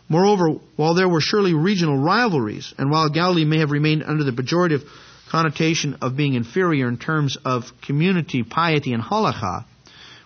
Moreover, 0.09 0.55
while 0.75 0.95
there 0.95 1.07
were 1.07 1.21
surely 1.21 1.53
regional 1.53 1.97
rivalries, 1.97 2.73
and 2.77 2.89
while 2.89 3.09
Galilee 3.09 3.45
may 3.45 3.59
have 3.59 3.69
remained 3.69 4.03
under 4.03 4.23
the 4.23 4.31
pejorative 4.31 4.81
connotation 5.29 5.97
of 6.01 6.17
being 6.17 6.33
inferior 6.33 6.87
in 6.87 6.97
terms 6.97 7.37
of 7.45 7.65
community, 7.85 8.41
piety, 8.41 8.93
and 8.93 9.03
halakha, 9.03 9.65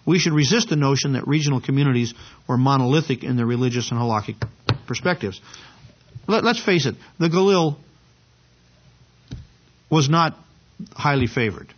we 0.05 0.19
should 0.19 0.33
resist 0.33 0.69
the 0.69 0.77
notion 0.77 1.13
that 1.13 1.27
regional 1.27 1.59
communities 1.59 2.13
were 2.47 2.57
monolithic 2.57 3.23
in 3.23 3.35
their 3.35 3.45
religious 3.45 3.91
and 3.91 3.99
halakhic 3.99 4.35
perspectives. 4.87 5.41
Let, 6.27 6.45
us 6.45 6.59
face 6.59 6.85
it, 6.85 6.95
the 7.19 7.27
Galil 7.27 7.75
was 9.89 10.09
not 10.09 10.37
highly 10.93 11.27
favored. 11.27 11.73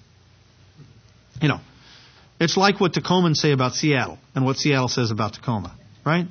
You 1.41 1.49
know, 1.49 1.59
it's 2.39 2.55
like 2.55 2.79
what 2.79 2.93
Tacomans 2.93 3.39
say 3.39 3.51
about 3.51 3.73
Seattle 3.73 4.19
and 4.35 4.45
what 4.45 4.57
Seattle 4.57 4.87
says 4.87 5.09
about 5.11 5.33
Tacoma, 5.33 5.75
right? 6.05 6.27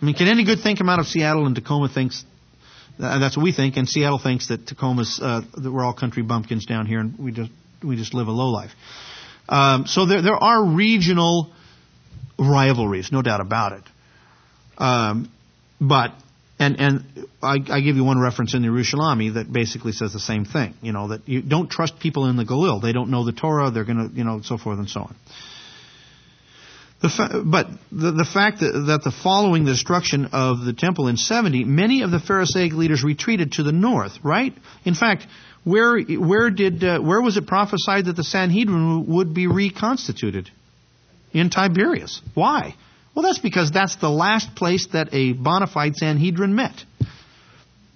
I 0.00 0.04
mean, 0.04 0.14
can 0.14 0.28
any 0.28 0.44
good 0.44 0.60
thing 0.60 0.76
come 0.76 0.88
out 0.88 1.00
of 1.00 1.06
Seattle 1.06 1.46
and 1.46 1.56
Tacoma 1.56 1.88
thinks 1.88 2.24
uh, 3.00 3.18
that's 3.18 3.36
what 3.36 3.44
we 3.44 3.52
think, 3.52 3.76
and 3.76 3.88
Seattle 3.88 4.18
thinks 4.18 4.48
that 4.48 4.66
Tacoma's 4.66 5.20
uh, 5.22 5.42
that 5.56 5.70
we're 5.70 5.84
all 5.84 5.92
country 5.92 6.22
bumpkins 6.22 6.66
down 6.66 6.86
here 6.86 7.00
and 7.00 7.18
we 7.18 7.32
just 7.32 7.50
we 7.82 7.96
just 7.96 8.14
live 8.14 8.26
a 8.26 8.32
low 8.32 8.48
life. 8.48 8.72
Um, 9.48 9.86
so 9.86 10.06
there 10.06 10.22
there 10.22 10.36
are 10.36 10.64
regional 10.64 11.52
rivalries, 12.38 13.10
no 13.12 13.22
doubt 13.22 13.40
about 13.40 13.72
it. 13.72 13.84
Um, 14.78 15.30
but 15.80 16.12
and 16.58 16.80
and 16.80 17.28
I, 17.42 17.56
I, 17.68 17.80
give 17.80 17.96
you 17.96 18.04
one 18.04 18.18
reference 18.18 18.54
in 18.54 18.62
the 18.62 18.68
Yerushalmi 18.68 19.34
that 19.34 19.52
basically 19.52 19.92
says 19.92 20.12
the 20.12 20.20
same 20.20 20.44
thing. 20.44 20.74
You 20.82 20.92
know 20.92 21.08
that 21.08 21.28
you 21.28 21.40
don't 21.42 21.70
trust 21.70 22.00
people 22.00 22.26
in 22.26 22.36
the 22.36 22.44
Galil; 22.44 22.82
they 22.82 22.92
don't 22.92 23.10
know 23.10 23.24
the 23.24 23.32
Torah. 23.32 23.70
They're 23.70 23.84
going 23.84 24.10
to 24.10 24.14
you 24.14 24.24
know 24.24 24.40
so 24.42 24.58
forth 24.58 24.78
and 24.78 24.88
so 24.88 25.02
on. 25.02 25.16
The 27.00 27.08
fa- 27.08 27.42
but 27.44 27.68
the, 27.92 28.10
the 28.10 28.24
fact 28.24 28.60
that, 28.60 28.72
that 28.88 29.04
the 29.04 29.12
following 29.12 29.64
the 29.64 29.72
destruction 29.72 30.26
of 30.32 30.64
the 30.64 30.72
temple 30.72 31.06
in 31.06 31.16
70, 31.16 31.64
many 31.64 32.02
of 32.02 32.10
the 32.10 32.18
Pharisaic 32.18 32.72
leaders 32.72 33.04
retreated 33.04 33.52
to 33.52 33.62
the 33.62 33.72
north, 33.72 34.18
right? 34.24 34.52
In 34.84 34.94
fact, 34.94 35.26
where, 35.64 36.00
where, 36.00 36.50
did, 36.50 36.82
uh, 36.82 36.98
where 37.00 37.20
was 37.20 37.36
it 37.36 37.46
prophesied 37.46 38.06
that 38.06 38.16
the 38.16 38.24
Sanhedrin 38.24 39.06
would 39.06 39.34
be 39.34 39.46
reconstituted? 39.46 40.50
In 41.32 41.50
Tiberias. 41.50 42.22
Why? 42.34 42.74
Well, 43.14 43.22
that's 43.22 43.38
because 43.38 43.70
that's 43.70 43.96
the 43.96 44.08
last 44.08 44.54
place 44.54 44.86
that 44.92 45.08
a 45.12 45.34
bona 45.34 45.66
fide 45.66 45.94
Sanhedrin 45.96 46.54
met. 46.54 46.84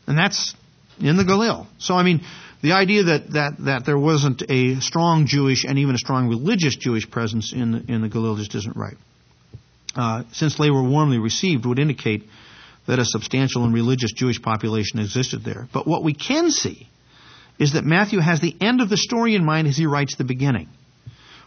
And 0.06 0.18
that's 0.18 0.54
in 1.00 1.16
the 1.16 1.24
Galil. 1.24 1.66
So, 1.78 1.94
I 1.94 2.02
mean, 2.02 2.20
the 2.62 2.72
idea 2.72 3.02
that, 3.04 3.30
that, 3.32 3.52
that 3.64 3.84
there 3.84 3.98
wasn't 3.98 4.42
a 4.48 4.80
strong 4.80 5.26
Jewish 5.26 5.64
and 5.64 5.78
even 5.78 5.96
a 5.96 5.98
strong 5.98 6.28
religious 6.28 6.76
Jewish 6.76 7.10
presence 7.10 7.52
in 7.52 7.72
the, 7.72 7.92
in 7.92 8.02
the 8.02 8.08
Galil 8.08 8.36
just 8.36 8.54
isn't 8.54 8.76
right. 8.76 8.96
Uh, 9.96 10.22
since 10.32 10.56
they 10.56 10.70
were 10.70 10.82
warmly 10.82 11.18
received, 11.18 11.66
would 11.66 11.80
indicate 11.80 12.22
that 12.86 12.98
a 12.98 13.04
substantial 13.04 13.64
and 13.64 13.74
religious 13.74 14.12
Jewish 14.12 14.40
population 14.40 15.00
existed 15.00 15.44
there. 15.44 15.68
But 15.72 15.86
what 15.86 16.04
we 16.04 16.14
can 16.14 16.50
see 16.50 16.88
is 17.58 17.74
that 17.74 17.84
Matthew 17.84 18.20
has 18.20 18.40
the 18.40 18.56
end 18.60 18.80
of 18.80 18.88
the 18.88 18.96
story 18.96 19.34
in 19.34 19.44
mind 19.44 19.66
as 19.66 19.76
he 19.76 19.86
writes 19.86 20.16
the 20.16 20.24
beginning. 20.24 20.68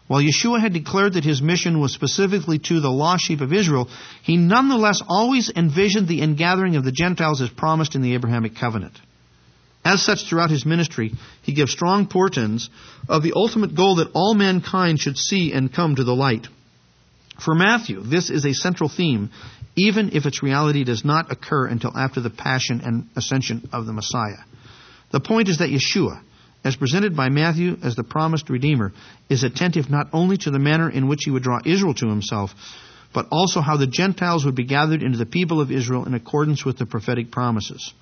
While 0.08 0.22
Yeshua 0.22 0.62
had 0.62 0.74
declared 0.74 1.14
that 1.14 1.24
his 1.24 1.42
mission 1.42 1.80
was 1.80 1.94
specifically 1.94 2.60
to 2.60 2.80
the 2.80 2.92
lost 2.92 3.24
sheep 3.26 3.42
of 3.42 3.52
Israel, 3.52 3.90
he 4.22 4.38
nonetheless 4.38 5.02
always 5.08 5.52
envisioned 5.56 6.08
the 6.08 6.22
ingathering 6.22 6.76
of 6.76 6.84
the 6.84 6.92
Gentiles 6.92 7.42
as 7.42 7.50
promised 7.50 7.96
in 7.96 8.02
the 8.02 8.14
Abrahamic 8.14 8.56
covenant. 8.56 9.00
As 9.86 10.02
such, 10.02 10.28
throughout 10.28 10.50
his 10.50 10.66
ministry, 10.66 11.14
he 11.44 11.54
gives 11.54 11.72
strong 11.72 12.08
portents 12.08 12.72
of 13.08 13.22
the 13.22 13.34
ultimate 13.36 13.76
goal 13.76 13.98
that 13.98 14.10
all 14.16 14.34
mankind 14.34 15.00
should 15.00 15.16
see 15.16 15.54
and 15.54 15.72
come 15.72 15.96
to 15.96 16.04
the 16.04 16.16
light. 16.16 16.48
For 17.40 17.54
Matthew, 17.54 18.02
this 18.02 18.32
is 18.32 18.46
a 18.46 18.54
central 18.54 18.90
theme, 18.90 19.30
even 19.76 20.10
if 20.14 20.26
its 20.26 20.42
reality 20.42 20.84
does 20.84 21.06
not 21.06 21.32
occur 21.32 21.68
until 21.68 21.96
after 21.96 22.20
the 22.20 22.32
passion 22.32 22.82
and 22.84 23.10
ascension 23.16 23.70
of 23.72 23.86
the 23.86 23.94
Messiah. 23.94 24.44
The 25.12 25.20
point 25.20 25.50
is 25.50 25.60
that 25.60 25.70
Yeshua, 25.70 26.20
as 26.64 26.76
presented 26.76 27.16
by 27.16 27.30
Matthew 27.30 27.78
as 27.84 27.96
the 27.96 28.04
promised 28.04 28.50
Redeemer, 28.50 28.92
is 29.30 29.44
attentive 29.44 29.92
not 29.92 30.08
only 30.14 30.38
to 30.38 30.50
the 30.50 30.58
manner 30.58 30.90
in 30.90 31.08
which 31.08 31.26
he 31.26 31.32
would 31.32 31.44
draw 31.44 31.60
Israel 31.64 31.94
to 31.94 32.10
himself, 32.10 32.50
but 33.14 33.28
also 33.32 33.62
how 33.62 33.78
the 33.78 33.86
Gentiles 33.86 34.46
would 34.46 34.56
be 34.56 34.66
gathered 34.66 35.04
into 35.04 35.20
the 35.20 35.28
people 35.28 35.62
of 35.62 35.72
Israel 35.72 36.06
in 36.06 36.16
accordance 36.16 36.66
with 36.66 36.80
the 36.80 36.88
prophetic 36.88 37.30
promises. 37.30 37.94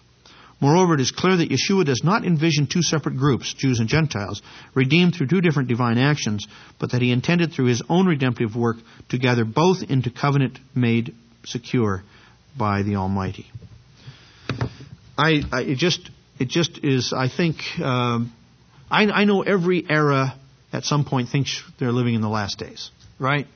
Moreover, 0.63 0.93
it 0.93 1.01
is 1.01 1.11
clear 1.11 1.35
that 1.35 1.49
Yeshua 1.49 1.83
does 1.83 2.05
not 2.05 2.23
envision 2.23 2.67
two 2.67 2.81
separate 2.81 3.17
groups, 3.17 3.53
Jews 3.53 3.81
and 3.81 3.89
Gentiles, 3.89 4.41
redeemed 4.73 5.13
through 5.13 5.27
two 5.27 5.41
different 5.41 5.67
divine 5.67 5.97
actions, 5.97 6.47
but 6.79 6.93
that 6.93 7.01
he 7.01 7.11
intended 7.11 7.51
through 7.51 7.65
his 7.65 7.81
own 7.89 8.07
redemptive 8.07 8.55
work 8.55 8.77
to 9.09 9.17
gather 9.17 9.43
both 9.43 9.83
into 9.83 10.09
covenant 10.09 10.57
made 10.73 11.13
secure 11.43 12.01
by 12.57 12.81
the 12.81 12.95
Almighty. 12.95 13.51
I, 15.17 15.41
I 15.51 15.61
it 15.63 15.79
just 15.79 16.09
it 16.39 16.47
just 16.47 16.79
is. 16.81 17.11
I 17.11 17.27
think 17.27 17.57
um, 17.81 18.31
I, 18.89 19.03
I 19.07 19.25
know 19.25 19.41
every 19.41 19.85
era 19.89 20.33
at 20.71 20.85
some 20.85 21.03
point 21.03 21.27
thinks 21.27 21.61
they're 21.77 21.91
living 21.91 22.13
in 22.13 22.21
the 22.21 22.29
last 22.29 22.57
days, 22.57 22.89
right? 23.19 23.47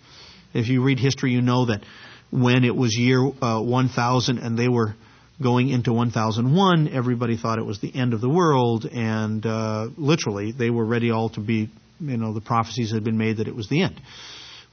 If 0.54 0.68
you 0.68 0.84
read 0.84 1.00
history, 1.00 1.32
you 1.32 1.42
know 1.42 1.68
that 1.68 1.86
when 2.32 2.66
it 2.66 2.76
was 2.76 2.98
year 2.98 3.32
uh, 3.42 3.62
1000 3.62 4.40
and 4.40 4.60
they 4.60 4.68
were 4.68 4.94
going 5.42 5.70
into 5.70 5.94
1001, 5.94 6.88
everybody 6.88 7.38
thought 7.38 7.60
it 7.60 7.66
was 7.66 7.80
the 7.80 7.94
end 7.94 8.14
of 8.14 8.22
the 8.22 8.30
world, 8.30 8.86
and 8.86 9.46
uh, 9.46 9.88
literally 9.96 10.52
they 10.52 10.70
were 10.70 10.86
ready 10.86 11.12
all 11.12 11.30
to 11.30 11.40
be, 11.40 11.70
you 12.00 12.18
know, 12.18 12.34
the 12.34 12.42
prophecies 12.42 12.92
had 12.92 13.04
been 13.04 13.18
made 13.18 13.38
that 13.38 13.48
it 13.48 13.56
was 13.56 13.70
the 13.70 13.84
end. 13.84 14.00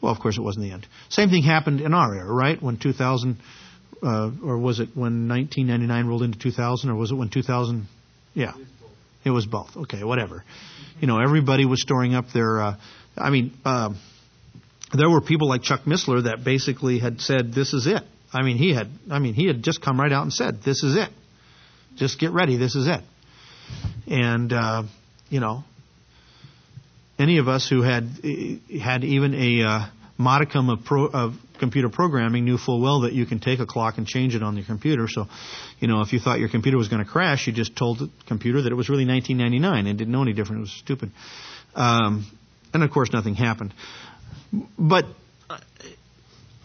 Well, 0.00 0.12
of 0.12 0.20
course, 0.20 0.38
it 0.38 0.42
wasn't 0.42 0.66
the 0.66 0.72
end. 0.72 0.86
Same 1.08 1.30
thing 1.30 1.42
happened 1.42 1.80
in 1.80 1.94
our 1.94 2.14
era, 2.14 2.32
right? 2.32 2.62
When 2.62 2.78
2000, 2.78 3.38
uh, 4.02 4.30
or 4.44 4.58
was 4.58 4.80
it 4.80 4.90
when 4.94 5.28
1999 5.28 6.06
rolled 6.06 6.22
into 6.22 6.38
2000, 6.38 6.90
or 6.90 6.94
was 6.94 7.10
it 7.10 7.14
when 7.14 7.30
2000? 7.30 7.86
Yeah, 8.34 8.52
it 9.24 9.30
was 9.30 9.46
both. 9.46 9.76
Okay, 9.76 10.02
whatever. 10.02 10.44
You 11.00 11.06
know, 11.06 11.20
everybody 11.20 11.64
was 11.64 11.80
storing 11.80 12.14
up 12.14 12.26
their. 12.32 12.60
Uh, 12.60 12.76
I 13.16 13.30
mean, 13.30 13.52
uh, 13.64 13.94
there 14.92 15.08
were 15.08 15.20
people 15.20 15.48
like 15.48 15.62
Chuck 15.62 15.82
Missler 15.84 16.24
that 16.24 16.44
basically 16.44 16.98
had 16.98 17.20
said, 17.20 17.52
"This 17.52 17.72
is 17.72 17.86
it." 17.86 18.02
I 18.34 18.42
mean, 18.42 18.56
he 18.56 18.74
had, 18.74 18.88
I 19.10 19.20
mean, 19.20 19.34
he 19.34 19.46
had 19.46 19.62
just 19.62 19.80
come 19.80 19.98
right 19.98 20.12
out 20.12 20.22
and 20.22 20.32
said, 20.32 20.62
"This 20.62 20.82
is 20.82 20.96
it. 20.96 21.08
Just 21.96 22.18
get 22.18 22.32
ready. 22.32 22.56
This 22.56 22.74
is 22.74 22.88
it." 22.88 23.00
And 24.08 24.52
uh, 24.52 24.82
you 25.30 25.40
know, 25.40 25.64
any 27.18 27.38
of 27.38 27.48
us 27.48 27.68
who 27.68 27.82
had 27.82 28.08
had 28.82 29.04
even 29.04 29.34
a 29.34 29.62
uh, 29.62 29.86
modicum 30.18 30.68
of, 30.68 30.84
pro, 30.84 31.06
of 31.06 31.34
computer 31.58 31.88
programming 31.88 32.44
knew 32.44 32.58
full 32.58 32.80
well 32.80 33.02
that 33.02 33.12
you 33.12 33.26
can 33.26 33.38
take 33.38 33.60
a 33.60 33.66
clock 33.66 33.98
and 33.98 34.06
change 34.06 34.34
it 34.34 34.42
on 34.42 34.56
your 34.56 34.66
computer. 34.66 35.06
So, 35.08 35.26
you 35.78 35.88
know, 35.88 36.00
if 36.00 36.12
you 36.12 36.18
thought 36.18 36.38
your 36.38 36.48
computer 36.48 36.76
was 36.76 36.88
going 36.88 37.04
to 37.04 37.10
crash, 37.10 37.46
you 37.46 37.52
just 37.52 37.76
told 37.76 37.98
the 37.98 38.10
computer 38.26 38.62
that 38.62 38.72
it 38.72 38.74
was 38.74 38.88
really 38.88 39.06
1999 39.06 39.86
and 39.86 39.98
didn't 39.98 40.12
know 40.12 40.22
any 40.22 40.32
different. 40.32 40.58
It 40.58 40.62
was 40.62 40.72
stupid. 40.72 41.12
Um, 41.74 42.26
and 42.72 42.82
of 42.82 42.90
course, 42.90 43.12
nothing 43.12 43.34
happened. 43.34 43.72
But 44.78 45.06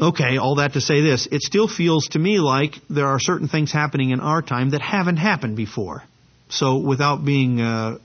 Okay, 0.02 0.38
all 0.38 0.56
that 0.56 0.74
to 0.74 0.82
say 0.82 1.02
this, 1.02 1.28
it 1.30 1.42
still 1.42 1.68
feels 1.68 2.08
to 2.10 2.20
me 2.20 2.40
like 2.40 2.76
there 2.90 3.08
are 3.08 3.20
certain 3.20 3.50
things 3.50 3.72
happening 3.72 4.12
in 4.12 4.22
our 4.22 4.42
time 4.42 4.70
that 4.70 4.82
haven't 4.82 5.18
happened 5.18 5.58
before. 5.58 6.04
So 6.48 6.78
without 6.78 7.26
being 7.26 7.60
uh, 7.60 7.98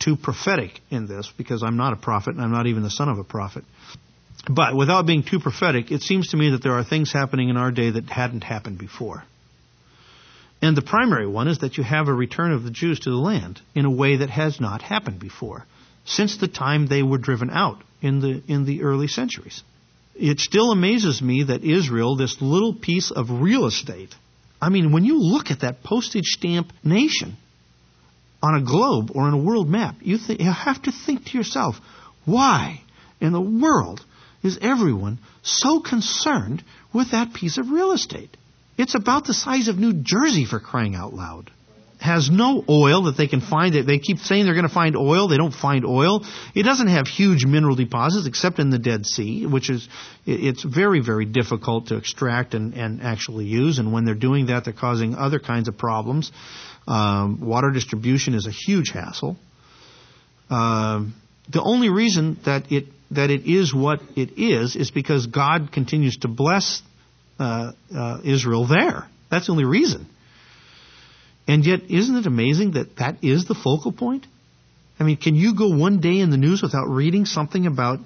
too 0.00 0.16
prophetic 0.16 0.80
in 0.90 1.06
this, 1.06 1.32
because 1.38 1.62
I'm 1.62 1.76
not 1.76 1.92
a 1.92 1.96
prophet 1.96 2.34
and 2.34 2.42
I'm 2.42 2.50
not 2.50 2.66
even 2.66 2.82
the 2.82 2.90
son 2.90 3.08
of 3.08 3.18
a 3.18 3.24
prophet, 3.24 3.64
but 4.50 4.74
without 4.74 5.06
being 5.06 5.22
too 5.22 5.38
prophetic, 5.38 5.92
it 5.92 6.02
seems 6.02 6.28
to 6.28 6.36
me 6.36 6.50
that 6.50 6.64
there 6.64 6.72
are 6.72 6.84
things 6.84 7.12
happening 7.12 7.48
in 7.48 7.56
our 7.56 7.70
day 7.70 7.90
that 7.90 8.10
hadn't 8.10 8.42
happened 8.42 8.78
before. 8.78 9.22
And 10.60 10.76
the 10.76 10.82
primary 10.82 11.28
one 11.28 11.46
is 11.46 11.58
that 11.58 11.76
you 11.76 11.84
have 11.84 12.08
a 12.08 12.12
return 12.12 12.50
of 12.50 12.64
the 12.64 12.70
Jews 12.72 12.98
to 13.00 13.10
the 13.10 13.16
land 13.16 13.60
in 13.74 13.84
a 13.84 13.90
way 13.90 14.16
that 14.16 14.30
has 14.30 14.60
not 14.60 14.82
happened 14.82 15.20
before, 15.20 15.64
since 16.04 16.38
the 16.38 16.48
time 16.48 16.88
they 16.88 17.04
were 17.04 17.18
driven 17.18 17.50
out 17.50 17.84
in 18.02 18.20
the, 18.20 18.42
in 18.48 18.64
the 18.64 18.82
early 18.82 19.06
centuries 19.06 19.62
it 20.14 20.40
still 20.40 20.70
amazes 20.70 21.20
me 21.20 21.44
that 21.44 21.64
Israel, 21.64 22.16
this 22.16 22.40
little 22.40 22.74
piece 22.74 23.10
of 23.10 23.30
real 23.30 23.66
estate, 23.66 24.14
I 24.60 24.68
mean, 24.68 24.92
when 24.92 25.04
you 25.04 25.20
look 25.20 25.50
at 25.50 25.60
that 25.60 25.82
postage 25.82 26.26
stamp 26.26 26.72
nation 26.82 27.36
on 28.42 28.54
a 28.54 28.64
globe 28.64 29.10
or 29.14 29.22
on 29.22 29.34
a 29.34 29.42
world 29.42 29.68
map, 29.68 29.96
you, 30.00 30.18
th- 30.18 30.40
you 30.40 30.50
have 30.50 30.82
to 30.82 30.92
think 30.92 31.26
to 31.26 31.38
yourself, 31.38 31.76
why 32.24 32.80
in 33.20 33.32
the 33.32 33.40
world 33.40 34.04
is 34.42 34.58
everyone 34.60 35.18
so 35.42 35.80
concerned 35.80 36.62
with 36.92 37.10
that 37.10 37.34
piece 37.34 37.58
of 37.58 37.70
real 37.70 37.92
estate? 37.92 38.36
It's 38.78 38.94
about 38.94 39.26
the 39.26 39.34
size 39.34 39.68
of 39.68 39.78
New 39.78 39.92
Jersey 40.02 40.44
for 40.44 40.60
crying 40.60 40.94
out 40.94 41.14
loud 41.14 41.50
has 42.04 42.28
no 42.30 42.62
oil 42.68 43.04
that 43.04 43.16
they 43.16 43.26
can 43.26 43.40
find. 43.40 43.74
They 43.74 43.98
keep 43.98 44.18
saying 44.18 44.44
they're 44.44 44.52
going 44.52 44.68
to 44.68 44.74
find 44.74 44.94
oil. 44.94 45.26
They 45.26 45.38
don't 45.38 45.54
find 45.54 45.86
oil. 45.86 46.22
It 46.54 46.64
doesn't 46.64 46.88
have 46.88 47.06
huge 47.06 47.46
mineral 47.46 47.76
deposits 47.76 48.26
except 48.26 48.58
in 48.58 48.68
the 48.68 48.78
Dead 48.78 49.06
Sea, 49.06 49.46
which 49.46 49.70
is 49.70 49.88
it's 50.26 50.62
very 50.62 51.00
very 51.00 51.24
difficult 51.24 51.86
to 51.86 51.96
extract 51.96 52.52
and, 52.52 52.74
and 52.74 53.00
actually 53.00 53.46
use. 53.46 53.78
And 53.78 53.90
when 53.90 54.04
they're 54.04 54.14
doing 54.14 54.46
that, 54.46 54.64
they're 54.64 54.74
causing 54.74 55.14
other 55.14 55.38
kinds 55.38 55.66
of 55.66 55.78
problems. 55.78 56.30
Um, 56.86 57.40
water 57.40 57.70
distribution 57.70 58.34
is 58.34 58.46
a 58.46 58.50
huge 58.50 58.90
hassle. 58.90 59.38
Uh, 60.50 61.06
the 61.50 61.62
only 61.62 61.88
reason 61.88 62.38
that 62.44 62.70
it 62.70 62.84
that 63.12 63.30
it 63.30 63.50
is 63.50 63.74
what 63.74 64.02
it 64.14 64.38
is 64.38 64.76
is 64.76 64.90
because 64.90 65.26
God 65.26 65.72
continues 65.72 66.18
to 66.18 66.28
bless 66.28 66.82
uh, 67.38 67.72
uh, 67.96 68.20
Israel 68.24 68.66
there. 68.66 69.08
That's 69.30 69.46
the 69.46 69.52
only 69.52 69.64
reason. 69.64 70.06
And 71.46 71.64
yet, 71.64 71.90
isn't 71.90 72.16
it 72.16 72.26
amazing 72.26 72.72
that 72.72 72.96
that 72.96 73.22
is 73.22 73.46
the 73.46 73.54
focal 73.54 73.92
point? 73.92 74.26
I 74.98 75.04
mean, 75.04 75.16
can 75.16 75.34
you 75.34 75.54
go 75.56 75.76
one 75.76 76.00
day 76.00 76.20
in 76.20 76.30
the 76.30 76.36
news 76.36 76.62
without 76.62 76.86
reading 76.88 77.26
something 77.26 77.66
about 77.66 77.98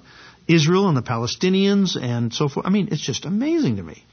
Israel 0.47 0.87
and 0.87 0.97
the 0.97 1.01
Palestinians 1.01 1.95
and 1.95 2.33
so 2.33 2.49
forth? 2.49 2.65
I 2.65 2.69
mean, 2.69 2.89
it's 2.91 3.05
just 3.05 3.25
amazing 3.25 3.77
to 3.77 3.83
me. 3.83 4.03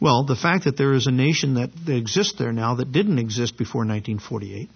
Well, 0.00 0.24
the 0.24 0.36
fact 0.36 0.64
that 0.64 0.76
there 0.76 0.94
is 0.94 1.06
a 1.08 1.10
nation 1.10 1.54
that, 1.54 1.70
that 1.86 1.96
exists 1.96 2.38
there 2.38 2.52
now 2.52 2.76
that 2.76 2.92
didn't 2.92 3.18
exist 3.18 3.58
before 3.58 3.80
1948, 3.80 4.70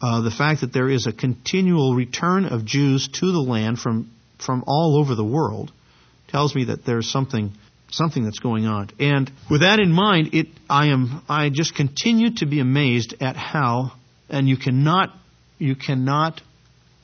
uh, 0.00 0.20
the 0.20 0.30
fact 0.30 0.60
that 0.60 0.72
there 0.72 0.90
is 0.90 1.06
a 1.06 1.12
continual 1.12 1.94
return 1.94 2.44
of 2.44 2.64
Jews 2.64 3.08
to 3.08 3.32
the 3.32 3.40
land 3.40 3.78
from 3.78 4.10
from 4.38 4.64
all 4.66 4.98
over 4.98 5.14
the 5.14 5.24
world, 5.24 5.72
tells 6.28 6.54
me 6.54 6.64
that 6.64 6.84
there's 6.84 7.10
something 7.10 7.52
something 7.90 8.24
that's 8.24 8.38
going 8.38 8.66
on. 8.66 8.90
And 8.98 9.30
with 9.50 9.62
that 9.62 9.80
in 9.80 9.92
mind, 9.92 10.34
it 10.34 10.48
I 10.68 10.88
am 10.88 11.22
I 11.28 11.50
just 11.50 11.74
continue 11.74 12.34
to 12.36 12.46
be 12.46 12.60
amazed 12.60 13.14
at 13.20 13.36
how 13.36 13.92
and 14.28 14.48
you 14.48 14.56
cannot 14.56 15.14
you 15.58 15.74
cannot 15.74 16.40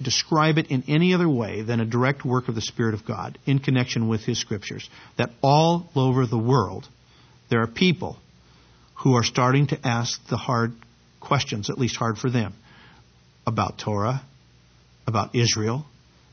describe 0.03 0.59
it 0.59 0.71
in 0.71 0.85
any 0.89 1.15
other 1.15 1.29
way 1.29 1.63
than 1.63 1.81
a 1.81 1.85
direct 1.85 2.25
work 2.25 2.49
of 2.49 2.55
the 2.55 2.61
Spirit 2.61 2.95
of 2.95 3.07
God 3.07 3.39
in 3.47 3.59
connection 3.59 4.09
with 4.09 4.23
His 4.23 4.39
Scriptures. 4.39 4.89
That 5.17 5.31
all 5.43 5.91
over 5.95 6.27
the 6.27 6.39
world 6.39 6.87
there 7.51 7.63
are 7.63 7.67
people 7.67 8.19
who 8.97 9.15
are 9.15 9.23
starting 9.23 9.67
to 9.69 9.87
ask 9.87 10.21
the 10.29 10.37
hard 10.37 10.73
questions, 11.21 11.71
at 11.71 11.79
least 11.79 11.97
hard 11.97 12.19
for 12.19 12.31
them, 12.31 12.55
about 13.47 13.79
Torah, 13.79 14.23
about 15.07 15.35
Israel, 15.35 15.85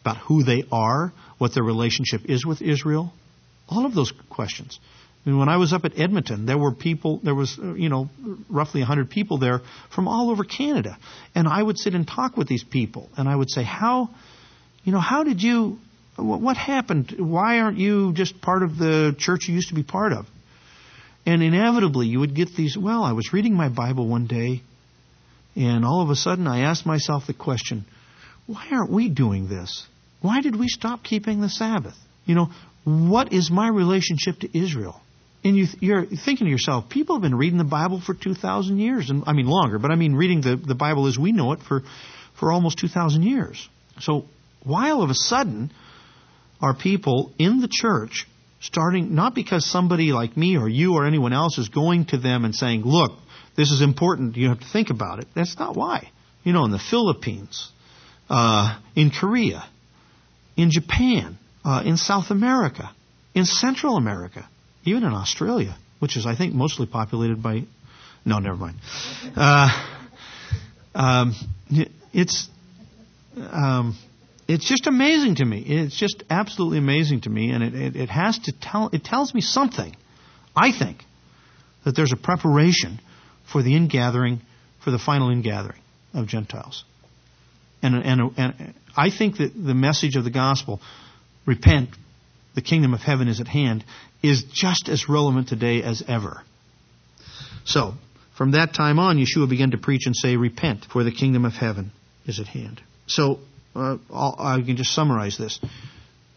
about 0.02 0.18
who 0.18 0.44
they 0.44 0.64
are, 0.72 1.12
what 1.38 1.54
their 1.54 1.64
relationship 1.64 2.22
is 2.26 2.46
with 2.46 2.62
Israel, 2.62 3.14
all 3.72 3.86
of 3.86 3.96
those 3.96 4.12
questions. 4.30 4.80
Mean, 5.26 5.38
when 5.38 5.50
I 5.50 5.58
was 5.58 5.72
up 5.72 5.86
at 5.86 6.00
Edmonton, 6.00 6.48
there 6.48 6.58
were 6.58 6.72
people, 6.72 7.20
there 7.24 7.36
was, 7.36 7.58
uh, 7.62 7.74
you 7.74 7.90
know, 7.90 8.10
roughly 8.50 8.82
100 8.82 9.10
people 9.10 9.38
there 9.38 9.62
from 9.94 10.08
all 10.08 10.32
over 10.32 10.44
Canada. 10.44 10.98
And 11.36 11.48
I 11.48 11.62
would 11.62 11.78
sit 11.78 11.94
and 11.94 12.08
talk 12.08 12.38
with 12.38 12.48
these 12.48 12.64
people. 12.64 13.10
And 13.18 13.30
I 13.30 13.36
would 13.36 13.50
say, 13.52 13.64
how, 13.64 14.10
you 14.84 14.92
know, 14.92 15.00
how 15.00 15.24
did 15.24 15.44
you, 15.44 15.78
what 16.16 16.58
happened? 16.58 17.16
Why 17.20 17.60
aren't 17.60 17.78
you 17.78 18.14
just 18.14 18.42
part 18.42 18.64
of 18.64 18.78
the 18.78 19.16
church 19.18 19.48
you 19.48 19.54
used 19.54 19.70
to 19.70 19.76
be 19.76 19.84
part 19.84 20.12
of? 20.12 20.26
And 21.24 21.44
inevitably, 21.44 22.08
you 22.08 22.20
would 22.20 22.36
get 22.36 22.56
these, 22.56 22.76
well, 22.76 23.04
I 23.04 23.12
was 23.12 23.32
reading 23.32 23.54
my 23.54 23.70
Bible 23.70 24.08
one 24.08 24.26
day, 24.26 24.64
and 25.56 25.86
all 25.86 26.02
of 26.02 26.10
a 26.10 26.16
sudden 26.16 26.48
I 26.48 26.62
asked 26.62 26.88
myself 26.88 27.28
the 27.28 27.36
question, 27.36 27.86
why 28.48 28.70
aren't 28.72 28.92
we 28.92 29.08
doing 29.08 29.48
this? 29.48 29.86
Why 30.22 30.42
did 30.42 30.56
we 30.56 30.68
stop 30.68 31.04
keeping 31.04 31.42
the 31.42 31.50
Sabbath? 31.50 31.96
You 32.26 32.34
know, 32.34 32.50
what 32.84 33.34
is 33.34 33.52
my 33.52 33.68
relationship 33.68 34.40
to 34.40 34.58
Israel? 34.58 35.02
And 35.44 35.58
you, 35.58 35.68
you're 35.80 36.06
thinking 36.06 36.46
to 36.46 36.52
yourself, 36.52 36.90
people 36.90 37.16
have 37.16 37.24
been 37.24 37.36
reading 37.36 37.58
the 37.58 37.64
Bible 37.64 38.00
for 38.00 38.14
2,000 38.14 38.78
years, 38.78 39.10
and 39.10 39.24
I 39.26 39.34
mean 39.34 39.48
longer, 39.48 39.80
but 39.80 39.92
I 39.92 39.96
mean 39.96 40.14
reading 40.14 40.42
the, 40.42 40.56
the 40.56 40.76
Bible 40.76 41.08
as 41.08 41.18
we 41.18 41.32
know 41.32 41.54
it 41.54 41.60
for, 41.68 41.82
for 42.40 42.52
almost 42.52 42.78
2,000 42.80 43.24
years. 43.24 43.68
So 44.00 44.26
why 44.64 44.92
all 44.92 45.04
of 45.04 45.10
a 45.10 45.16
sudden 45.16 45.72
are 46.62 46.76
people 46.76 47.34
in 47.40 47.60
the 47.60 47.68
church 47.70 48.28
starting, 48.60 49.16
not 49.16 49.34
because 49.34 49.66
somebody 49.66 50.12
like 50.12 50.38
me 50.38 50.58
or 50.58 50.70
you 50.70 50.94
or 50.94 51.08
anyone 51.08 51.34
else 51.34 51.58
is 51.58 51.70
going 51.70 52.06
to 52.06 52.18
them 52.18 52.46
and 52.46 52.54
saying, 52.54 52.84
look, 52.84 53.12
this 53.58 53.72
is 53.72 53.82
important, 53.82 54.38
you 54.38 54.50
have 54.50 54.60
to 54.60 54.68
think 54.68 54.92
about 54.92 55.20
it. 55.20 55.26
That's 55.36 55.58
not 55.58 55.76
why. 55.76 56.10
You 56.44 56.54
know, 56.54 56.66
in 56.66 56.72
the 56.72 56.80
Philippines, 56.80 57.72
uh, 58.30 58.80
in 58.96 59.12
Korea, 59.12 59.64
in 60.56 60.70
Japan, 60.72 61.38
uh, 61.64 61.84
in 61.86 61.98
South 61.98 62.32
America, 62.32 62.92
in 63.34 63.46
Central 63.46 63.98
America, 63.98 64.48
even 64.84 65.04
in 65.04 65.14
Australia, 65.14 65.76
which 66.00 66.18
is, 66.18 66.26
I 66.26 66.36
think, 66.36 66.54
mostly 66.54 66.86
populated 66.86 67.42
by. 67.42 67.64
No, 68.26 68.40
never 68.40 68.58
mind. 68.58 68.78
Uh, 69.36 69.70
um, 70.94 71.36
it's 72.14 72.50
um, 73.38 73.98
it's 74.48 74.68
just 74.68 74.88
amazing 74.88 75.36
to 75.36 75.46
me. 75.46 75.64
It's 75.66 75.98
just 75.98 76.24
absolutely 76.30 76.78
amazing 76.78 77.22
to 77.22 77.30
me, 77.30 77.52
and 77.52 77.64
it, 77.64 77.74
it, 77.74 77.96
it 77.96 78.10
has 78.10 78.38
to 78.40 78.54
tell. 78.60 78.90
It 78.92 79.04
tells 79.04 79.34
me 79.34 79.42
something. 79.42 79.96
I 80.56 80.78
think 80.78 81.04
that 81.86 81.96
there's 81.96 82.12
a 82.12 82.18
preparation 82.18 83.00
for 83.52 83.64
the 83.64 83.76
ingathering, 83.76 84.42
for 84.84 84.92
the 84.92 85.00
final 85.00 85.30
ingathering 85.30 85.80
of 86.14 86.28
Gentiles, 86.28 86.84
and 87.82 87.96
and 87.96 88.32
and 88.38 88.74
I 88.96 89.10
think 89.10 89.38
that 89.38 89.54
the 89.56 89.74
message 89.74 90.16
of 90.16 90.24
the 90.24 90.32
gospel, 90.32 90.82
repent, 91.46 91.90
the 92.56 92.62
kingdom 92.62 92.94
of 92.94 93.02
heaven 93.02 93.28
is 93.28 93.40
at 93.40 93.48
hand, 93.48 93.84
is 94.22 94.44
just 94.52 94.90
as 94.90 95.10
relevant 95.10 95.48
today 95.48 95.82
as 95.82 96.04
ever. 96.08 96.44
So, 97.66 97.94
from 98.38 98.52
that 98.52 98.74
time 98.74 99.00
on, 99.00 99.18
Yeshua 99.18 99.50
began 99.50 99.72
to 99.72 99.78
preach 99.78 100.06
and 100.06 100.16
say, 100.16 100.36
Repent, 100.36 100.86
for 100.92 101.04
the 101.04 101.12
kingdom 101.12 101.46
of 101.46 101.54
heaven 101.54 101.92
is 102.26 102.40
at 102.40 102.48
hand. 102.48 102.82
So, 103.08 103.40
uh, 103.76 103.98
I 104.14 104.62
can 104.66 104.78
just 104.78 104.94
summarize 104.94 105.38
this. 105.38 105.60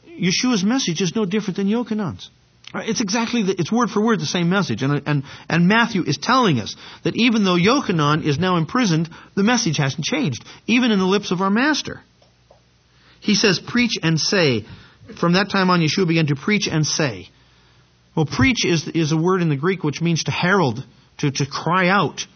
Yeshua's 0.09 0.63
message 0.63 1.01
is 1.01 1.15
no 1.17 1.25
different 1.25 1.57
than 1.57 1.69
Yochanan's. 1.69 2.31
It's 2.75 3.01
exactly, 3.01 3.45
the, 3.45 3.55
it's 3.59 3.71
word 3.71 3.91
for 3.91 4.05
word 4.05 4.21
the 4.21 4.27
same 4.27 4.49
message. 4.49 4.83
And, 4.83 5.03
and, 5.07 5.23
and 5.49 5.69
Matthew 5.69 6.03
is 6.03 6.19
telling 6.19 6.59
us 6.59 6.75
that 7.05 7.15
even 7.15 7.45
though 7.45 7.57
Yochanan 7.57 8.25
is 8.25 8.39
now 8.39 8.57
imprisoned, 8.57 9.09
the 9.37 9.45
message 9.45 9.77
hasn't 9.77 10.05
changed, 10.05 10.45
even 10.67 10.91
in 10.91 10.99
the 10.99 11.05
lips 11.05 11.31
of 11.31 11.41
our 11.41 11.51
Master. 11.51 12.01
He 13.21 13.35
says, 13.35 13.61
preach 13.61 13.97
and 14.03 14.19
say. 14.19 14.65
From 15.21 15.35
that 15.35 15.51
time 15.51 15.71
on, 15.71 15.81
Yeshua 15.81 16.09
began 16.09 16.27
to 16.29 16.37
preach 16.37 16.69
and 16.69 16.87
say. 16.87 17.29
Well, 18.17 18.27
preach 18.27 18.65
is, 18.65 18.87
is 18.89 19.13
a 19.13 19.17
word 19.17 19.43
in 19.43 19.49
the 19.49 19.57
Greek 19.57 19.83
which 19.83 20.01
means 20.01 20.25
to 20.25 20.31
herald, 20.31 20.85
to, 21.19 21.31
to 21.31 21.47
cry 21.47 21.89
out 21.89 22.27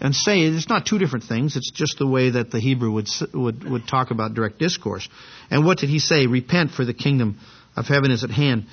and 0.00 0.14
say. 0.14 0.40
It's 0.40 0.68
not 0.68 0.86
two 0.86 0.98
different 0.98 1.24
things. 1.24 1.56
It's 1.56 1.70
just 1.70 1.98
the 1.98 2.06
way 2.06 2.30
that 2.30 2.50
the 2.50 2.60
Hebrew 2.60 2.92
would, 2.92 3.08
would, 3.32 3.68
would 3.68 3.88
talk 3.88 4.10
about 4.10 4.34
direct 4.34 4.58
discourse. 4.58 5.08
And 5.50 5.64
what 5.64 5.78
did 5.78 5.88
he 5.88 5.98
say? 5.98 6.26
Repent, 6.26 6.72
for 6.72 6.84
the 6.84 6.94
kingdom 6.94 7.40
of 7.76 7.86
heaven 7.86 8.10
is 8.10 8.22
at 8.22 8.30
hand. 8.30 8.66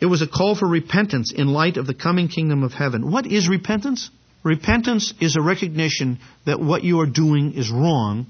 It 0.00 0.06
was 0.06 0.22
a 0.22 0.26
call 0.26 0.54
for 0.54 0.66
repentance 0.66 1.32
in 1.32 1.48
light 1.48 1.76
of 1.76 1.86
the 1.86 1.94
coming 1.94 2.28
kingdom 2.28 2.62
of 2.62 2.72
heaven. 2.72 3.10
What 3.10 3.26
is 3.26 3.48
repentance? 3.48 4.10
Repentance 4.42 5.12
is 5.20 5.36
a 5.36 5.42
recognition 5.42 6.18
that 6.46 6.60
what 6.60 6.82
you 6.82 7.00
are 7.00 7.06
doing 7.06 7.52
is 7.52 7.70
wrong, 7.70 8.26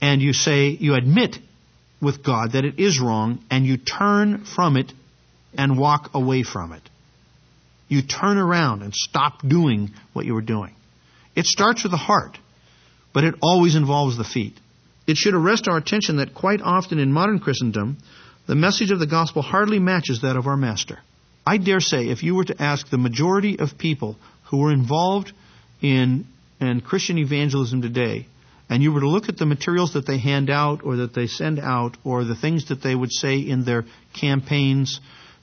and 0.00 0.22
you 0.22 0.32
say, 0.32 0.68
you 0.68 0.94
admit 0.94 1.36
with 2.00 2.24
God 2.24 2.52
that 2.52 2.64
it 2.64 2.78
is 2.78 3.00
wrong, 3.00 3.40
and 3.50 3.64
you 3.64 3.76
turn 3.76 4.44
from 4.44 4.76
it 4.76 4.92
and 5.56 5.78
walk 5.78 6.10
away 6.14 6.42
from 6.42 6.72
it. 6.72 6.82
You 7.88 8.02
turn 8.02 8.36
around 8.36 8.82
and 8.82 8.94
stop 8.94 9.40
doing 9.46 9.90
what 10.12 10.26
you 10.26 10.34
were 10.34 10.42
doing. 10.42 10.74
It 11.34 11.46
starts 11.46 11.82
with 11.82 11.92
the 11.92 11.98
heart, 11.98 12.38
but 13.12 13.24
it 13.24 13.34
always 13.42 13.74
involves 13.74 14.16
the 14.16 14.24
feet. 14.24 14.54
It 15.06 15.16
should 15.16 15.34
arrest 15.34 15.68
our 15.68 15.78
attention 15.78 16.16
that 16.18 16.34
quite 16.34 16.60
often 16.60 16.98
in 16.98 17.12
modern 17.12 17.38
Christendom, 17.40 17.98
the 18.46 18.54
message 18.54 18.90
of 18.90 18.98
the 18.98 19.06
gospel 19.06 19.42
hardly 19.42 19.78
matches 19.78 20.20
that 20.22 20.36
of 20.36 20.46
our 20.46 20.56
Master. 20.56 20.98
I 21.46 21.56
dare 21.56 21.80
say, 21.80 22.08
if 22.08 22.22
you 22.22 22.34
were 22.34 22.44
to 22.44 22.62
ask 22.62 22.90
the 22.90 22.98
majority 22.98 23.58
of 23.58 23.78
people 23.78 24.16
who 24.50 24.58
were 24.58 24.72
involved 24.72 25.32
in, 25.80 26.26
in 26.60 26.82
Christian 26.82 27.16
evangelism 27.18 27.80
today, 27.80 28.26
and 28.68 28.82
you 28.82 28.92
were 28.92 29.00
to 29.00 29.08
look 29.08 29.28
at 29.28 29.38
the 29.38 29.46
materials 29.46 29.94
that 29.94 30.06
they 30.06 30.18
hand 30.18 30.50
out 30.50 30.84
or 30.84 30.96
that 30.96 31.14
they 31.14 31.26
send 31.26 31.58
out 31.58 31.96
or 32.04 32.24
the 32.24 32.36
things 32.36 32.68
that 32.68 32.82
they 32.82 32.94
would 32.94 33.12
say 33.12 33.38
in 33.38 33.64
their 33.64 33.84
campaigns 34.18 35.00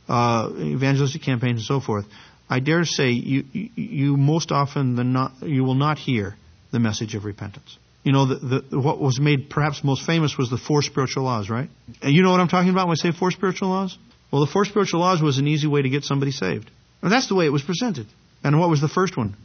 uh, 0.08 0.52
evangelistic 0.58 1.24
campaigns 1.24 1.60
and 1.60 1.66
so 1.66 1.80
forth, 1.80 2.06
I 2.50 2.60
dare 2.60 2.86
say 2.86 3.10
you, 3.10 3.44
you 3.54 4.18
most 4.18 4.52
often 4.52 4.96
than 4.96 5.14
not, 5.14 5.32
you 5.42 5.64
will 5.64 5.76
not 5.76 5.98
hear 5.98 6.36
the 6.72 6.80
message 6.80 7.16
of 7.16 7.26
repentance. 7.26 7.78
You 8.04 8.12
know, 8.12 8.28
the, 8.28 8.62
the, 8.70 8.80
what 8.80 9.00
was 9.00 9.20
made 9.20 9.50
perhaps 9.50 9.84
most 9.84 10.06
famous 10.06 10.38
was 10.38 10.52
the 10.52 10.60
four 10.60 10.84
spiritual 10.84 11.24
laws, 11.24 11.50
right? 11.50 11.70
And 12.04 12.14
you 12.14 12.22
know 12.22 12.30
what 12.30 12.40
I'm 12.40 12.48
talking 12.48 12.70
about 12.70 12.88
when 12.88 12.98
I 13.00 13.02
say 13.02 13.12
four 13.12 13.32
spiritual 13.32 13.70
laws? 13.70 13.98
Well, 14.32 14.46
the 14.46 14.52
four 14.52 14.66
spiritual 14.66 15.00
laws 15.00 15.24
was 15.24 15.40
an 15.40 15.48
easy 15.48 15.68
way 15.68 15.82
to 15.82 15.90
get 15.90 16.04
somebody 16.04 16.32
saved. 16.32 16.70
And 17.02 17.12
that's 17.12 17.28
the 17.28 17.36
way 17.36 17.46
it 17.48 17.52
was 17.52 17.64
presented. 17.64 18.06
And 18.44 18.60
what 18.60 18.70
was 18.70 18.80
the 18.82 18.88
first 18.88 19.18
one? 19.18 19.36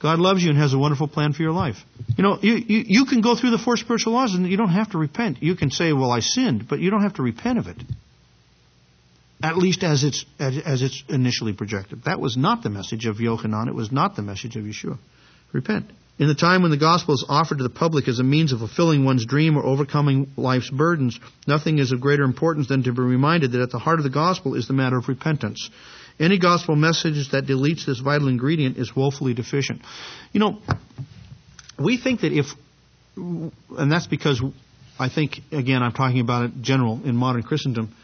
God 0.00 0.18
loves 0.18 0.42
you 0.42 0.50
and 0.50 0.58
has 0.58 0.74
a 0.74 0.78
wonderful 0.78 1.08
plan 1.08 1.32
for 1.32 1.42
your 1.42 1.52
life. 1.52 1.76
You 2.16 2.22
know, 2.22 2.38
you, 2.42 2.54
you, 2.54 2.84
you 2.86 3.04
can 3.06 3.22
go 3.22 3.34
through 3.34 3.50
the 3.50 3.58
four 3.58 3.76
spiritual 3.76 4.12
laws 4.12 4.34
and 4.34 4.46
you 4.46 4.56
don't 4.56 4.68
have 4.68 4.90
to 4.90 4.98
repent. 4.98 5.42
You 5.42 5.56
can 5.56 5.70
say, 5.70 5.92
well, 5.92 6.10
I 6.10 6.20
sinned, 6.20 6.68
but 6.68 6.80
you 6.80 6.90
don't 6.90 7.02
have 7.02 7.14
to 7.14 7.22
repent 7.22 7.58
of 7.58 7.66
it 7.66 7.78
at 9.42 9.56
least 9.56 9.82
as 9.82 10.02
it's, 10.02 10.24
as, 10.38 10.58
as 10.64 10.82
it's 10.82 11.04
initially 11.08 11.52
projected. 11.52 12.04
That 12.04 12.20
was 12.20 12.36
not 12.36 12.62
the 12.62 12.70
message 12.70 13.06
of 13.06 13.16
Yochanan. 13.16 13.68
It 13.68 13.74
was 13.74 13.92
not 13.92 14.16
the 14.16 14.22
message 14.22 14.56
of 14.56 14.64
Yeshua. 14.64 14.98
Repent. 15.52 15.90
In 16.18 16.28
the 16.28 16.34
time 16.34 16.62
when 16.62 16.70
the 16.70 16.78
gospel 16.78 17.14
is 17.14 17.24
offered 17.28 17.58
to 17.58 17.64
the 17.64 17.70
public 17.70 18.08
as 18.08 18.18
a 18.18 18.24
means 18.24 18.52
of 18.52 18.60
fulfilling 18.60 19.04
one's 19.04 19.26
dream 19.26 19.58
or 19.58 19.64
overcoming 19.64 20.30
life's 20.36 20.70
burdens, 20.70 21.20
nothing 21.46 21.78
is 21.78 21.92
of 21.92 22.00
greater 22.00 22.24
importance 22.24 22.68
than 22.68 22.82
to 22.84 22.92
be 22.92 23.02
reminded 23.02 23.52
that 23.52 23.60
at 23.60 23.70
the 23.70 23.78
heart 23.78 23.98
of 23.98 24.04
the 24.04 24.10
gospel 24.10 24.54
is 24.54 24.66
the 24.66 24.72
matter 24.72 24.96
of 24.96 25.08
repentance. 25.08 25.68
Any 26.18 26.38
gospel 26.38 26.76
message 26.76 27.30
that 27.32 27.44
deletes 27.46 27.84
this 27.84 27.98
vital 27.98 28.28
ingredient 28.28 28.78
is 28.78 28.94
woefully 28.96 29.34
deficient. 29.34 29.82
You 30.32 30.40
know, 30.40 30.58
we 31.78 31.98
think 31.98 32.22
that 32.22 32.32
if, 32.32 32.46
and 33.16 33.92
that's 33.92 34.06
because 34.06 34.42
I 34.98 35.08
think, 35.10 35.40
again, 35.52 35.82
I'm 35.82 35.92
talking 35.92 36.20
about 36.20 36.46
it 36.46 36.62
general 36.62 37.00
in 37.04 37.16
modern 37.16 37.42
Christendom, 37.42 37.94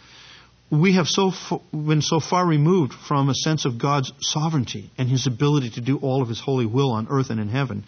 we 0.70 0.94
have 0.94 1.06
so 1.06 1.28
f- 1.28 1.60
been 1.70 2.02
so 2.02 2.20
far 2.20 2.46
removed 2.46 2.94
from 2.94 3.28
a 3.28 3.34
sense 3.34 3.64
of 3.64 3.78
God's 3.78 4.12
sovereignty 4.20 4.90
and 4.98 5.08
His 5.08 5.26
ability 5.26 5.70
to 5.70 5.80
do 5.80 5.98
all 5.98 6.22
of 6.22 6.28
His 6.28 6.40
holy 6.40 6.66
will 6.66 6.92
on 6.92 7.08
earth 7.10 7.30
and 7.30 7.40
in 7.40 7.48
heaven. 7.48 7.84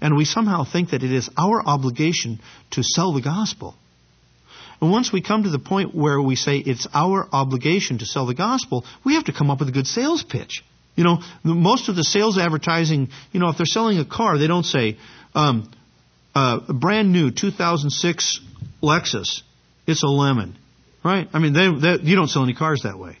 And 0.00 0.16
we 0.16 0.24
somehow 0.24 0.64
think 0.64 0.90
that 0.90 1.02
it 1.02 1.12
is 1.12 1.30
our 1.36 1.62
obligation 1.64 2.40
to 2.72 2.82
sell 2.82 3.12
the 3.12 3.22
gospel. 3.22 3.74
And 4.80 4.90
once 4.90 5.12
we 5.12 5.22
come 5.22 5.44
to 5.44 5.50
the 5.50 5.58
point 5.58 5.94
where 5.94 6.20
we 6.20 6.36
say 6.36 6.58
it's 6.58 6.86
our 6.92 7.28
obligation 7.32 7.98
to 7.98 8.06
sell 8.06 8.26
the 8.26 8.34
gospel, 8.34 8.84
we 9.04 9.14
have 9.14 9.24
to 9.24 9.32
come 9.32 9.50
up 9.50 9.60
with 9.60 9.68
a 9.68 9.72
good 9.72 9.86
sales 9.86 10.22
pitch. 10.22 10.64
You 10.94 11.04
know, 11.04 11.18
most 11.44 11.88
of 11.88 11.96
the 11.96 12.04
sales 12.04 12.38
advertising, 12.38 13.08
you 13.32 13.40
know, 13.40 13.48
if 13.48 13.56
they're 13.56 13.66
selling 13.66 13.98
a 13.98 14.04
car, 14.04 14.38
they 14.38 14.46
don't 14.46 14.64
say, 14.64 14.96
um, 15.34 15.70
uh, 16.34 16.60
brand 16.72 17.12
new 17.12 17.30
2006 17.30 18.40
Lexus, 18.82 19.42
it's 19.86 20.02
a 20.02 20.06
lemon 20.06 20.56
right? 21.06 21.28
I 21.32 21.38
mean, 21.38 21.52
they, 21.52 21.68
they, 21.80 22.02
you 22.02 22.16
don't 22.16 22.28
sell 22.28 22.42
any 22.42 22.54
cars 22.54 22.82
that 22.82 22.98
way. 22.98 23.16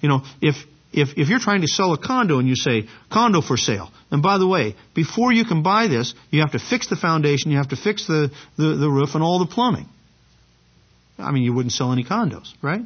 You 0.00 0.08
know, 0.08 0.22
if 0.40 0.54
if 0.92 1.18
if 1.18 1.28
you're 1.28 1.40
trying 1.40 1.62
to 1.62 1.68
sell 1.68 1.92
a 1.92 1.98
condo 1.98 2.38
and 2.38 2.48
you 2.48 2.56
say 2.56 2.88
condo 3.12 3.40
for 3.40 3.56
sale, 3.56 3.90
and 4.10 4.22
by 4.22 4.38
the 4.38 4.46
way, 4.46 4.76
before 4.94 5.32
you 5.32 5.44
can 5.44 5.62
buy 5.62 5.88
this, 5.88 6.14
you 6.30 6.40
have 6.40 6.52
to 6.52 6.58
fix 6.58 6.88
the 6.88 6.96
foundation, 6.96 7.50
you 7.50 7.58
have 7.58 7.68
to 7.68 7.76
fix 7.76 8.06
the 8.06 8.30
the, 8.56 8.76
the 8.76 8.88
roof 8.88 9.14
and 9.14 9.22
all 9.22 9.40
the 9.40 9.46
plumbing. 9.46 9.86
I 11.20 11.30
mean, 11.32 11.42
you 11.42 11.52
wouldn't 11.52 11.72
sell 11.72 11.92
any 11.92 12.04
condos, 12.04 12.52
right? 12.62 12.82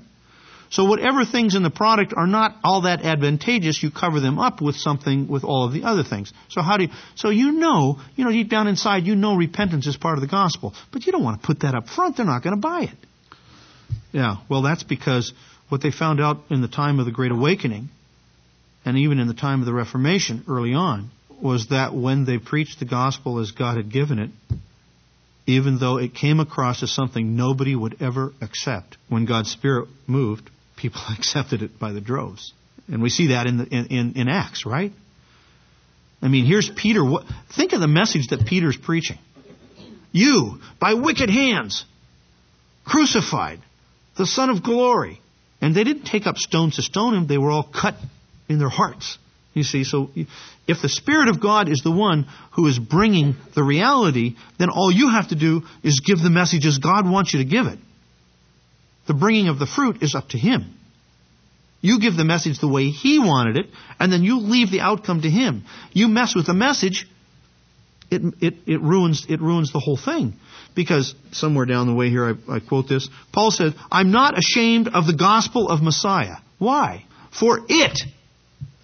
So 0.71 0.87
whatever 0.87 1.25
things 1.25 1.55
in 1.55 1.63
the 1.63 1.71
product 1.71 2.15
are 2.17 2.27
not 2.27 2.57
all 2.65 2.83
that 2.83 3.03
advantageous, 3.03 3.81
you 3.83 3.91
cover 3.93 4.19
them 4.19 4.39
up 4.41 4.61
with 4.61 4.75
something 4.75 5.29
with 5.29 5.45
all 5.45 5.67
of 5.67 5.73
the 5.73 5.85
other 5.85 6.03
things. 6.03 6.33
So 6.49 6.63
how 6.63 6.79
do 6.79 6.85
you, 6.85 6.91
so 7.15 7.31
you 7.31 7.53
know, 7.53 8.01
you 8.17 8.25
know, 8.25 8.33
deep 8.33 8.49
down 8.49 8.67
inside, 8.67 9.07
you 9.07 9.15
know 9.15 9.37
repentance 9.37 9.87
is 9.87 9.97
part 9.97 10.19
of 10.19 10.23
the 10.23 10.27
gospel, 10.27 10.75
but 10.93 11.07
you 11.07 11.13
don't 11.13 11.23
want 11.23 11.41
to 11.41 11.47
put 11.47 11.61
that 11.61 11.75
up 11.75 11.89
front. 11.89 12.17
They're 12.17 12.27
not 12.27 12.43
going 12.43 12.57
to 12.57 12.61
buy 12.61 12.91
it. 12.91 12.99
Yeah, 14.11 14.39
well, 14.49 14.63
that's 14.63 14.83
because 14.83 15.33
what 15.69 15.81
they 15.81 15.91
found 15.91 16.21
out 16.21 16.39
in 16.51 16.61
the 16.61 16.69
time 16.69 16.99
of 16.99 17.07
the 17.07 17.13
Great 17.13 17.33
Awakening, 17.33 17.89
and 18.85 18.99
even 18.99 19.19
in 19.19 19.29
the 19.29 19.35
time 19.35 19.61
of 19.61 19.67
the 19.67 19.73
Reformation 19.73 20.45
early 20.49 20.75
on, 20.75 21.11
was 21.41 21.69
that 21.69 21.95
when 21.95 22.25
they 22.25 22.39
preached 22.39 22.79
the 22.79 22.85
gospel 22.85 23.39
as 23.39 23.53
God 23.53 23.77
had 23.77 23.93
given 23.93 24.19
it, 24.19 24.31
even 25.47 25.79
though 25.79 25.99
it 25.99 26.15
came 26.15 26.41
across 26.41 26.83
as 26.83 26.91
something 26.91 27.37
nobody 27.37 27.75
would 27.75 28.01
ever 28.01 28.33
accept, 28.41 28.97
when 29.09 29.27
God's 29.27 29.51
Spirit 29.51 29.89
moved, 30.07 30.49
people 30.77 31.01
accepted 31.19 31.63
it 31.63 31.79
by 31.79 31.93
the 31.93 32.01
droves. 32.01 32.53
And 32.89 33.03
we 33.03 33.09
see 33.09 33.29
that 33.29 33.47
in, 33.47 33.59
the, 33.59 33.65
in, 33.65 33.87
in, 33.87 34.13
in 34.17 34.29
Acts, 34.29 34.67
right? 34.67 34.93
I 36.21 36.29
mean, 36.29 36.47
here's 36.47 36.71
Peter. 36.71 37.05
What, 37.05 37.25
think 37.55 37.73
of 37.73 37.81
the 37.81 37.89
message 37.89 38.29
that 38.29 38.47
Peter's 38.47 38.77
preaching. 38.77 39.19
You, 40.13 40.61
by 40.81 40.95
wicked 40.95 41.29
hands, 41.29 41.85
crucified, 42.85 43.61
the 44.17 44.27
Son 44.27 44.49
of 44.49 44.63
Glory. 44.63 45.21
And 45.61 45.75
they 45.75 45.85
didn't 45.85 46.05
take 46.05 46.27
up 46.27 46.37
stones 46.37 46.77
to 46.77 46.83
stone 46.83 47.15
him, 47.15 47.27
they 47.27 47.39
were 47.39 47.51
all 47.51 47.65
cut 47.65 47.95
in 48.49 48.59
their 48.59 48.69
hearts. 48.69 49.19
You 49.55 49.63
see, 49.63 49.85
so 49.85 50.11
if 50.67 50.83
the 50.83 50.89
Spirit 50.89 51.29
of 51.29 51.41
God 51.41 51.69
is 51.69 51.83
the 51.83 51.93
one 51.93 52.27
who 52.53 52.67
is 52.67 52.79
bringing 52.79 53.37
the 53.55 53.63
reality, 53.63 54.35
then 54.59 54.69
all 54.69 54.91
you 54.91 55.11
have 55.11 55.29
to 55.29 55.37
do 55.37 55.63
is 55.85 56.01
give 56.01 56.21
the 56.21 56.31
message 56.31 56.67
as 56.67 56.79
God 56.79 57.09
wants 57.09 57.33
you 57.33 57.39
to 57.39 57.49
give 57.49 57.67
it. 57.67 57.79
The 59.07 59.15
bringing 59.15 59.49
of 59.49 59.61
the 59.61 59.67
fruit 59.67 60.03
is 60.03 60.15
up 60.17 60.31
to 60.31 60.39
Him. 60.39 60.75
You 61.81 62.01
give 62.01 62.17
the 62.17 62.25
message 62.25 62.59
the 62.59 62.69
way 62.69 62.89
He 62.89 63.21
wanted 63.21 63.57
it, 63.59 63.67
and 64.01 64.13
then 64.13 64.25
you 64.25 64.41
leave 64.41 64.73
the 64.73 64.81
outcome 64.81 65.23
to 65.23 65.31
Him. 65.31 65.65
You 65.93 66.09
mess 66.09 66.35
with 66.35 66.47
the 66.47 66.55
message, 66.55 67.07
it, 68.11 68.23
it, 68.41 68.55
it, 68.67 68.81
ruins, 68.81 69.27
it 69.29 69.41
ruins 69.41 69.73
the 69.73 69.81
whole 69.81 69.99
thing. 69.99 70.35
Because 70.75 71.15
somewhere 71.31 71.67
down 71.67 71.87
the 71.87 71.95
way 71.95 72.11
here, 72.11 72.37
I, 72.49 72.57
I 72.57 72.61
quote 72.61 72.89
this. 72.89 73.09
Paul 73.33 73.53
said, 73.53 73.75
I'm 73.93 74.11
not 74.11 74.37
ashamed 74.37 74.89
of 74.89 75.07
the 75.07 75.15
gospel 75.15 75.69
of 75.69 75.81
Messiah. 75.81 76.39
Why? 76.59 77.05
For 77.39 77.61
it, 77.69 78.01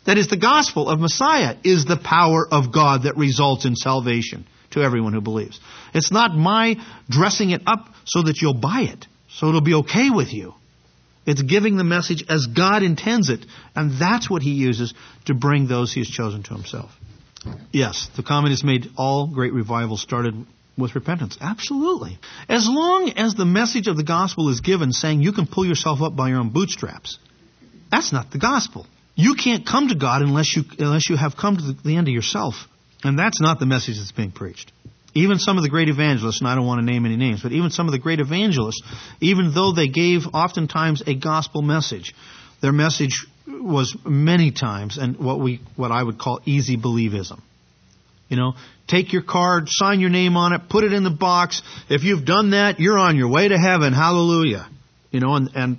that 0.06 0.18
is 0.18 0.28
the 0.28 0.36
gospel 0.36 0.88
of 0.88 0.98
Messiah, 0.98 1.56
is 1.64 1.84
the 1.84 1.96
power 1.96 2.46
of 2.50 2.72
God 2.72 3.04
that 3.04 3.16
results 3.16 3.64
in 3.64 3.76
salvation 3.76 4.46
to 4.70 4.82
everyone 4.82 5.12
who 5.12 5.20
believes. 5.20 5.60
It's 5.94 6.12
not 6.12 6.34
my 6.34 6.76
dressing 7.08 7.50
it 7.50 7.62
up 7.66 7.88
so 8.04 8.22
that 8.22 8.40
you'll 8.40 8.54
buy 8.54 8.82
it, 8.82 9.06
so 9.28 9.48
it'll 9.48 9.60
be 9.60 9.74
okay 9.74 10.10
with 10.10 10.32
you. 10.32 10.54
It's 11.26 11.42
giving 11.42 11.76
the 11.76 11.84
message 11.84 12.24
as 12.28 12.46
God 12.46 12.82
intends 12.82 13.28
it, 13.28 13.44
and 13.76 14.00
that's 14.00 14.30
what 14.30 14.42
he 14.42 14.52
uses 14.52 14.94
to 15.26 15.34
bring 15.34 15.68
those 15.68 15.92
he 15.92 16.00
has 16.00 16.08
chosen 16.08 16.42
to 16.44 16.54
himself. 16.54 16.90
Yes, 17.72 18.08
the 18.16 18.22
comment 18.22 18.58
made 18.64 18.88
all 18.96 19.26
great 19.26 19.52
revivals 19.52 20.00
started 20.00 20.34
with 20.76 20.94
repentance. 20.94 21.36
Absolutely. 21.40 22.18
As 22.48 22.66
long 22.68 23.10
as 23.16 23.34
the 23.34 23.44
message 23.44 23.86
of 23.86 23.96
the 23.96 24.04
gospel 24.04 24.48
is 24.48 24.60
given 24.60 24.92
saying 24.92 25.22
you 25.22 25.32
can 25.32 25.46
pull 25.46 25.66
yourself 25.66 26.00
up 26.00 26.16
by 26.16 26.30
your 26.30 26.38
own 26.38 26.50
bootstraps, 26.50 27.18
that's 27.90 28.12
not 28.12 28.30
the 28.30 28.38
gospel. 28.38 28.86
You 29.14 29.34
can't 29.34 29.66
come 29.66 29.88
to 29.88 29.94
God 29.94 30.22
unless 30.22 30.56
you, 30.56 30.62
unless 30.78 31.08
you 31.08 31.16
have 31.16 31.36
come 31.36 31.56
to 31.56 31.72
the, 31.72 31.96
end 31.96 32.08
of 32.08 32.14
yourself. 32.14 32.54
And 33.02 33.18
that's 33.18 33.40
not 33.40 33.58
the 33.58 33.66
message 33.66 33.96
that's 33.98 34.12
being 34.12 34.30
preached. 34.30 34.72
Even 35.14 35.38
some 35.38 35.56
of 35.56 35.64
the 35.64 35.68
great 35.68 35.88
evangelists, 35.88 36.40
and 36.40 36.48
I 36.48 36.54
don't 36.54 36.66
want 36.66 36.80
to 36.80 36.86
name 36.86 37.04
any 37.04 37.16
names, 37.16 37.42
but 37.42 37.52
even 37.52 37.70
some 37.70 37.86
of 37.86 37.92
the 37.92 37.98
great 37.98 38.20
evangelists, 38.20 38.82
even 39.20 39.52
though 39.52 39.72
they 39.72 39.88
gave 39.88 40.20
oftentimes 40.32 41.02
a 41.06 41.14
gospel 41.14 41.62
message, 41.62 42.14
their 42.62 42.72
message 42.72 43.26
was 43.46 43.96
many 44.04 44.52
times 44.52 44.98
and 44.98 45.18
what 45.18 45.40
we 45.40 45.60
what 45.76 45.90
I 45.90 46.02
would 46.02 46.18
call 46.18 46.40
easy 46.44 46.76
believism. 46.76 47.40
You 48.28 48.36
know, 48.36 48.52
take 48.86 49.12
your 49.12 49.22
card, 49.22 49.64
sign 49.68 49.98
your 49.98 50.10
name 50.10 50.36
on 50.36 50.52
it, 50.52 50.68
put 50.68 50.84
it 50.84 50.92
in 50.92 51.02
the 51.02 51.10
box. 51.10 51.62
If 51.88 52.04
you've 52.04 52.24
done 52.24 52.50
that, 52.50 52.78
you're 52.78 52.98
on 52.98 53.16
your 53.16 53.28
way 53.28 53.48
to 53.48 53.58
heaven. 53.58 53.92
Hallelujah. 53.92 54.68
You 55.10 55.18
know, 55.18 55.34
and, 55.34 55.50
and 55.56 55.78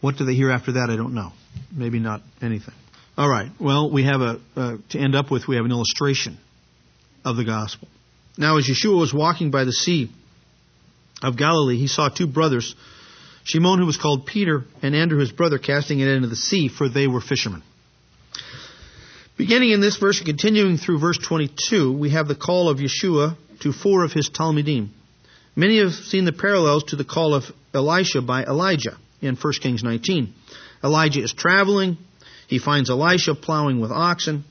what 0.00 0.16
do 0.16 0.24
they 0.24 0.34
hear 0.34 0.50
after 0.50 0.72
that? 0.72 0.90
I 0.90 0.96
don't 0.96 1.14
know. 1.14 1.32
Maybe 1.72 1.98
not 1.98 2.22
anything. 2.40 2.74
All 3.16 3.28
right. 3.28 3.50
Well, 3.60 3.90
we 3.90 4.04
have 4.04 4.20
a, 4.20 4.40
uh, 4.56 4.76
to 4.90 4.98
end 4.98 5.14
up 5.14 5.30
with, 5.30 5.48
we 5.48 5.56
have 5.56 5.64
an 5.64 5.70
illustration 5.70 6.38
of 7.24 7.36
the 7.36 7.44
gospel. 7.44 7.88
Now, 8.36 8.58
as 8.58 8.68
Yeshua 8.68 8.98
was 8.98 9.12
walking 9.12 9.50
by 9.50 9.64
the 9.64 9.72
sea 9.72 10.10
of 11.22 11.36
Galilee, 11.36 11.76
he 11.76 11.88
saw 11.88 12.08
two 12.08 12.28
brothers, 12.28 12.76
Shimon, 13.42 13.80
who 13.80 13.86
was 13.86 13.96
called 13.96 14.26
Peter, 14.26 14.64
and 14.82 14.94
Andrew, 14.94 15.18
his 15.18 15.32
brother, 15.32 15.58
casting 15.58 15.98
it 15.98 16.06
into 16.06 16.28
the 16.28 16.36
sea, 16.36 16.68
for 16.68 16.88
they 16.88 17.08
were 17.08 17.20
fishermen. 17.20 17.62
Beginning 19.36 19.70
in 19.70 19.80
this 19.80 19.96
verse 19.96 20.18
and 20.18 20.26
continuing 20.26 20.76
through 20.76 20.98
verse 20.98 21.18
22, 21.18 21.96
we 21.96 22.10
have 22.10 22.28
the 22.28 22.34
call 22.34 22.68
of 22.68 22.78
Yeshua 22.78 23.36
to 23.60 23.72
four 23.72 24.04
of 24.04 24.12
his 24.12 24.30
Talmidim. 24.30 24.90
Many 25.56 25.78
have 25.78 25.92
seen 25.92 26.24
the 26.24 26.32
parallels 26.32 26.84
to 26.84 26.96
the 26.96 27.04
call 27.04 27.34
of 27.34 27.44
Elisha 27.74 28.22
by 28.22 28.44
Elijah 28.44 28.96
in 29.20 29.34
1 29.34 29.52
Kings 29.60 29.82
19. 29.82 30.34
Elijah 30.82 31.22
is 31.22 31.32
traveling. 31.32 31.98
He 32.46 32.58
finds 32.58 32.90
Elisha 32.90 33.34
plowing 33.34 33.80
with 33.80 33.90
oxen. 33.90 34.44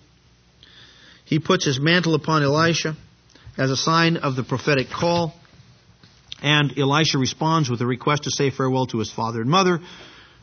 He 1.26 1.40
puts 1.40 1.66
his 1.66 1.80
mantle 1.80 2.16
upon 2.16 2.44
Elisha 2.44 2.96
as 3.58 3.72
a 3.72 3.78
sign 3.78 4.18
of 4.18 4.36
the 4.36 4.44
prophetic 4.44 4.88
call. 4.90 5.34
And 6.42 6.78
Elisha 6.78 7.18
responds 7.18 7.70
with 7.70 7.82
a 7.82 7.86
request 7.86 8.24
to 8.24 8.32
say 8.32 8.52
farewell 8.52 8.86
to 8.88 9.00
his 9.00 9.12
father 9.12 9.42
and 9.42 9.50
mother. 9.50 9.80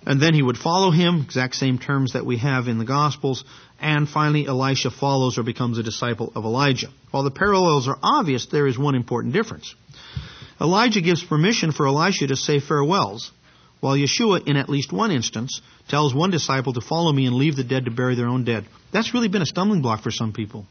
And 0.07 0.21
then 0.21 0.35
he 0.35 0.43
would 0.43 0.59
follow 0.59 0.91
him, 0.91 1.23
exact 1.23 1.55
same 1.55 1.79
terms 1.79 2.13
that 2.13 2.27
we 2.27 2.37
have 2.39 2.69
in 2.69 2.79
the 2.79 2.85
Gospels. 2.85 3.45
And 3.81 4.09
finally, 4.09 4.47
Elisha 4.47 4.91
follows 4.91 5.39
or 5.39 5.43
becomes 5.43 5.79
a 5.79 5.83
disciple 5.83 6.33
of 6.35 6.45
Elijah. 6.45 6.89
While 7.11 7.23
the 7.23 7.31
parallels 7.31 7.89
are 7.89 7.99
obvious, 8.03 8.47
there 8.47 8.67
is 8.67 8.79
one 8.79 8.95
important 8.95 9.33
difference. 9.33 9.75
Elijah 10.61 11.01
gives 11.01 11.25
permission 11.25 11.73
for 11.73 11.87
Elisha 11.87 12.27
to 12.27 12.37
say 12.37 12.61
farewells, 12.61 13.31
while 13.85 13.99
Yeshua, 13.99 14.49
in 14.49 14.57
at 14.57 14.71
least 14.71 14.95
one 14.95 15.11
instance, 15.11 15.61
tells 15.89 16.15
one 16.15 16.31
disciple 16.31 16.73
to 16.73 16.81
follow 16.81 17.13
me 17.13 17.27
and 17.27 17.37
leave 17.37 17.55
the 17.55 17.63
dead 17.63 17.85
to 17.85 17.91
bury 17.91 18.15
their 18.15 18.29
own 18.29 18.43
dead. 18.43 18.65
That's 18.95 19.13
really 19.13 19.29
been 19.29 19.43
a 19.43 19.47
stumbling 19.47 19.83
block 19.83 20.03
for 20.03 20.11
some 20.11 20.33
people. 20.33 20.65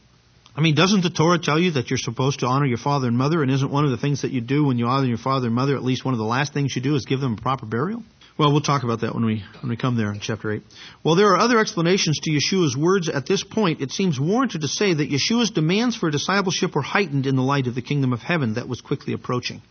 I 0.56 0.60
mean, 0.60 0.74
doesn't 0.74 1.02
the 1.02 1.10
Torah 1.10 1.38
tell 1.38 1.60
you 1.60 1.70
that 1.72 1.90
you're 1.90 1.96
supposed 1.96 2.40
to 2.40 2.46
honor 2.46 2.66
your 2.66 2.78
father 2.78 3.06
and 3.06 3.16
mother, 3.16 3.40
and 3.40 3.52
isn't 3.52 3.70
one 3.70 3.84
of 3.84 3.92
the 3.92 3.98
things 3.98 4.22
that 4.22 4.32
you 4.32 4.40
do 4.40 4.64
when 4.64 4.78
you 4.78 4.86
honor 4.86 5.06
your 5.06 5.18
father 5.18 5.46
and 5.46 5.54
mother, 5.54 5.76
at 5.76 5.84
least 5.84 6.04
one 6.04 6.12
of 6.12 6.18
the 6.18 6.24
last 6.24 6.52
things 6.52 6.74
you 6.74 6.82
do 6.82 6.96
is 6.96 7.04
give 7.04 7.20
them 7.20 7.34
a 7.34 7.40
proper 7.40 7.66
burial? 7.66 8.02
Well, 8.36 8.50
we'll 8.50 8.62
talk 8.62 8.82
about 8.82 9.02
that 9.02 9.14
when 9.14 9.24
we 9.24 9.44
when 9.60 9.70
we 9.70 9.76
come 9.76 9.96
there 9.96 10.10
in 10.10 10.18
chapter 10.18 10.50
8. 10.50 10.62
Well, 11.04 11.14
there 11.14 11.28
are 11.28 11.38
other 11.38 11.60
explanations 11.60 12.18
to 12.24 12.32
Yeshua's 12.32 12.76
words 12.76 13.08
at 13.08 13.26
this 13.26 13.44
point. 13.44 13.80
It 13.80 13.92
seems 13.92 14.18
warranted 14.18 14.62
to 14.62 14.68
say 14.68 14.92
that 14.92 15.08
Yeshua's 15.08 15.52
demands 15.52 15.94
for 15.94 16.10
discipleship 16.10 16.74
were 16.74 16.82
heightened 16.82 17.26
in 17.26 17.36
the 17.36 17.42
light 17.42 17.68
of 17.68 17.76
the 17.76 17.82
kingdom 17.82 18.12
of 18.12 18.22
heaven 18.22 18.54
that 18.54 18.66
was 18.68 18.80
quickly 18.80 19.12
approaching. 19.12 19.62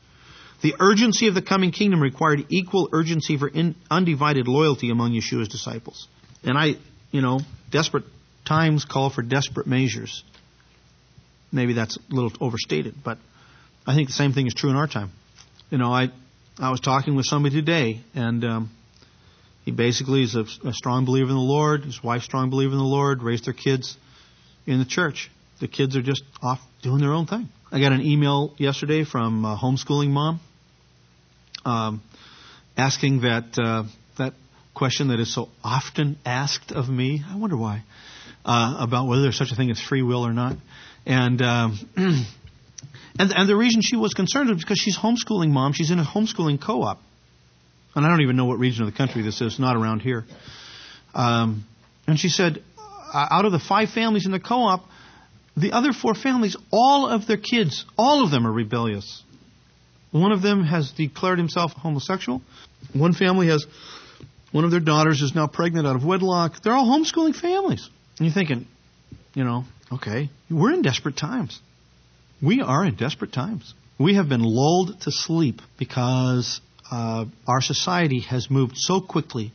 The 0.64 0.76
urgency 0.80 1.28
of 1.28 1.36
the 1.36 1.41
coming 1.41 1.72
kingdom 1.72 2.01
required 2.01 2.45
equal 2.49 2.88
urgency 2.93 3.38
for 3.38 3.49
in, 3.49 3.76
undivided 3.91 4.47
loyalty 4.47 4.91
among 4.91 5.11
Yeshua's 5.11 5.49
disciples. 5.49 6.07
And 6.41 6.57
I, 6.57 6.76
you 7.11 7.22
know, 7.22 7.41
desperate 7.70 8.05
times 8.45 8.86
call 8.86 9.09
for 9.09 9.22
desperate 9.22 9.68
measures. 9.68 10.24
Maybe 11.51 11.74
that's 11.74 11.97
a 11.97 12.16
little 12.16 12.32
overstated, 12.39 12.95
but 13.03 13.18
I 13.86 13.93
think 13.93 14.07
the 14.07 14.14
same 14.14 14.32
thing 14.32 14.47
is 14.47 14.53
true 14.53 14.70
in 14.70 14.78
our 14.78 14.88
time. 14.88 15.11
You 15.70 15.78
know, 15.78 15.91
I 15.91 16.11
I 16.57 16.72
was 16.72 16.80
talking 16.80 17.16
with 17.16 17.26
somebody 17.26 17.55
today, 17.55 17.99
and 18.16 18.45
um, 18.45 18.72
he 19.66 19.72
basically 19.72 20.24
is 20.24 20.36
a, 20.36 20.45
a 20.66 20.74
strong 20.74 21.03
believer 21.03 21.30
in 21.30 21.36
the 21.36 21.41
Lord. 21.41 21.84
His 21.84 22.01
wife's 22.01 22.24
strong 22.24 22.49
believer 22.49 22.72
in 22.72 22.78
the 22.78 22.86
Lord. 22.86 23.22
Raised 23.22 23.45
their 23.45 23.53
kids 23.53 23.97
in 24.66 24.80
the 24.80 24.86
church. 24.86 25.30
The 25.59 25.68
kids 25.68 25.97
are 25.97 26.01
just 26.01 26.24
off 26.41 26.61
doing 26.82 27.01
their 27.01 27.11
own 27.11 27.28
thing. 27.28 27.49
I 27.70 27.82
got 27.82 27.91
an 27.91 28.01
email 28.01 28.53
yesterday 28.57 29.03
from 29.03 29.43
a 29.43 29.57
homeschooling 29.57 30.09
mom 30.09 30.39
um, 31.66 32.01
asking 32.78 33.22
that 33.22 33.57
uh, 33.57 33.84
that 34.18 34.34
question 34.74 35.09
that 35.09 35.20
is 35.20 35.34
so 35.34 35.49
often 35.64 36.18
asked 36.26 36.72
of 36.72 36.89
me. 36.89 37.24
I 37.28 37.38
wonder 37.38 37.57
why. 37.57 37.84
Uh, 38.45 38.78
about 38.80 39.07
whether 39.07 39.22
there's 39.22 39.38
such 39.38 39.51
a 39.51 39.55
thing 39.55 39.72
as 39.72 39.80
free 39.80 40.01
will 40.01 40.26
or 40.26 40.34
not. 40.34 40.57
And, 41.05 41.41
um, 41.41 41.80
and 41.95 42.26
and 43.18 43.49
the 43.49 43.55
reason 43.55 43.82
she 43.82 43.95
was 43.95 44.14
concerned 44.14 44.49
was 44.49 44.61
because 44.61 44.80
she's 44.80 44.97
homeschooling 44.97 45.49
mom. 45.49 45.74
She's 45.74 45.91
in 45.91 45.99
a 45.99 46.03
homeschooling 46.03 46.61
co-op, 46.61 46.99
and 47.95 48.05
I 48.05 48.09
don't 48.09 48.22
even 48.22 48.36
know 48.36 48.45
what 48.45 48.59
region 48.59 48.84
of 48.86 48.91
the 48.91 48.97
country 48.97 49.22
this 49.22 49.41
is. 49.41 49.59
Not 49.59 49.76
around 49.76 50.01
here. 50.01 50.26
Um, 51.14 51.66
and 52.07 52.20
she 52.20 52.30
said, 52.30 52.61
out 53.14 53.45
of 53.45 53.51
the 53.51 53.59
five 53.59 53.89
families 53.89 54.26
in 54.26 54.32
the 54.32 54.39
co-op, 54.39 54.84
the 55.55 55.72
other 55.72 55.93
four 55.93 56.16
families, 56.16 56.57
all 56.72 57.07
of 57.07 57.28
their 57.28 57.38
kids, 57.38 57.86
all 57.97 58.24
of 58.24 58.32
them 58.32 58.47
are 58.47 58.51
rebellious. 58.51 59.22
One 60.14 60.32
of 60.32 60.43
them 60.43 60.64
has 60.64 60.91
declared 60.91 61.39
himself 61.39 61.74
homosexual. 61.74 62.43
One 62.93 63.14
family 63.14 63.47
has 63.47 63.66
one 64.51 64.64
of 64.64 64.70
their 64.70 64.80
daughters 64.80 65.24
is 65.24 65.34
now 65.34 65.47
pregnant 65.47 65.88
out 65.88 65.95
of 65.95 66.05
wedlock. 66.05 66.61
They're 66.61 66.74
all 66.74 66.86
homeschooling 66.86 67.36
families. 67.36 67.89
And 68.20 68.28
you're 68.28 68.34
thinking, 68.34 68.68
you 69.34 69.43
know, 69.43 69.66
okay, 69.91 70.30
we're 70.51 70.72
in 70.72 70.84
desperate 70.84 71.18
times. 71.18 71.59
We 72.43 72.61
are 72.61 72.86
in 72.86 72.95
desperate 72.95 73.34
times. 73.34 73.74
We 73.97 74.14
have 74.14 74.30
been 74.30 74.43
lulled 74.43 75.01
to 75.01 75.11
sleep 75.11 75.61
because 75.80 76.61
uh, 76.91 77.26
our 77.47 77.61
society 77.61 78.20
has 78.20 78.51
moved 78.51 78.74
so 78.78 79.01
quickly 79.01 79.51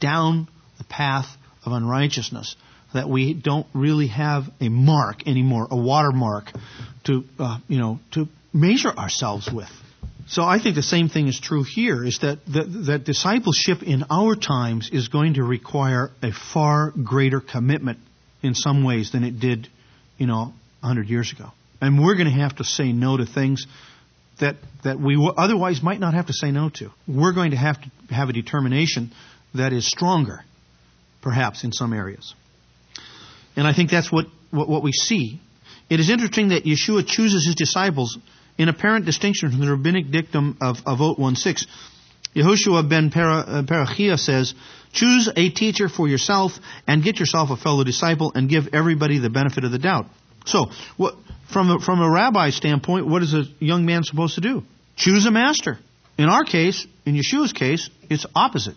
down 0.00 0.48
the 0.76 0.84
path 0.84 1.28
of 1.64 1.72
unrighteousness 1.72 2.56
that 2.92 3.08
we 3.08 3.32
don't 3.32 3.66
really 3.72 4.08
have 4.08 4.44
a 4.60 4.68
mark 4.68 5.26
anymore, 5.26 5.66
a 5.70 5.76
watermark 5.76 6.52
to, 7.04 7.24
uh, 7.38 7.58
you 7.68 7.78
know, 7.78 8.00
to 8.12 8.28
measure 8.52 8.90
ourselves 8.90 9.50
with. 9.50 9.70
So 10.26 10.42
I 10.42 10.58
think 10.58 10.74
the 10.74 10.82
same 10.82 11.08
thing 11.08 11.28
is 11.28 11.38
true 11.38 11.64
here, 11.64 12.02
is 12.04 12.20
that, 12.20 12.38
that, 12.46 12.84
that 12.86 13.04
discipleship 13.04 13.82
in 13.82 14.04
our 14.10 14.34
times 14.34 14.88
is 14.90 15.08
going 15.08 15.34
to 15.34 15.44
require 15.44 16.10
a 16.22 16.32
far 16.32 16.92
greater 16.92 17.40
commitment 17.40 17.98
in 18.42 18.54
some 18.54 18.84
ways 18.84 19.12
than 19.12 19.22
it 19.22 19.38
did, 19.38 19.68
you 20.16 20.26
know, 20.26 20.52
100 20.80 21.08
years 21.08 21.32
ago. 21.32 21.50
And 21.80 22.02
we're 22.02 22.14
going 22.14 22.26
to 22.26 22.40
have 22.40 22.56
to 22.56 22.64
say 22.64 22.92
no 22.92 23.16
to 23.18 23.26
things 23.26 23.66
that, 24.40 24.56
that 24.82 24.98
we 24.98 25.16
otherwise 25.36 25.82
might 25.82 26.00
not 26.00 26.14
have 26.14 26.26
to 26.26 26.32
say 26.32 26.50
no 26.50 26.70
to. 26.76 26.90
We're 27.06 27.34
going 27.34 27.50
to 27.50 27.56
have 27.56 27.80
to 27.80 28.14
have 28.14 28.30
a 28.30 28.32
determination 28.32 29.12
that 29.54 29.72
is 29.72 29.86
stronger, 29.86 30.42
perhaps, 31.22 31.64
in 31.64 31.72
some 31.72 31.92
areas. 31.92 32.34
And 33.56 33.66
I 33.66 33.74
think 33.74 33.90
that's 33.90 34.10
what, 34.10 34.26
what, 34.50 34.68
what 34.68 34.82
we 34.82 34.92
see. 34.92 35.40
It 35.90 36.00
is 36.00 36.08
interesting 36.08 36.48
that 36.48 36.64
Yeshua 36.64 37.06
chooses 37.06 37.46
his 37.46 37.54
disciples 37.54 38.18
in 38.58 38.68
apparent 38.68 39.04
distinction 39.04 39.50
from 39.50 39.60
the 39.60 39.70
rabbinic 39.70 40.10
dictum 40.10 40.56
of, 40.60 40.76
of 40.86 40.98
Avot 40.98 41.18
1.6. 41.18 41.66
Yehoshua 42.34 42.88
ben 42.88 43.06
uh, 43.14 43.62
Parachia 43.62 44.18
says, 44.18 44.54
Choose 44.92 45.28
a 45.36 45.50
teacher 45.50 45.88
for 45.88 46.08
yourself 46.08 46.52
and 46.86 47.02
get 47.02 47.18
yourself 47.18 47.50
a 47.50 47.56
fellow 47.56 47.82
disciple 47.82 48.32
and 48.34 48.48
give 48.48 48.68
everybody 48.72 49.18
the 49.18 49.30
benefit 49.30 49.64
of 49.64 49.72
the 49.72 49.78
doubt. 49.78 50.06
So, 50.46 50.66
what, 50.96 51.14
from, 51.52 51.70
a, 51.70 51.80
from 51.80 52.00
a 52.00 52.10
rabbi 52.10 52.50
standpoint, 52.50 53.06
what 53.08 53.22
is 53.22 53.34
a 53.34 53.44
young 53.58 53.86
man 53.86 54.04
supposed 54.04 54.36
to 54.36 54.40
do? 54.40 54.62
Choose 54.96 55.26
a 55.26 55.30
master. 55.30 55.78
In 56.16 56.28
our 56.28 56.44
case, 56.44 56.86
in 57.04 57.14
Yeshua's 57.14 57.52
case, 57.52 57.90
it's 58.08 58.24
opposite. 58.36 58.76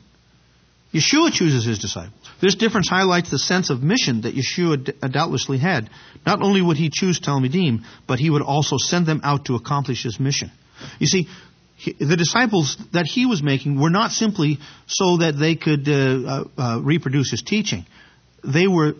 Yeshua 0.93 1.31
chooses 1.31 1.65
his 1.65 1.79
disciples. 1.79 2.13
This 2.41 2.55
difference 2.55 2.87
highlights 2.89 3.29
the 3.29 3.39
sense 3.39 3.69
of 3.69 3.83
mission 3.83 4.21
that 4.21 4.35
Yeshua 4.35 4.93
uh, 5.01 5.07
doubtlessly 5.07 5.57
had. 5.57 5.89
Not 6.25 6.41
only 6.41 6.61
would 6.61 6.77
he 6.77 6.89
choose 6.91 7.19
Talmidim, 7.19 7.83
but 8.07 8.19
he 8.19 8.29
would 8.29 8.41
also 8.41 8.77
send 8.77 9.05
them 9.05 9.21
out 9.23 9.45
to 9.45 9.55
accomplish 9.55 10.03
his 10.03 10.19
mission. 10.19 10.51
You 10.99 11.07
see, 11.07 11.27
the 11.99 12.15
disciples 12.15 12.77
that 12.93 13.05
he 13.05 13.25
was 13.25 13.43
making 13.43 13.79
were 13.79 13.89
not 13.89 14.11
simply 14.11 14.59
so 14.87 15.17
that 15.17 15.33
they 15.37 15.55
could 15.55 15.87
uh, 15.87 15.93
uh, 15.93 16.43
uh, 16.57 16.81
reproduce 16.81 17.31
his 17.31 17.43
teaching. 17.43 17.85
They 18.43 18.67
were 18.67 18.93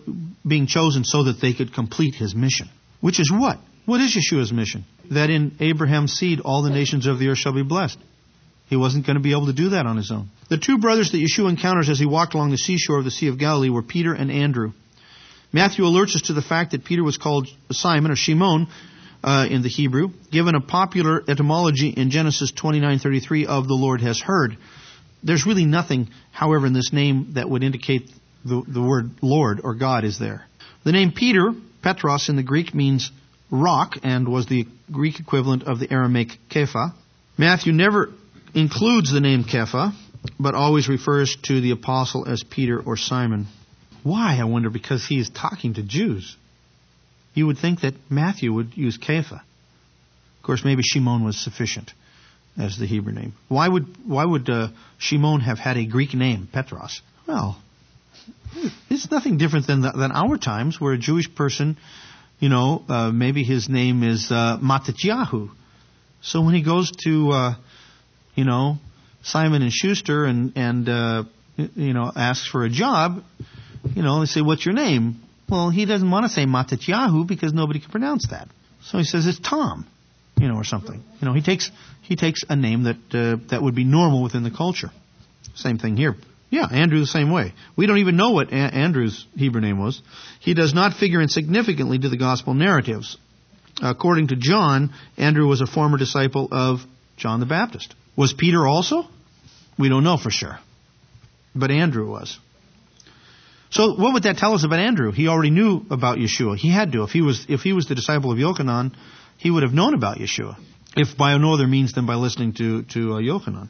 being 0.46 0.66
chosen 0.66 1.04
so 1.04 1.24
that 1.24 1.40
they 1.40 1.54
could 1.54 1.72
complete 1.72 2.14
his 2.14 2.34
mission. 2.34 2.68
Which 3.00 3.18
is 3.18 3.32
what? 3.32 3.58
What 3.86 4.00
is 4.00 4.16
Yeshua's 4.16 4.52
mission? 4.52 4.84
That 5.10 5.30
in 5.30 5.56
Abraham's 5.60 6.12
seed 6.12 6.40
all 6.40 6.62
the 6.62 6.70
nations 6.70 7.06
of 7.06 7.18
the 7.18 7.28
earth 7.28 7.38
shall 7.38 7.54
be 7.54 7.62
blessed. 7.62 7.98
He 8.68 8.76
wasn't 8.76 9.06
going 9.06 9.16
to 9.16 9.22
be 9.22 9.32
able 9.32 9.46
to 9.46 9.52
do 9.52 9.70
that 9.70 9.86
on 9.86 9.96
his 9.96 10.10
own. 10.10 10.28
The 10.50 10.58
two 10.58 10.78
brothers 10.78 11.12
that 11.12 11.18
Yeshua 11.18 11.48
encounters 11.48 11.88
as 11.88 11.98
he 11.98 12.06
walked 12.06 12.34
along 12.34 12.50
the 12.50 12.58
seashore 12.58 12.98
of 12.98 13.04
the 13.04 13.10
Sea 13.10 13.28
of 13.28 13.38
Galilee 13.38 13.70
were 13.70 13.82
Peter 13.82 14.12
and 14.12 14.30
Andrew. 14.30 14.72
Matthew 15.52 15.84
alerts 15.84 16.14
us 16.14 16.22
to 16.26 16.34
the 16.34 16.42
fact 16.42 16.72
that 16.72 16.84
Peter 16.84 17.02
was 17.02 17.16
called 17.16 17.48
Simon 17.70 18.10
or 18.10 18.16
Shimon 18.16 18.68
uh, 19.24 19.46
in 19.50 19.62
the 19.62 19.68
Hebrew, 19.70 20.10
given 20.30 20.54
a 20.54 20.60
popular 20.60 21.22
etymology 21.26 21.88
in 21.88 22.10
Genesis 22.10 22.52
29:33 22.52 23.46
of 23.46 23.66
the 23.66 23.74
Lord 23.74 24.02
has 24.02 24.20
heard. 24.20 24.58
There's 25.22 25.46
really 25.46 25.64
nothing, 25.64 26.08
however, 26.30 26.66
in 26.66 26.74
this 26.74 26.92
name 26.92 27.32
that 27.34 27.48
would 27.48 27.64
indicate 27.64 28.10
the, 28.44 28.62
the 28.68 28.82
word 28.82 29.10
Lord 29.22 29.60
or 29.64 29.74
God 29.74 30.04
is 30.04 30.18
there. 30.18 30.44
The 30.84 30.92
name 30.92 31.12
Peter, 31.12 31.52
Petros 31.82 32.28
in 32.28 32.36
the 32.36 32.42
Greek, 32.42 32.74
means 32.74 33.10
rock 33.50 33.94
and 34.02 34.28
was 34.28 34.46
the 34.46 34.66
Greek 34.92 35.18
equivalent 35.18 35.64
of 35.64 35.80
the 35.80 35.90
Aramaic 35.92 36.38
Kepha. 36.50 36.92
Matthew 37.36 37.72
never 37.72 38.10
includes 38.54 39.12
the 39.12 39.20
name 39.20 39.44
Kepha, 39.44 39.92
but 40.38 40.54
always 40.54 40.88
refers 40.88 41.36
to 41.44 41.60
the 41.60 41.70
apostle 41.70 42.26
as 42.28 42.42
Peter 42.42 42.80
or 42.80 42.96
Simon. 42.96 43.46
Why, 44.02 44.38
I 44.40 44.44
wonder, 44.44 44.70
because 44.70 45.06
he 45.06 45.18
is 45.18 45.30
talking 45.30 45.74
to 45.74 45.82
Jews. 45.82 46.36
You 47.34 47.46
would 47.46 47.58
think 47.58 47.80
that 47.82 47.94
Matthew 48.10 48.52
would 48.52 48.76
use 48.76 48.98
Kepha. 48.98 49.40
Of 49.40 50.42
course, 50.42 50.64
maybe 50.64 50.82
Shimon 50.82 51.24
was 51.24 51.36
sufficient 51.38 51.92
as 52.58 52.78
the 52.78 52.86
Hebrew 52.86 53.12
name. 53.12 53.34
Why 53.48 53.68
would 53.68 53.86
why 54.04 54.24
would 54.24 54.48
uh, 54.48 54.68
Shimon 54.98 55.40
have 55.40 55.58
had 55.58 55.76
a 55.76 55.86
Greek 55.86 56.14
name, 56.14 56.48
Petros? 56.52 57.02
Well, 57.26 57.60
it's 58.90 59.10
nothing 59.10 59.38
different 59.38 59.66
than 59.66 59.82
the, 59.82 59.92
than 59.92 60.12
our 60.12 60.38
times, 60.38 60.80
where 60.80 60.94
a 60.94 60.98
Jewish 60.98 61.32
person, 61.34 61.76
you 62.40 62.48
know, 62.48 62.82
uh, 62.88 63.10
maybe 63.12 63.44
his 63.44 63.68
name 63.68 64.02
is 64.02 64.30
uh, 64.30 64.58
Matityahu. 64.58 65.50
So 66.22 66.40
when 66.40 66.54
he 66.54 66.62
goes 66.62 66.90
to 67.04 67.30
uh, 67.30 67.54
you 68.38 68.44
know, 68.44 68.76
Simon 69.24 69.62
and 69.62 69.72
Schuster 69.72 70.24
and 70.24 70.52
and 70.56 70.88
uh, 70.88 71.24
you 71.56 71.92
know 71.92 72.12
asks 72.14 72.46
for 72.46 72.64
a 72.64 72.70
job, 72.70 73.24
you 73.96 74.02
know, 74.02 74.20
they 74.20 74.26
say, 74.26 74.42
"What's 74.42 74.64
your 74.64 74.76
name?" 74.76 75.20
Well, 75.48 75.70
he 75.70 75.86
doesn't 75.86 76.08
want 76.08 76.24
to 76.26 76.28
say 76.28 76.44
Matityahu 76.44 77.26
because 77.26 77.52
nobody 77.52 77.80
can 77.80 77.90
pronounce 77.90 78.28
that. 78.28 78.46
So 78.84 78.98
he 78.98 79.02
says 79.02 79.26
it's 79.26 79.40
Tom, 79.40 79.86
you 80.38 80.46
know, 80.46 80.54
or 80.54 80.62
something. 80.62 81.02
You 81.20 81.26
know, 81.26 81.34
he 81.34 81.42
takes 81.42 81.72
he 82.02 82.14
takes 82.14 82.44
a 82.48 82.54
name 82.54 82.84
that 82.84 82.96
uh, 83.12 83.44
that 83.50 83.60
would 83.60 83.74
be 83.74 83.82
normal 83.82 84.22
within 84.22 84.44
the 84.44 84.52
culture. 84.52 84.90
Same 85.56 85.78
thing 85.78 85.96
here. 85.96 86.14
Yeah, 86.48 86.68
Andrew 86.70 87.00
the 87.00 87.06
same 87.06 87.32
way. 87.32 87.54
We 87.76 87.86
don't 87.86 87.98
even 87.98 88.16
know 88.16 88.30
what 88.30 88.52
a- 88.52 88.54
Andrew's 88.54 89.26
Hebrew 89.34 89.60
name 89.60 89.80
was. 89.80 90.00
He 90.38 90.54
does 90.54 90.74
not 90.74 90.94
figure 90.94 91.20
insignificantly 91.20 91.98
to 91.98 92.08
the 92.08 92.16
gospel 92.16 92.54
narratives. 92.54 93.18
According 93.82 94.28
to 94.28 94.36
John, 94.36 94.92
Andrew 95.16 95.48
was 95.48 95.60
a 95.60 95.66
former 95.66 95.98
disciple 95.98 96.48
of 96.52 96.78
John 97.16 97.40
the 97.40 97.46
Baptist. 97.46 97.96
Was 98.18 98.32
Peter 98.32 98.66
also? 98.66 99.04
We 99.78 99.88
don't 99.88 100.02
know 100.02 100.16
for 100.16 100.30
sure. 100.30 100.58
But 101.54 101.70
Andrew 101.70 102.10
was. 102.10 102.36
So 103.70 103.94
what 103.94 104.12
would 104.12 104.24
that 104.24 104.38
tell 104.38 104.54
us 104.54 104.64
about 104.64 104.80
Andrew? 104.80 105.12
He 105.12 105.28
already 105.28 105.50
knew 105.50 105.82
about 105.88 106.18
Yeshua. 106.18 106.56
He 106.56 106.68
had 106.68 106.90
to. 106.92 107.04
If 107.04 107.10
he 107.10 107.22
was 107.22 107.46
if 107.48 107.60
he 107.60 107.72
was 107.72 107.86
the 107.86 107.94
disciple 107.94 108.32
of 108.32 108.38
Yochanan, 108.38 108.92
he 109.36 109.52
would 109.52 109.62
have 109.62 109.72
known 109.72 109.94
about 109.94 110.18
Yeshua. 110.18 110.56
If 110.96 111.16
by 111.16 111.36
no 111.38 111.54
other 111.54 111.68
means 111.68 111.92
than 111.92 112.06
by 112.06 112.16
listening 112.16 112.54
to 112.54 112.82
to 112.94 113.14
uh, 113.14 113.20
Yochanan. 113.20 113.68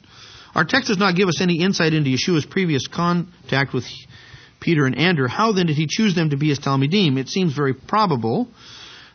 Our 0.54 0.64
text 0.64 0.88
does 0.88 0.98
not 0.98 1.14
give 1.14 1.28
us 1.28 1.42
any 1.42 1.60
insight 1.62 1.92
into 1.92 2.08
Yeshua's 2.08 2.46
previous 2.46 2.86
contact 2.86 3.74
with 3.74 3.84
Peter 4.60 4.86
and 4.86 4.96
Andrew. 4.98 5.28
How 5.28 5.52
then 5.52 5.66
did 5.66 5.76
he 5.76 5.86
choose 5.86 6.14
them 6.14 6.30
to 6.30 6.38
be 6.38 6.48
his 6.48 6.58
Talmidim? 6.58 7.18
It 7.18 7.28
seems 7.28 7.54
very 7.54 7.74
probable 7.74 8.48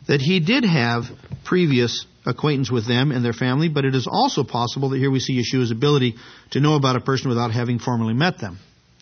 that 0.06 0.20
he 0.20 0.38
did 0.38 0.64
have 0.64 1.06
previous 1.44 2.06
acquaintance 2.26 2.70
with 2.70 2.86
them 2.86 3.10
and 3.10 3.24
their 3.24 3.32
family, 3.32 3.68
but 3.68 3.84
it 3.84 3.94
is 3.94 4.06
also 4.10 4.44
possible 4.44 4.90
that 4.90 4.98
here 4.98 5.10
we 5.10 5.20
see 5.20 5.40
Yeshua's 5.40 5.70
ability 5.70 6.14
to 6.52 6.60
know 6.60 6.74
about 6.74 6.96
a 6.96 7.00
person 7.00 7.28
without 7.28 7.50
having 7.50 7.78
formally 7.78 8.14
met 8.14 8.38
them. 8.38 8.58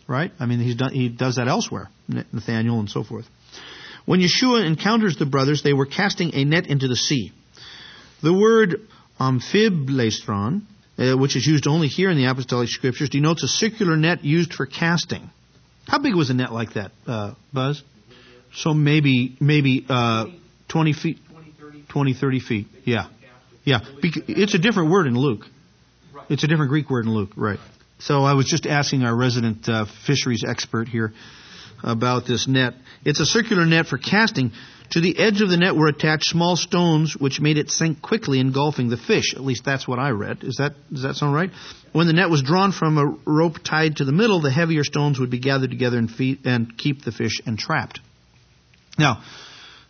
Right? 0.08 0.32
I 0.40 0.46
mean, 0.46 0.76
done, 0.76 0.92
he 0.92 1.08
does 1.08 1.36
that 1.36 1.48
elsewhere, 1.48 1.88
Nathaniel 2.08 2.80
and 2.80 2.90
so 2.90 3.04
forth. 3.04 3.26
When 4.04 4.20
Yeshua 4.20 4.66
encounters 4.66 5.16
the 5.16 5.26
brothers, 5.26 5.62
they 5.62 5.72
were 5.72 5.86
casting 5.86 6.34
a 6.34 6.44
net 6.44 6.66
into 6.66 6.88
the 6.88 6.96
sea. 6.96 7.32
The 8.22 8.32
word 8.32 8.80
amphiblastron, 9.20 10.62
uh, 10.98 11.16
which 11.16 11.36
is 11.36 11.46
used 11.46 11.66
only 11.66 11.88
here 11.88 12.10
in 12.10 12.16
the 12.16 12.24
apostolic 12.24 12.68
scriptures, 12.68 13.10
denotes 13.10 13.42
a 13.44 13.48
circular 13.48 13.96
net 13.96 14.24
used 14.24 14.54
for 14.54 14.66
casting. 14.66 15.30
How 15.86 15.98
big 15.98 16.14
was 16.14 16.30
a 16.30 16.34
net 16.34 16.52
like 16.52 16.74
that, 16.74 16.92
uh, 17.06 17.34
Buzz? 17.52 17.82
So 18.54 18.74
maybe 18.74 19.36
maybe 19.40 19.86
uh, 19.88 20.26
20 20.68 20.92
feet, 20.92 21.18
20, 21.92 22.14
30 22.14 22.40
feet. 22.40 22.66
Yeah. 22.84 23.08
Yeah. 23.64 23.80
It's 24.02 24.54
a 24.54 24.58
different 24.58 24.90
word 24.90 25.06
in 25.06 25.16
Luke. 25.16 25.44
It's 26.30 26.42
a 26.42 26.46
different 26.46 26.70
Greek 26.70 26.88
word 26.88 27.04
in 27.04 27.12
Luke, 27.12 27.32
right. 27.36 27.58
So 27.98 28.22
I 28.24 28.32
was 28.32 28.46
just 28.46 28.66
asking 28.66 29.02
our 29.02 29.14
resident 29.14 29.68
uh, 29.68 29.84
fisheries 30.06 30.42
expert 30.46 30.88
here 30.88 31.12
about 31.84 32.26
this 32.26 32.48
net. 32.48 32.74
It's 33.04 33.20
a 33.20 33.26
circular 33.26 33.66
net 33.66 33.86
for 33.86 33.98
casting. 33.98 34.52
To 34.92 35.00
the 35.00 35.18
edge 35.18 35.40
of 35.40 35.48
the 35.48 35.56
net 35.56 35.76
were 35.76 35.88
attached 35.88 36.24
small 36.24 36.56
stones 36.56 37.14
which 37.14 37.40
made 37.40 37.58
it 37.58 37.70
sink 37.70 38.02
quickly, 38.02 38.40
engulfing 38.40 38.88
the 38.88 38.96
fish. 38.96 39.34
At 39.34 39.42
least 39.42 39.64
that's 39.64 39.86
what 39.86 39.98
I 39.98 40.10
read. 40.10 40.44
Is 40.44 40.56
that 40.56 40.74
does 40.90 41.02
that 41.02 41.14
sound 41.16 41.34
right? 41.34 41.50
When 41.92 42.06
the 42.06 42.12
net 42.12 42.30
was 42.30 42.42
drawn 42.42 42.72
from 42.72 42.98
a 42.98 43.16
rope 43.30 43.62
tied 43.62 43.96
to 43.96 44.04
the 44.04 44.12
middle, 44.12 44.40
the 44.40 44.50
heavier 44.50 44.84
stones 44.84 45.18
would 45.20 45.30
be 45.30 45.38
gathered 45.38 45.70
together 45.70 45.98
and, 45.98 46.10
feed, 46.10 46.46
and 46.46 46.76
keep 46.76 47.04
the 47.04 47.12
fish 47.12 47.40
entrapped. 47.46 48.00
Now, 48.98 49.22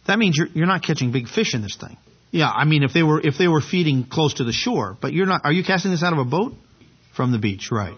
that 0.07 0.19
means 0.19 0.37
you're, 0.37 0.49
you're 0.49 0.67
not 0.67 0.83
catching 0.83 1.13
big 1.13 1.29
fish 1.29 1.55
in 1.55 1.63
this 1.63 1.77
thing. 1.77 1.97
Yeah, 2.31 2.49
I 2.49 2.65
mean 2.65 2.83
if 2.83 2.93
they 2.93 3.03
were 3.03 3.21
if 3.21 3.37
they 3.39 3.49
were 3.49 3.61
feeding 3.61 4.05
close 4.05 4.35
to 4.35 4.45
the 4.45 4.53
shore, 4.53 4.97
but 5.01 5.13
you're 5.13 5.27
not. 5.27 5.43
Are 5.45 5.53
you 5.53 5.63
casting 5.65 5.91
this 5.91 6.03
out 6.03 6.13
of 6.13 6.19
a 6.19 6.25
boat? 6.25 6.55
From 7.15 7.31
the 7.31 7.39
beach, 7.39 7.69
right? 7.71 7.95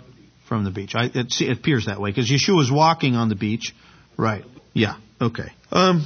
From 0.48 0.64
the 0.64 0.72
beach. 0.72 0.94
I, 0.96 1.04
it, 1.04 1.40
it 1.40 1.58
appears 1.58 1.86
that 1.86 2.00
way 2.00 2.10
because 2.10 2.28
Yeshua 2.28 2.62
is 2.62 2.72
walking 2.72 3.14
on 3.14 3.28
the 3.28 3.36
beach, 3.36 3.72
right? 4.18 4.44
Yeah. 4.72 4.96
Okay. 5.20 5.52
Um, 5.70 6.04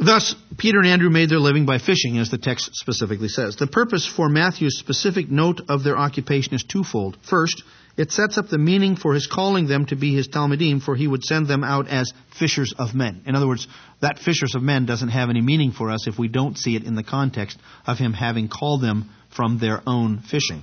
Thus, 0.00 0.34
Peter 0.56 0.78
and 0.78 0.86
Andrew 0.86 1.10
made 1.10 1.28
their 1.28 1.38
living 1.38 1.66
by 1.66 1.78
fishing, 1.78 2.16
as 2.18 2.30
the 2.30 2.38
text 2.38 2.70
specifically 2.72 3.28
says. 3.28 3.56
The 3.56 3.66
purpose 3.66 4.06
for 4.06 4.30
Matthew's 4.30 4.78
specific 4.78 5.30
note 5.30 5.60
of 5.68 5.84
their 5.84 5.98
occupation 5.98 6.54
is 6.54 6.64
twofold. 6.64 7.18
First, 7.28 7.62
it 7.96 8.12
sets 8.12 8.38
up 8.38 8.48
the 8.48 8.58
meaning 8.58 8.96
for 8.96 9.14
his 9.14 9.26
calling 9.26 9.66
them 9.66 9.86
to 9.86 9.96
be 9.96 10.14
his 10.14 10.28
Talmidim, 10.28 10.82
for 10.82 10.94
he 10.96 11.06
would 11.06 11.24
send 11.24 11.48
them 11.48 11.64
out 11.64 11.88
as 11.88 12.12
fishers 12.38 12.72
of 12.78 12.94
men. 12.94 13.22
In 13.26 13.34
other 13.34 13.46
words, 13.46 13.66
that 14.00 14.18
fishers 14.18 14.54
of 14.54 14.62
men 14.62 14.86
doesn't 14.86 15.08
have 15.08 15.28
any 15.28 15.40
meaning 15.40 15.72
for 15.72 15.90
us 15.90 16.06
if 16.06 16.18
we 16.18 16.28
don't 16.28 16.56
see 16.56 16.76
it 16.76 16.84
in 16.84 16.94
the 16.94 17.02
context 17.02 17.58
of 17.86 17.98
him 17.98 18.12
having 18.12 18.48
called 18.48 18.80
them 18.80 19.10
from 19.34 19.58
their 19.58 19.82
own 19.86 20.20
fishing. 20.20 20.62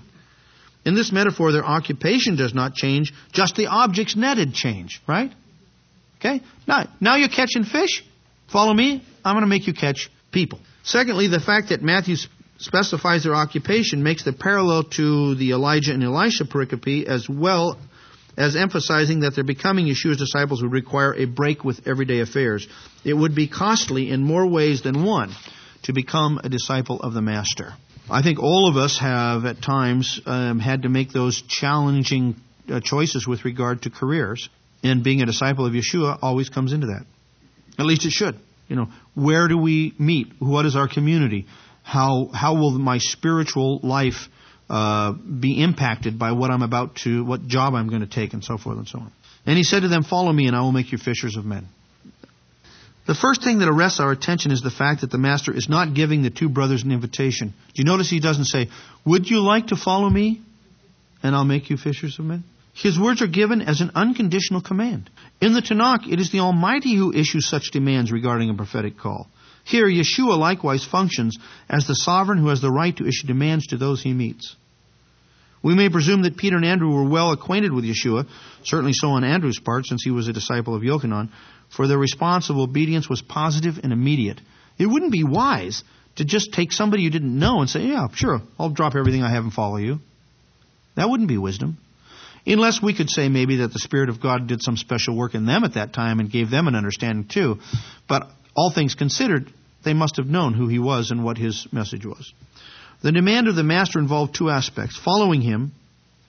In 0.86 0.96
this 0.96 1.12
metaphor, 1.12 1.52
their 1.52 1.66
occupation 1.66 2.38
does 2.38 2.54
not 2.54 2.74
change, 2.74 3.14
just 3.34 3.56
the 3.56 3.68
objects 3.68 4.16
netted 4.16 4.54
change, 4.54 5.02
right? 5.08 5.32
Okay? 6.20 6.42
Now, 6.66 6.88
now 7.02 7.18
you're 7.18 7.30
catching 7.30 7.66
fish. 7.66 8.04
Follow 8.52 8.74
me? 8.74 9.04
I'm 9.24 9.34
going 9.34 9.44
to 9.44 9.48
make 9.48 9.68
you 9.68 9.74
catch 9.74 10.10
people. 10.32 10.60
Secondly, 10.84 11.28
the 11.28 11.42
fact 11.42 11.70
that 11.70 11.82
Matthew 11.82 12.16
specifies 12.58 13.24
their 13.24 13.36
occupation 13.36 14.04
makes 14.04 14.24
the 14.24 14.34
parallel 14.34 14.84
to 14.84 15.36
the 15.36 15.52
Elijah 15.52 15.94
and 15.94 16.04
Elisha 16.04 16.46
pericope 16.46 17.06
as 17.06 17.28
well 17.30 17.78
as 18.38 18.56
emphasizing 18.56 19.22
that 19.22 19.36
their 19.36 19.44
becoming 19.44 19.88
Yeshua's 19.88 20.18
disciples 20.18 20.62
would 20.62 20.72
require 20.72 21.14
a 21.14 21.26
break 21.26 21.64
with 21.64 21.88
everyday 21.88 22.20
affairs. 22.20 22.68
It 23.04 23.14
would 23.14 23.34
be 23.34 23.48
costly 23.48 24.12
in 24.12 24.24
more 24.24 24.48
ways 24.48 24.84
than 24.84 25.04
one 25.04 25.34
to 25.84 25.94
become 25.94 26.40
a 26.44 26.50
disciple 26.50 27.00
of 27.00 27.14
the 27.14 27.22
Master. 27.22 27.74
I 28.10 28.22
think 28.22 28.40
all 28.40 28.70
of 28.70 28.78
us 28.78 29.00
have 29.00 29.46
at 29.46 29.62
times 29.62 30.22
um, 30.26 30.60
had 30.60 30.84
to 30.84 30.90
make 30.90 31.12
those 31.12 31.42
challenging 31.42 32.36
uh, 32.70 32.80
choices 32.80 33.28
with 33.28 33.44
regard 33.44 33.84
to 33.84 33.90
careers, 33.90 34.50
and 34.84 35.04
being 35.04 35.22
a 35.22 35.26
disciple 35.26 35.66
of 35.66 35.74
Yeshua 35.74 36.20
always 36.22 36.50
comes 36.50 36.74
into 36.74 36.88
that. 36.88 37.06
At 37.80 37.86
least 37.86 38.06
it 38.06 38.12
should. 38.12 38.40
You 38.68 38.76
know, 38.76 38.88
where 39.16 39.48
do 39.48 39.58
we 39.58 39.94
meet? 39.98 40.34
What 40.40 40.66
is 40.66 40.76
our 40.76 40.88
community? 40.88 41.48
How 41.88 42.30
how 42.34 42.56
will 42.56 42.78
my 42.78 42.98
spiritual 42.98 43.80
life 43.82 44.28
uh, 44.70 45.14
be 45.14 45.64
impacted 45.64 46.20
by 46.20 46.34
what 46.34 46.52
I'm 46.52 46.62
about 46.62 46.98
to, 47.04 47.24
what 47.24 47.48
job 47.48 47.76
I'm 47.76 47.88
going 47.88 48.02
to 48.02 48.14
take, 48.20 48.34
and 48.34 48.44
so 48.44 48.58
forth 48.58 48.78
and 48.78 48.86
so 48.86 49.00
on. 49.00 49.12
And 49.46 49.56
he 49.56 49.64
said 49.64 49.84
to 49.84 49.88
them, 49.88 50.04
"Follow 50.04 50.34
me, 50.34 50.48
and 50.48 50.56
I 50.56 50.60
will 50.60 50.74
make 50.74 50.92
you 50.92 50.98
fishers 50.98 51.38
of 51.38 51.46
men." 51.46 51.70
The 53.06 53.16
first 53.16 53.42
thing 53.42 53.60
that 53.60 53.70
arrests 53.70 54.02
our 54.02 54.12
attention 54.12 54.52
is 54.52 54.60
the 54.60 54.70
fact 54.70 55.00
that 55.00 55.12
the 55.12 55.18
master 55.18 55.56
is 55.56 55.70
not 55.70 55.94
giving 55.94 56.24
the 56.24 56.30
two 56.30 56.50
brothers 56.50 56.84
an 56.84 56.92
invitation. 56.92 57.54
Do 57.74 57.82
you 57.82 57.86
notice 57.86 58.10
he 58.10 58.20
doesn't 58.20 58.52
say, 58.56 58.68
"Would 59.06 59.30
you 59.30 59.40
like 59.40 59.68
to 59.68 59.78
follow 59.78 60.10
me, 60.10 60.42
and 61.24 61.34
I'll 61.34 61.46
make 61.46 61.70
you 61.70 61.78
fishers 61.78 62.20
of 62.20 62.26
men"? 62.26 62.44
His 62.74 63.00
words 63.00 63.22
are 63.22 63.28
given 63.28 63.62
as 63.62 63.80
an 63.80 63.92
unconditional 63.96 64.60
command. 64.60 65.10
In 65.40 65.54
the 65.54 65.62
Tanakh, 65.62 66.12
it 66.12 66.20
is 66.20 66.32
the 66.32 66.42
Almighty 66.42 66.96
who 66.96 67.14
issues 67.14 67.48
such 67.48 67.72
demands 67.72 68.12
regarding 68.12 68.50
a 68.50 68.54
prophetic 68.54 68.98
call. 68.98 69.30
Here, 69.68 69.86
Yeshua 69.86 70.38
likewise 70.38 70.86
functions 70.86 71.38
as 71.70 71.88
the 71.88 71.94
sovereign 71.94 72.38
who 72.38 72.48
has 72.48 72.62
the 72.62 72.72
right 72.72 72.96
to 72.96 73.06
issue 73.06 73.28
demands 73.28 73.68
to 73.68 73.78
those 73.78 74.02
he 74.02 74.14
meets. 74.14 74.56
We 75.62 75.76
may 75.76 75.90
presume 75.90 76.22
that 76.22 76.38
Peter 76.38 76.56
and 76.56 76.64
Andrew 76.64 76.90
were 76.90 77.10
well 77.10 77.34
acquainted 77.34 77.74
with 77.74 77.84
Yeshua, 77.84 78.28
certainly 78.64 78.94
so 78.94 79.10
on 79.10 79.26
Andrew's 79.26 79.60
part, 79.60 79.86
since 79.86 80.06
he 80.06 80.12
was 80.12 80.30
a 80.30 80.34
disciple 80.34 80.74
of 80.74 80.84
Yochanan, 80.84 81.32
for 81.70 81.86
their 81.86 81.98
response 81.98 82.50
of 82.50 82.56
obedience 82.56 83.10
was 83.10 83.22
positive 83.22 83.78
and 83.84 83.92
immediate. 83.92 84.40
It 84.78 84.86
wouldn't 84.86 85.12
be 85.12 85.26
wise 85.26 85.84
to 86.16 86.24
just 86.24 86.54
take 86.54 86.72
somebody 86.72 87.04
you 87.04 87.10
didn't 87.10 87.38
know 87.38 87.60
and 87.60 87.70
say, 87.70 87.82
Yeah, 87.82 88.08
sure, 88.14 88.40
I'll 88.58 88.70
drop 88.70 88.96
everything 88.96 89.22
I 89.22 89.32
have 89.32 89.44
and 89.44 89.52
follow 89.52 89.76
you. 89.76 90.00
That 90.96 91.10
wouldn't 91.10 91.28
be 91.28 91.38
wisdom. 91.38 91.78
Unless 92.46 92.82
we 92.82 92.96
could 92.96 93.10
say 93.10 93.28
maybe 93.28 93.58
that 93.58 93.74
the 93.74 93.80
Spirit 93.80 94.08
of 94.08 94.22
God 94.22 94.48
did 94.48 94.62
some 94.62 94.78
special 94.78 95.18
work 95.18 95.36
in 95.36 95.46
them 95.46 95.66
at 95.66 95.74
that 95.74 95.92
time 95.92 96.22
and 96.22 96.32
gave 96.32 96.50
them 96.50 96.70
an 96.70 96.76
understanding 96.76 97.28
too. 97.28 97.58
But 98.08 98.32
all 98.58 98.72
things 98.72 98.96
considered, 98.96 99.54
they 99.84 99.94
must 99.94 100.18
have 100.18 100.26
known 100.26 100.54
who 100.54 100.68
he 100.68 100.80
was 100.80 101.12
and 101.12 101.24
what 101.24 101.38
his 101.38 101.68
message 101.72 102.06
was. 102.06 102.34
The 103.04 103.12
demand 103.12 103.48
of 103.48 103.56
the 103.56 103.64
Master 103.64 104.00
involved 104.00 104.34
two 104.36 104.50
aspects 104.50 104.98
following 104.98 105.42
him, 105.42 105.72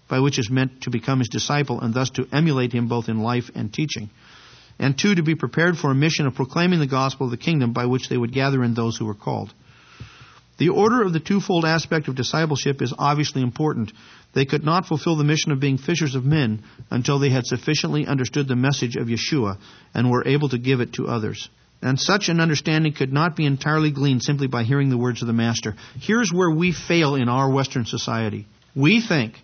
by 0.08 0.20
which 0.20 0.38
is 0.38 0.50
meant 0.50 0.82
to 0.82 0.90
become 0.90 1.20
his 1.20 1.30
disciple 1.30 1.80
and 1.80 1.94
thus 1.94 2.10
to 2.10 2.28
emulate 2.30 2.72
him 2.72 2.86
both 2.86 3.08
in 3.08 3.20
life 3.20 3.50
and 3.54 3.72
teaching. 3.72 4.10
And 4.78 4.96
two, 4.96 5.14
to 5.14 5.22
be 5.22 5.34
prepared 5.34 5.76
for 5.78 5.90
a 5.90 5.94
mission 5.94 6.26
of 6.26 6.34
proclaiming 6.34 6.78
the 6.78 6.86
gospel 6.86 7.26
of 7.26 7.30
the 7.30 7.36
kingdom 7.38 7.72
by 7.72 7.86
which 7.86 8.08
they 8.08 8.16
would 8.16 8.32
gather 8.32 8.62
in 8.62 8.74
those 8.74 8.96
who 8.96 9.06
were 9.06 9.14
called. 9.14 9.52
The 10.58 10.68
order 10.68 11.02
of 11.02 11.12
the 11.12 11.20
twofold 11.20 11.64
aspect 11.64 12.08
of 12.08 12.16
discipleship 12.16 12.82
is 12.82 12.92
obviously 12.98 13.42
important. 13.42 13.92
They 14.34 14.44
could 14.44 14.64
not 14.64 14.86
fulfill 14.86 15.16
the 15.16 15.24
mission 15.24 15.52
of 15.52 15.60
being 15.60 15.78
fishers 15.78 16.14
of 16.14 16.24
men 16.24 16.62
until 16.90 17.18
they 17.18 17.30
had 17.30 17.46
sufficiently 17.46 18.06
understood 18.06 18.48
the 18.48 18.56
message 18.56 18.96
of 18.96 19.06
Yeshua 19.06 19.58
and 19.94 20.10
were 20.10 20.26
able 20.26 20.50
to 20.50 20.58
give 20.58 20.80
it 20.80 20.94
to 20.94 21.06
others. 21.06 21.48
And 21.80 21.98
such 21.98 22.28
an 22.28 22.40
understanding 22.40 22.92
could 22.92 23.12
not 23.12 23.36
be 23.36 23.46
entirely 23.46 23.92
gleaned 23.92 24.22
simply 24.22 24.48
by 24.48 24.64
hearing 24.64 24.90
the 24.90 24.98
words 24.98 25.22
of 25.22 25.28
the 25.28 25.32
Master. 25.32 25.76
Here's 26.00 26.32
where 26.32 26.50
we 26.50 26.72
fail 26.72 27.14
in 27.14 27.28
our 27.28 27.50
Western 27.50 27.84
society. 27.84 28.46
We 28.74 29.00
think 29.00 29.34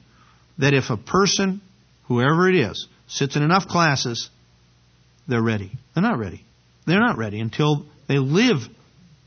that 0.59 0.75
if 0.75 0.91
a 0.91 0.97
person, 0.97 1.61
whoever 2.09 2.49
it 2.49 2.57
is, 2.57 2.89
sits 3.07 3.37
in 3.37 3.43
enough 3.43 3.69
classes, 3.69 4.31
they're 5.29 5.43
ready. 5.43 5.71
They're 5.95 6.03
not 6.03 6.19
ready. 6.19 6.45
They're 6.87 7.01
not 7.01 7.19
ready 7.19 7.41
until 7.41 7.87
they 8.09 8.19
live 8.19 8.59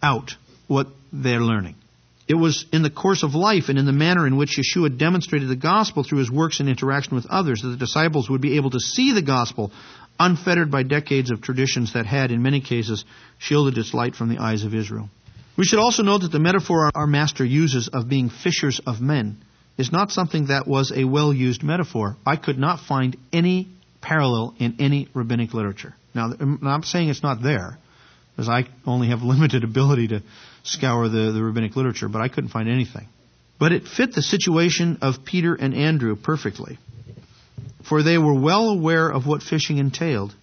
out 0.02 0.32
what 0.68 0.88
they're 1.12 1.40
learning. 1.40 1.76
It 2.28 2.36
was 2.36 2.66
in 2.74 2.84
the 2.84 2.90
course 2.90 3.24
of 3.24 3.36
life 3.36 3.70
and 3.70 3.80
in 3.80 3.86
the 3.86 3.94
manner 3.94 4.28
in 4.28 4.36
which 4.36 4.58
Yeshua 4.58 4.98
demonstrated 4.98 5.48
the 5.48 5.56
gospel 5.56 6.04
through 6.04 6.20
his 6.20 6.30
works 6.30 6.60
and 6.60 6.68
interaction 6.68 7.16
with 7.16 7.26
others 7.28 7.62
that 7.62 7.70
the 7.70 7.78
disciples 7.78 8.30
would 8.30 8.42
be 8.42 8.58
able 8.58 8.72
to 8.72 8.82
see 8.82 9.14
the 9.14 9.22
gospel 9.22 9.72
unfettered 10.20 10.72
by 10.72 10.84
decades 10.84 11.32
of 11.32 11.42
traditions 11.42 11.94
that 11.94 12.06
had, 12.06 12.32
in 12.32 12.42
many 12.42 12.62
cases, 12.62 13.06
shielded 13.38 13.78
its 13.78 13.94
light 13.94 14.16
from 14.16 14.30
the 14.30 14.40
eyes 14.40 14.64
of 14.64 14.74
Israel. 14.74 15.10
We 15.58 15.66
should 15.66 15.80
also 15.80 16.04
note 16.04 16.22
that 16.22 16.32
the 16.32 16.40
metaphor 16.40 16.92
our 16.94 17.08
master 17.08 17.44
uses 17.44 17.88
of 17.88 18.08
being 18.08 18.30
fishers 18.30 18.80
of 18.86 19.02
men 19.02 19.38
is 19.78 19.92
not 19.92 20.12
something 20.12 20.48
that 20.48 20.68
was 20.68 20.92
a 20.96 21.04
well 21.06 21.34
used 21.34 21.64
metaphor. 21.64 22.16
I 22.26 22.36
could 22.36 22.58
not 22.58 22.80
find 22.80 23.18
any 23.34 23.68
parallel 24.02 24.56
in 24.60 24.76
any 24.80 25.10
rabbinic 25.14 25.54
literature. 25.54 25.96
Now, 26.14 26.32
I'm 26.40 26.84
saying 26.84 27.10
it's 27.10 27.24
not 27.24 27.42
there, 27.42 27.78
because 28.36 28.50
I 28.50 28.66
only 28.86 29.10
have 29.10 29.22
limited 29.24 29.64
ability 29.64 30.10
to 30.10 30.24
scour 30.64 31.10
the, 31.10 31.32
the 31.32 31.44
rabbinic 31.44 31.76
literature, 31.76 32.10
but 32.10 32.22
I 32.22 32.28
couldn't 32.28 32.50
find 32.50 32.70
anything. 32.70 33.08
But 33.60 33.72
it 33.72 33.88
fit 33.88 34.14
the 34.14 34.22
situation 34.22 35.00
of 35.02 35.26
Peter 35.26 35.56
and 35.56 35.74
Andrew 35.74 36.16
perfectly, 36.16 36.78
for 37.88 38.04
they 38.04 38.18
were 38.18 38.40
well 38.40 38.70
aware 38.70 39.10
of 39.10 39.26
what 39.26 39.44
fishing 39.44 39.78
entailed. 39.78 40.34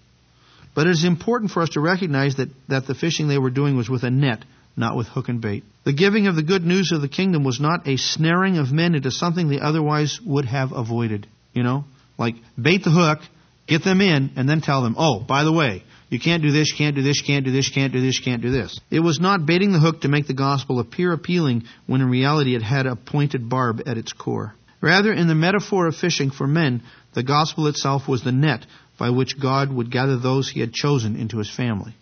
But 0.75 0.87
it 0.87 0.91
is 0.91 1.05
important 1.05 1.53
for 1.53 1.62
us 1.62 1.71
to 1.71 1.81
recognize 1.81 2.37
that, 2.37 2.49
that 2.69 2.87
the 2.87 2.95
fishing 2.95 3.29
they 3.29 3.39
were 3.39 3.51
doing 3.51 3.77
was 3.77 3.89
with 3.89 4.03
a 4.03 4.11
net, 4.11 4.45
not 4.77 4.97
with 4.97 5.07
hook 5.07 5.29
and 5.29 5.41
bait. 5.41 5.62
The 5.85 5.93
giving 5.93 6.27
of 6.27 6.35
the 6.35 6.43
good 6.43 6.65
news 6.65 6.91
of 6.93 7.01
the 7.01 7.09
kingdom 7.09 7.45
was 7.45 7.61
not 7.61 7.87
a 7.87 7.97
snaring 7.97 8.59
of 8.59 8.73
men 8.73 8.95
into 8.95 9.11
something 9.11 9.49
they 9.49 9.61
otherwise 9.61 10.19
would 10.25 10.47
have 10.47 10.73
avoided. 10.73 11.27
You 11.53 11.62
know? 11.62 11.85
Like, 12.19 12.35
bait 12.61 12.83
the 12.83 12.91
hook, 12.91 13.21
get 13.67 13.85
them 13.85 14.01
in, 14.01 14.33
and 14.37 14.49
then 14.49 14.61
tell 14.61 14.83
them, 14.83 14.97
oh, 14.99 15.21
by 15.21 15.45
the 15.45 15.53
way, 15.53 15.85
you 16.09 16.21
can't 16.21 16.43
do 16.43 16.53
this, 16.53 16.71
you 16.71 16.79
can't 16.79 16.95
do 16.95 17.03
this, 17.03 17.21
you 17.21 17.27
can't 17.27 17.45
do 17.45 17.53
this, 17.53 17.69
you 17.69 17.75
can't 17.75 17.93
do 17.93 18.01
this, 18.01 18.19
you 18.19 18.25
can't 18.25 18.43
do 18.43 18.51
this. 18.51 18.79
It 18.91 19.01
was 19.01 19.21
not 19.21 19.47
baiting 19.47 19.73
the 19.73 19.81
hook 19.81 20.03
to 20.03 20.09
make 20.09 20.27
the 20.27 20.35
gospel 20.35 20.81
appear 20.81 21.12
appealing 21.12 21.65
when 21.87 22.01
in 22.01 22.09
reality 22.09 22.55
it 22.55 22.62
had 22.62 22.87
a 22.87 22.97
pointed 22.97 23.49
barb 23.49 23.83
at 23.87 23.99
its 23.99 24.12
core. 24.12 24.55
Rather, 24.81 25.12
in 25.12 25.29
the 25.29 25.35
metaphor 25.35 25.87
of 25.87 25.97
fishing 25.97 26.31
for 26.31 26.47
men, 26.47 26.83
the 27.15 27.23
gospel 27.23 27.67
itself 27.69 28.09
was 28.09 28.23
the 28.23 28.33
net 28.33 28.67
by 28.99 29.11
which 29.11 29.41
God 29.41 29.73
would 29.73 29.91
gather 29.91 30.19
those 30.19 30.51
he 30.51 30.61
had 30.61 30.73
chosen 30.73 31.17
into 31.17 31.39
his 31.39 31.51
family. 31.51 31.95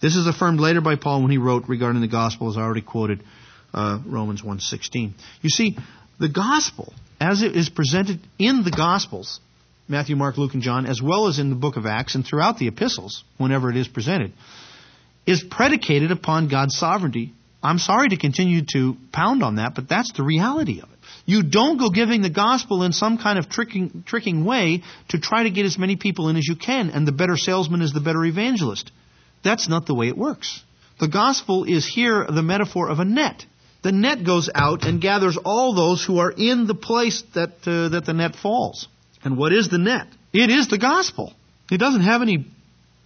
This 0.00 0.14
is 0.14 0.26
affirmed 0.26 0.60
later 0.60 0.80
by 0.80 0.96
Paul 0.96 1.22
when 1.22 1.30
he 1.30 1.38
wrote 1.38 1.68
regarding 1.68 2.02
the 2.02 2.08
gospel, 2.08 2.50
as 2.50 2.56
I 2.56 2.60
already 2.60 2.82
quoted 2.82 3.22
uh, 3.72 3.98
Romans 4.04 4.42
1.16. 4.42 5.12
You 5.40 5.50
see, 5.50 5.76
the 6.18 6.28
gospel, 6.28 6.92
as 7.20 7.42
it 7.42 7.56
is 7.56 7.68
presented 7.70 8.20
in 8.38 8.62
the 8.62 8.70
gospels, 8.70 9.40
Matthew, 9.88 10.16
Mark, 10.16 10.36
Luke, 10.36 10.54
and 10.54 10.62
John, 10.62 10.86
as 10.86 11.00
well 11.00 11.28
as 11.28 11.38
in 11.38 11.48
the 11.48 11.56
book 11.56 11.76
of 11.76 11.86
Acts 11.86 12.14
and 12.14 12.26
throughout 12.26 12.58
the 12.58 12.68
epistles, 12.68 13.24
whenever 13.38 13.70
it 13.70 13.76
is 13.76 13.88
presented, 13.88 14.32
is 15.26 15.44
predicated 15.48 16.10
upon 16.10 16.48
God's 16.48 16.76
sovereignty. 16.76 17.32
I'm 17.62 17.78
sorry 17.78 18.08
to 18.08 18.16
continue 18.16 18.62
to 18.72 18.96
pound 19.12 19.42
on 19.42 19.56
that, 19.56 19.74
but 19.74 19.88
that's 19.88 20.12
the 20.12 20.22
reality 20.22 20.80
of 20.80 20.90
it. 20.90 20.95
You 21.26 21.42
don't 21.42 21.76
go 21.76 21.90
giving 21.90 22.22
the 22.22 22.30
gospel 22.30 22.84
in 22.84 22.92
some 22.92 23.18
kind 23.18 23.38
of 23.38 23.48
tricking, 23.48 24.04
tricking 24.06 24.44
way 24.44 24.82
to 25.08 25.18
try 25.18 25.42
to 25.42 25.50
get 25.50 25.66
as 25.66 25.76
many 25.76 25.96
people 25.96 26.28
in 26.28 26.36
as 26.36 26.46
you 26.46 26.54
can, 26.54 26.90
and 26.90 27.06
the 27.06 27.12
better 27.12 27.36
salesman 27.36 27.82
is 27.82 27.92
the 27.92 28.00
better 28.00 28.24
evangelist. 28.24 28.92
That's 29.42 29.68
not 29.68 29.86
the 29.86 29.94
way 29.94 30.06
it 30.06 30.16
works. 30.16 30.62
The 31.00 31.08
gospel 31.08 31.64
is 31.64 31.86
here 31.86 32.24
the 32.26 32.42
metaphor 32.42 32.88
of 32.88 33.00
a 33.00 33.04
net. 33.04 33.44
The 33.82 33.92
net 33.92 34.24
goes 34.24 34.48
out 34.54 34.84
and 34.84 35.00
gathers 35.00 35.36
all 35.44 35.74
those 35.74 36.04
who 36.04 36.18
are 36.18 36.30
in 36.30 36.66
the 36.66 36.74
place 36.74 37.22
that, 37.34 37.50
uh, 37.66 37.90
that 37.90 38.04
the 38.06 38.14
net 38.14 38.36
falls. 38.36 38.88
And 39.22 39.36
what 39.36 39.52
is 39.52 39.68
the 39.68 39.78
net? 39.78 40.06
It 40.32 40.50
is 40.50 40.68
the 40.68 40.78
gospel. 40.78 41.34
It 41.70 41.78
doesn't 41.78 42.02
have 42.02 42.22
any 42.22 42.46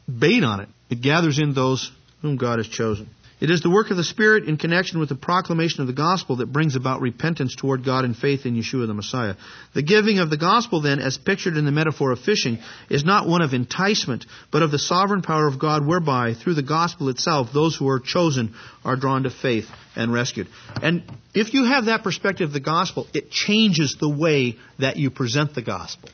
bait 0.07 0.45
on 0.45 0.61
it. 0.61 0.69
It 0.91 1.01
gathers 1.01 1.39
in 1.39 1.55
those 1.55 1.91
whom 2.23 2.37
God 2.37 2.59
has 2.59 2.69
chosen. 2.69 3.09
It 3.41 3.51
is 3.51 3.63
the 3.63 3.71
work 3.71 3.91
of 3.91 3.97
the 3.97 4.05
Spirit 4.05 4.45
in 4.45 4.59
connection 4.59 5.01
with 5.01 5.09
the 5.09 5.15
proclamation 5.15 5.81
of 5.81 5.87
the 5.87 5.95
gospel 5.95 6.37
that 6.37 6.53
brings 6.53 6.77
about 6.77 7.01
repentance 7.01 7.57
toward 7.57 7.85
God 7.85 8.05
and 8.05 8.15
faith 8.15 8.45
in 8.45 8.55
Yeshua 8.55 8.87
the 8.87 8.93
Messiah. 8.93 9.35
The 9.73 9.83
giving 9.83 10.19
of 10.19 10.29
the 10.29 10.37
gospel, 10.37 10.83
then, 10.83 10.99
as 10.99 11.17
pictured 11.17 11.57
in 11.57 11.65
the 11.65 11.73
metaphor 11.73 12.13
of 12.13 12.21
fishing, 12.21 12.59
is 12.91 13.03
not 13.03 13.27
one 13.27 13.41
of 13.41 13.55
enticement, 13.55 14.27
but 14.51 14.63
of 14.63 14.71
the 14.71 14.79
sovereign 14.79 15.23
power 15.23 15.47
of 15.47 15.59
God, 15.59 15.87
whereby, 15.87 16.35
through 16.35 16.55
the 16.55 16.63
gospel 16.63 17.09
itself, 17.09 17.49
those 17.55 17.75
who 17.75 17.89
are 17.89 17.99
chosen 17.99 18.55
are 18.85 18.97
drawn 18.97 19.23
to 19.23 19.31
faith 19.31 19.71
and 19.97 20.13
rescued. 20.13 20.49
And 20.83 21.03
if 21.33 21.55
you 21.55 21.65
have 21.65 21.87
that 21.87 22.03
perspective 22.03 22.49
of 22.49 22.53
the 22.53 22.61
gospel, 22.61 23.07
it 23.15 23.31
changes 23.31 23.97
the 23.99 24.09
way 24.09 24.59
that 24.79 24.97
you 24.99 25.11
present 25.11 25.55
the 25.55 25.63
gospel. 25.63 26.11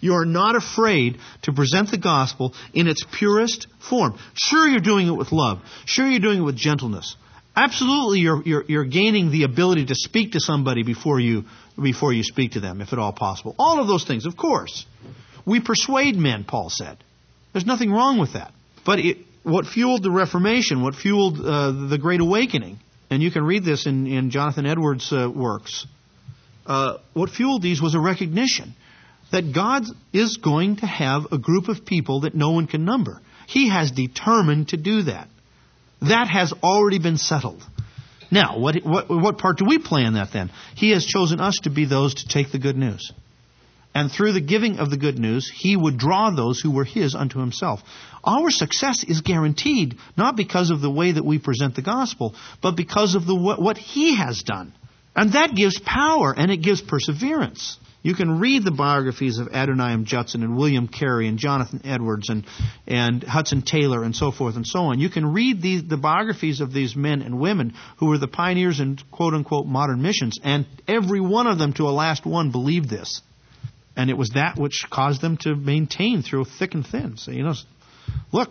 You 0.00 0.14
are 0.14 0.24
not 0.24 0.56
afraid 0.56 1.18
to 1.42 1.52
present 1.52 1.90
the 1.90 1.98
gospel 1.98 2.54
in 2.72 2.88
its 2.88 3.04
purest 3.18 3.66
form. 3.88 4.18
Sure, 4.34 4.66
you're 4.66 4.80
doing 4.80 5.06
it 5.06 5.12
with 5.12 5.30
love. 5.30 5.60
Sure, 5.84 6.06
you're 6.06 6.20
doing 6.20 6.38
it 6.40 6.44
with 6.44 6.56
gentleness. 6.56 7.16
Absolutely, 7.54 8.20
you're, 8.20 8.42
you're, 8.44 8.64
you're 8.66 8.84
gaining 8.84 9.30
the 9.30 9.42
ability 9.42 9.86
to 9.86 9.94
speak 9.94 10.32
to 10.32 10.40
somebody 10.40 10.82
before 10.82 11.20
you, 11.20 11.44
before 11.80 12.12
you 12.12 12.22
speak 12.22 12.52
to 12.52 12.60
them, 12.60 12.80
if 12.80 12.92
at 12.92 12.98
all 12.98 13.12
possible. 13.12 13.54
All 13.58 13.80
of 13.80 13.86
those 13.86 14.04
things, 14.04 14.24
of 14.24 14.36
course. 14.36 14.86
We 15.44 15.60
persuade 15.60 16.16
men, 16.16 16.44
Paul 16.44 16.70
said. 16.70 16.96
There's 17.52 17.66
nothing 17.66 17.90
wrong 17.90 18.18
with 18.18 18.34
that. 18.34 18.52
But 18.86 19.00
it, 19.00 19.18
what 19.42 19.66
fueled 19.66 20.02
the 20.02 20.10
Reformation, 20.10 20.82
what 20.82 20.94
fueled 20.94 21.40
uh, 21.40 21.88
the 21.88 21.98
Great 21.98 22.20
Awakening, 22.20 22.78
and 23.10 23.22
you 23.22 23.30
can 23.30 23.42
read 23.44 23.64
this 23.64 23.86
in, 23.86 24.06
in 24.06 24.30
Jonathan 24.30 24.64
Edwards' 24.64 25.12
uh, 25.12 25.28
works, 25.28 25.86
uh, 26.66 26.98
what 27.12 27.30
fueled 27.30 27.62
these 27.62 27.82
was 27.82 27.94
a 27.94 28.00
recognition 28.00 28.74
that 29.32 29.54
God 29.54 29.84
is 30.12 30.38
going 30.38 30.76
to 30.76 30.86
have 30.86 31.26
a 31.32 31.38
group 31.38 31.68
of 31.68 31.84
people 31.84 32.22
that 32.22 32.34
no 32.34 32.50
one 32.50 32.66
can 32.66 32.84
number. 32.84 33.20
He 33.46 33.68
has 33.68 33.90
determined 33.90 34.68
to 34.68 34.76
do 34.76 35.02
that. 35.02 35.28
That 36.02 36.28
has 36.28 36.52
already 36.62 36.98
been 36.98 37.18
settled. 37.18 37.62
Now, 38.30 38.58
what, 38.58 38.76
what, 38.84 39.08
what 39.08 39.38
part 39.38 39.58
do 39.58 39.64
we 39.66 39.78
play 39.78 40.04
in 40.04 40.14
that 40.14 40.32
then? 40.32 40.50
He 40.76 40.90
has 40.90 41.04
chosen 41.04 41.40
us 41.40 41.58
to 41.64 41.70
be 41.70 41.84
those 41.84 42.14
to 42.14 42.28
take 42.28 42.52
the 42.52 42.58
good 42.58 42.76
news. 42.76 43.12
And 43.92 44.10
through 44.10 44.32
the 44.32 44.40
giving 44.40 44.78
of 44.78 44.88
the 44.88 44.96
good 44.96 45.18
news, 45.18 45.50
he 45.52 45.76
would 45.76 45.98
draw 45.98 46.30
those 46.30 46.60
who 46.60 46.70
were 46.70 46.84
his 46.84 47.16
unto 47.16 47.40
himself. 47.40 47.80
Our 48.22 48.50
success 48.50 49.02
is 49.02 49.20
guaranteed, 49.22 49.96
not 50.16 50.36
because 50.36 50.70
of 50.70 50.80
the 50.80 50.90
way 50.90 51.10
that 51.10 51.24
we 51.24 51.40
present 51.40 51.74
the 51.74 51.82
gospel, 51.82 52.36
but 52.62 52.76
because 52.76 53.16
of 53.16 53.26
the, 53.26 53.34
what 53.34 53.78
he 53.78 54.16
has 54.16 54.42
done. 54.44 54.72
And 55.16 55.32
that 55.32 55.56
gives 55.56 55.80
power 55.80 56.32
and 56.36 56.52
it 56.52 56.58
gives 56.58 56.80
perseverance. 56.80 57.78
You 58.02 58.14
can 58.14 58.40
read 58.40 58.64
the 58.64 58.70
biographies 58.70 59.38
of 59.38 59.48
Adoniram 59.48 60.04
Judson 60.04 60.42
and 60.42 60.56
William 60.56 60.88
Carey 60.88 61.28
and 61.28 61.38
Jonathan 61.38 61.82
Edwards 61.84 62.30
and, 62.30 62.46
and 62.86 63.22
Hudson 63.22 63.60
Taylor 63.60 64.02
and 64.04 64.16
so 64.16 64.30
forth 64.30 64.56
and 64.56 64.66
so 64.66 64.84
on. 64.84 65.00
You 65.00 65.10
can 65.10 65.32
read 65.32 65.60
the, 65.60 65.82
the 65.82 65.98
biographies 65.98 66.62
of 66.62 66.72
these 66.72 66.96
men 66.96 67.20
and 67.20 67.38
women 67.38 67.74
who 67.98 68.06
were 68.06 68.16
the 68.16 68.28
pioneers 68.28 68.80
in 68.80 68.98
quote 69.10 69.34
unquote 69.34 69.66
modern 69.66 70.00
missions, 70.00 70.38
and 70.42 70.66
every 70.88 71.20
one 71.20 71.46
of 71.46 71.58
them 71.58 71.74
to 71.74 71.84
a 71.84 71.90
last 71.90 72.24
one 72.24 72.50
believed 72.50 72.88
this. 72.88 73.20
And 73.96 74.08
it 74.08 74.16
was 74.16 74.30
that 74.30 74.56
which 74.56 74.86
caused 74.88 75.20
them 75.20 75.36
to 75.38 75.54
maintain 75.54 76.22
through 76.22 76.46
thick 76.46 76.72
and 76.72 76.86
thin. 76.86 77.18
So, 77.18 77.32
you 77.32 77.42
know, 77.42 77.54
look, 78.32 78.48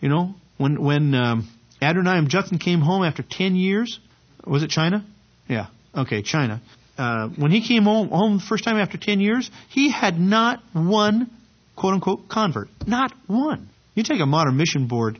you 0.00 0.10
know, 0.10 0.34
when, 0.58 0.82
when 0.82 1.14
um, 1.14 1.48
Adoniram 1.80 2.28
Judson 2.28 2.58
came 2.58 2.80
home 2.80 3.04
after 3.04 3.22
10 3.22 3.56
years, 3.56 3.98
was 4.44 4.62
it 4.62 4.68
China? 4.68 5.06
Yeah, 5.48 5.68
okay, 5.96 6.20
China 6.20 6.60
uh, 6.98 7.28
when 7.28 7.50
he 7.50 7.66
came 7.66 7.84
home, 7.84 8.08
home 8.08 8.38
the 8.38 8.44
first 8.44 8.64
time 8.64 8.76
after 8.76 8.98
10 8.98 9.20
years, 9.20 9.50
he 9.68 9.90
had 9.90 10.18
not 10.18 10.62
one 10.72 11.30
quote 11.76 11.94
unquote 11.94 12.28
convert. 12.28 12.68
Not 12.86 13.12
one. 13.26 13.68
You 13.94 14.02
take 14.02 14.20
a 14.20 14.26
modern 14.26 14.56
mission 14.56 14.86
board 14.88 15.18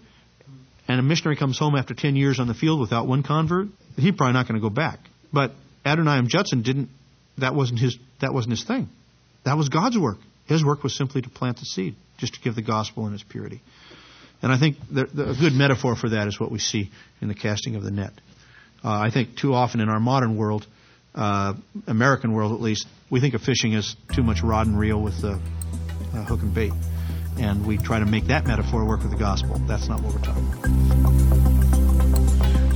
and 0.88 1.00
a 1.00 1.02
missionary 1.02 1.36
comes 1.36 1.58
home 1.58 1.74
after 1.74 1.94
10 1.94 2.16
years 2.16 2.38
on 2.38 2.46
the 2.46 2.54
field 2.54 2.80
without 2.80 3.06
one 3.06 3.22
convert, 3.22 3.68
he's 3.96 4.14
probably 4.14 4.34
not 4.34 4.46
going 4.46 4.60
to 4.60 4.66
go 4.66 4.70
back. 4.70 5.00
But 5.32 5.52
Adoniram 5.84 6.28
Judson 6.28 6.62
didn't, 6.62 6.88
that 7.38 7.54
wasn't 7.54 7.80
his, 7.80 7.98
that 8.20 8.32
wasn't 8.32 8.52
his 8.52 8.64
thing. 8.64 8.88
That 9.44 9.56
was 9.56 9.68
God's 9.68 9.98
work. 9.98 10.18
His 10.46 10.64
work 10.64 10.82
was 10.82 10.96
simply 10.96 11.22
to 11.22 11.28
plant 11.28 11.58
the 11.58 11.64
seed, 11.64 11.96
just 12.18 12.34
to 12.34 12.40
give 12.40 12.54
the 12.54 12.62
gospel 12.62 13.06
in 13.06 13.14
its 13.14 13.22
purity. 13.22 13.60
And 14.42 14.52
I 14.52 14.58
think 14.58 14.76
the, 14.90 15.06
the, 15.06 15.30
a 15.30 15.34
good 15.34 15.52
metaphor 15.52 15.96
for 15.96 16.10
that 16.10 16.28
is 16.28 16.38
what 16.38 16.52
we 16.52 16.58
see 16.58 16.90
in 17.20 17.28
the 17.28 17.34
casting 17.34 17.74
of 17.74 17.82
the 17.82 17.90
net. 17.90 18.12
Uh, 18.84 18.90
I 18.90 19.10
think 19.10 19.36
too 19.36 19.54
often 19.54 19.80
in 19.80 19.88
our 19.88 19.98
modern 19.98 20.36
world, 20.36 20.66
uh, 21.16 21.54
American 21.86 22.32
world 22.32 22.52
at 22.52 22.60
least, 22.60 22.86
we 23.10 23.20
think 23.20 23.34
of 23.34 23.42
fishing 23.42 23.74
as 23.74 23.96
too 24.12 24.22
much 24.22 24.42
rod 24.42 24.66
and 24.66 24.78
reel 24.78 25.00
with 25.00 25.20
the 25.20 25.32
uh, 25.32 26.24
hook 26.24 26.42
and 26.42 26.54
bait. 26.54 26.72
And 27.38 27.66
we 27.66 27.78
try 27.78 27.98
to 27.98 28.06
make 28.06 28.26
that 28.26 28.46
metaphor 28.46 28.84
work 28.84 29.02
with 29.02 29.10
the 29.10 29.18
gospel. 29.18 29.58
That's 29.66 29.88
not 29.88 30.00
what 30.00 30.14
we're 30.14 30.20
talking 30.20 30.52
about. 30.52 30.96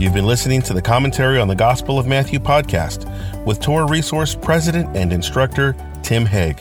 You've 0.00 0.14
been 0.14 0.26
listening 0.26 0.62
to 0.62 0.72
the 0.72 0.80
Commentary 0.80 1.38
on 1.38 1.48
the 1.48 1.54
Gospel 1.54 1.98
of 1.98 2.06
Matthew 2.06 2.38
podcast 2.38 3.04
with 3.44 3.60
Torah 3.60 3.86
Resource 3.86 4.34
President 4.34 4.96
and 4.96 5.12
Instructor 5.12 5.76
Tim 6.02 6.24
Hegg. 6.24 6.58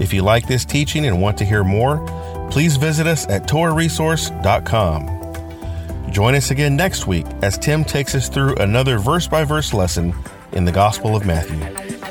If 0.00 0.12
you 0.12 0.22
like 0.22 0.48
this 0.48 0.64
teaching 0.64 1.06
and 1.06 1.22
want 1.22 1.38
to 1.38 1.44
hear 1.44 1.62
more, 1.62 2.04
please 2.50 2.76
visit 2.76 3.06
us 3.06 3.28
at 3.28 3.46
TorahResource.com. 3.46 6.10
Join 6.10 6.34
us 6.34 6.50
again 6.50 6.74
next 6.76 7.06
week 7.06 7.26
as 7.42 7.56
Tim 7.58 7.84
takes 7.84 8.16
us 8.16 8.28
through 8.28 8.56
another 8.56 8.98
verse 8.98 9.28
by 9.28 9.44
verse 9.44 9.72
lesson 9.72 10.12
in 10.54 10.64
the 10.64 10.72
Gospel 10.72 11.16
of 11.16 11.26
Matthew. 11.26 12.03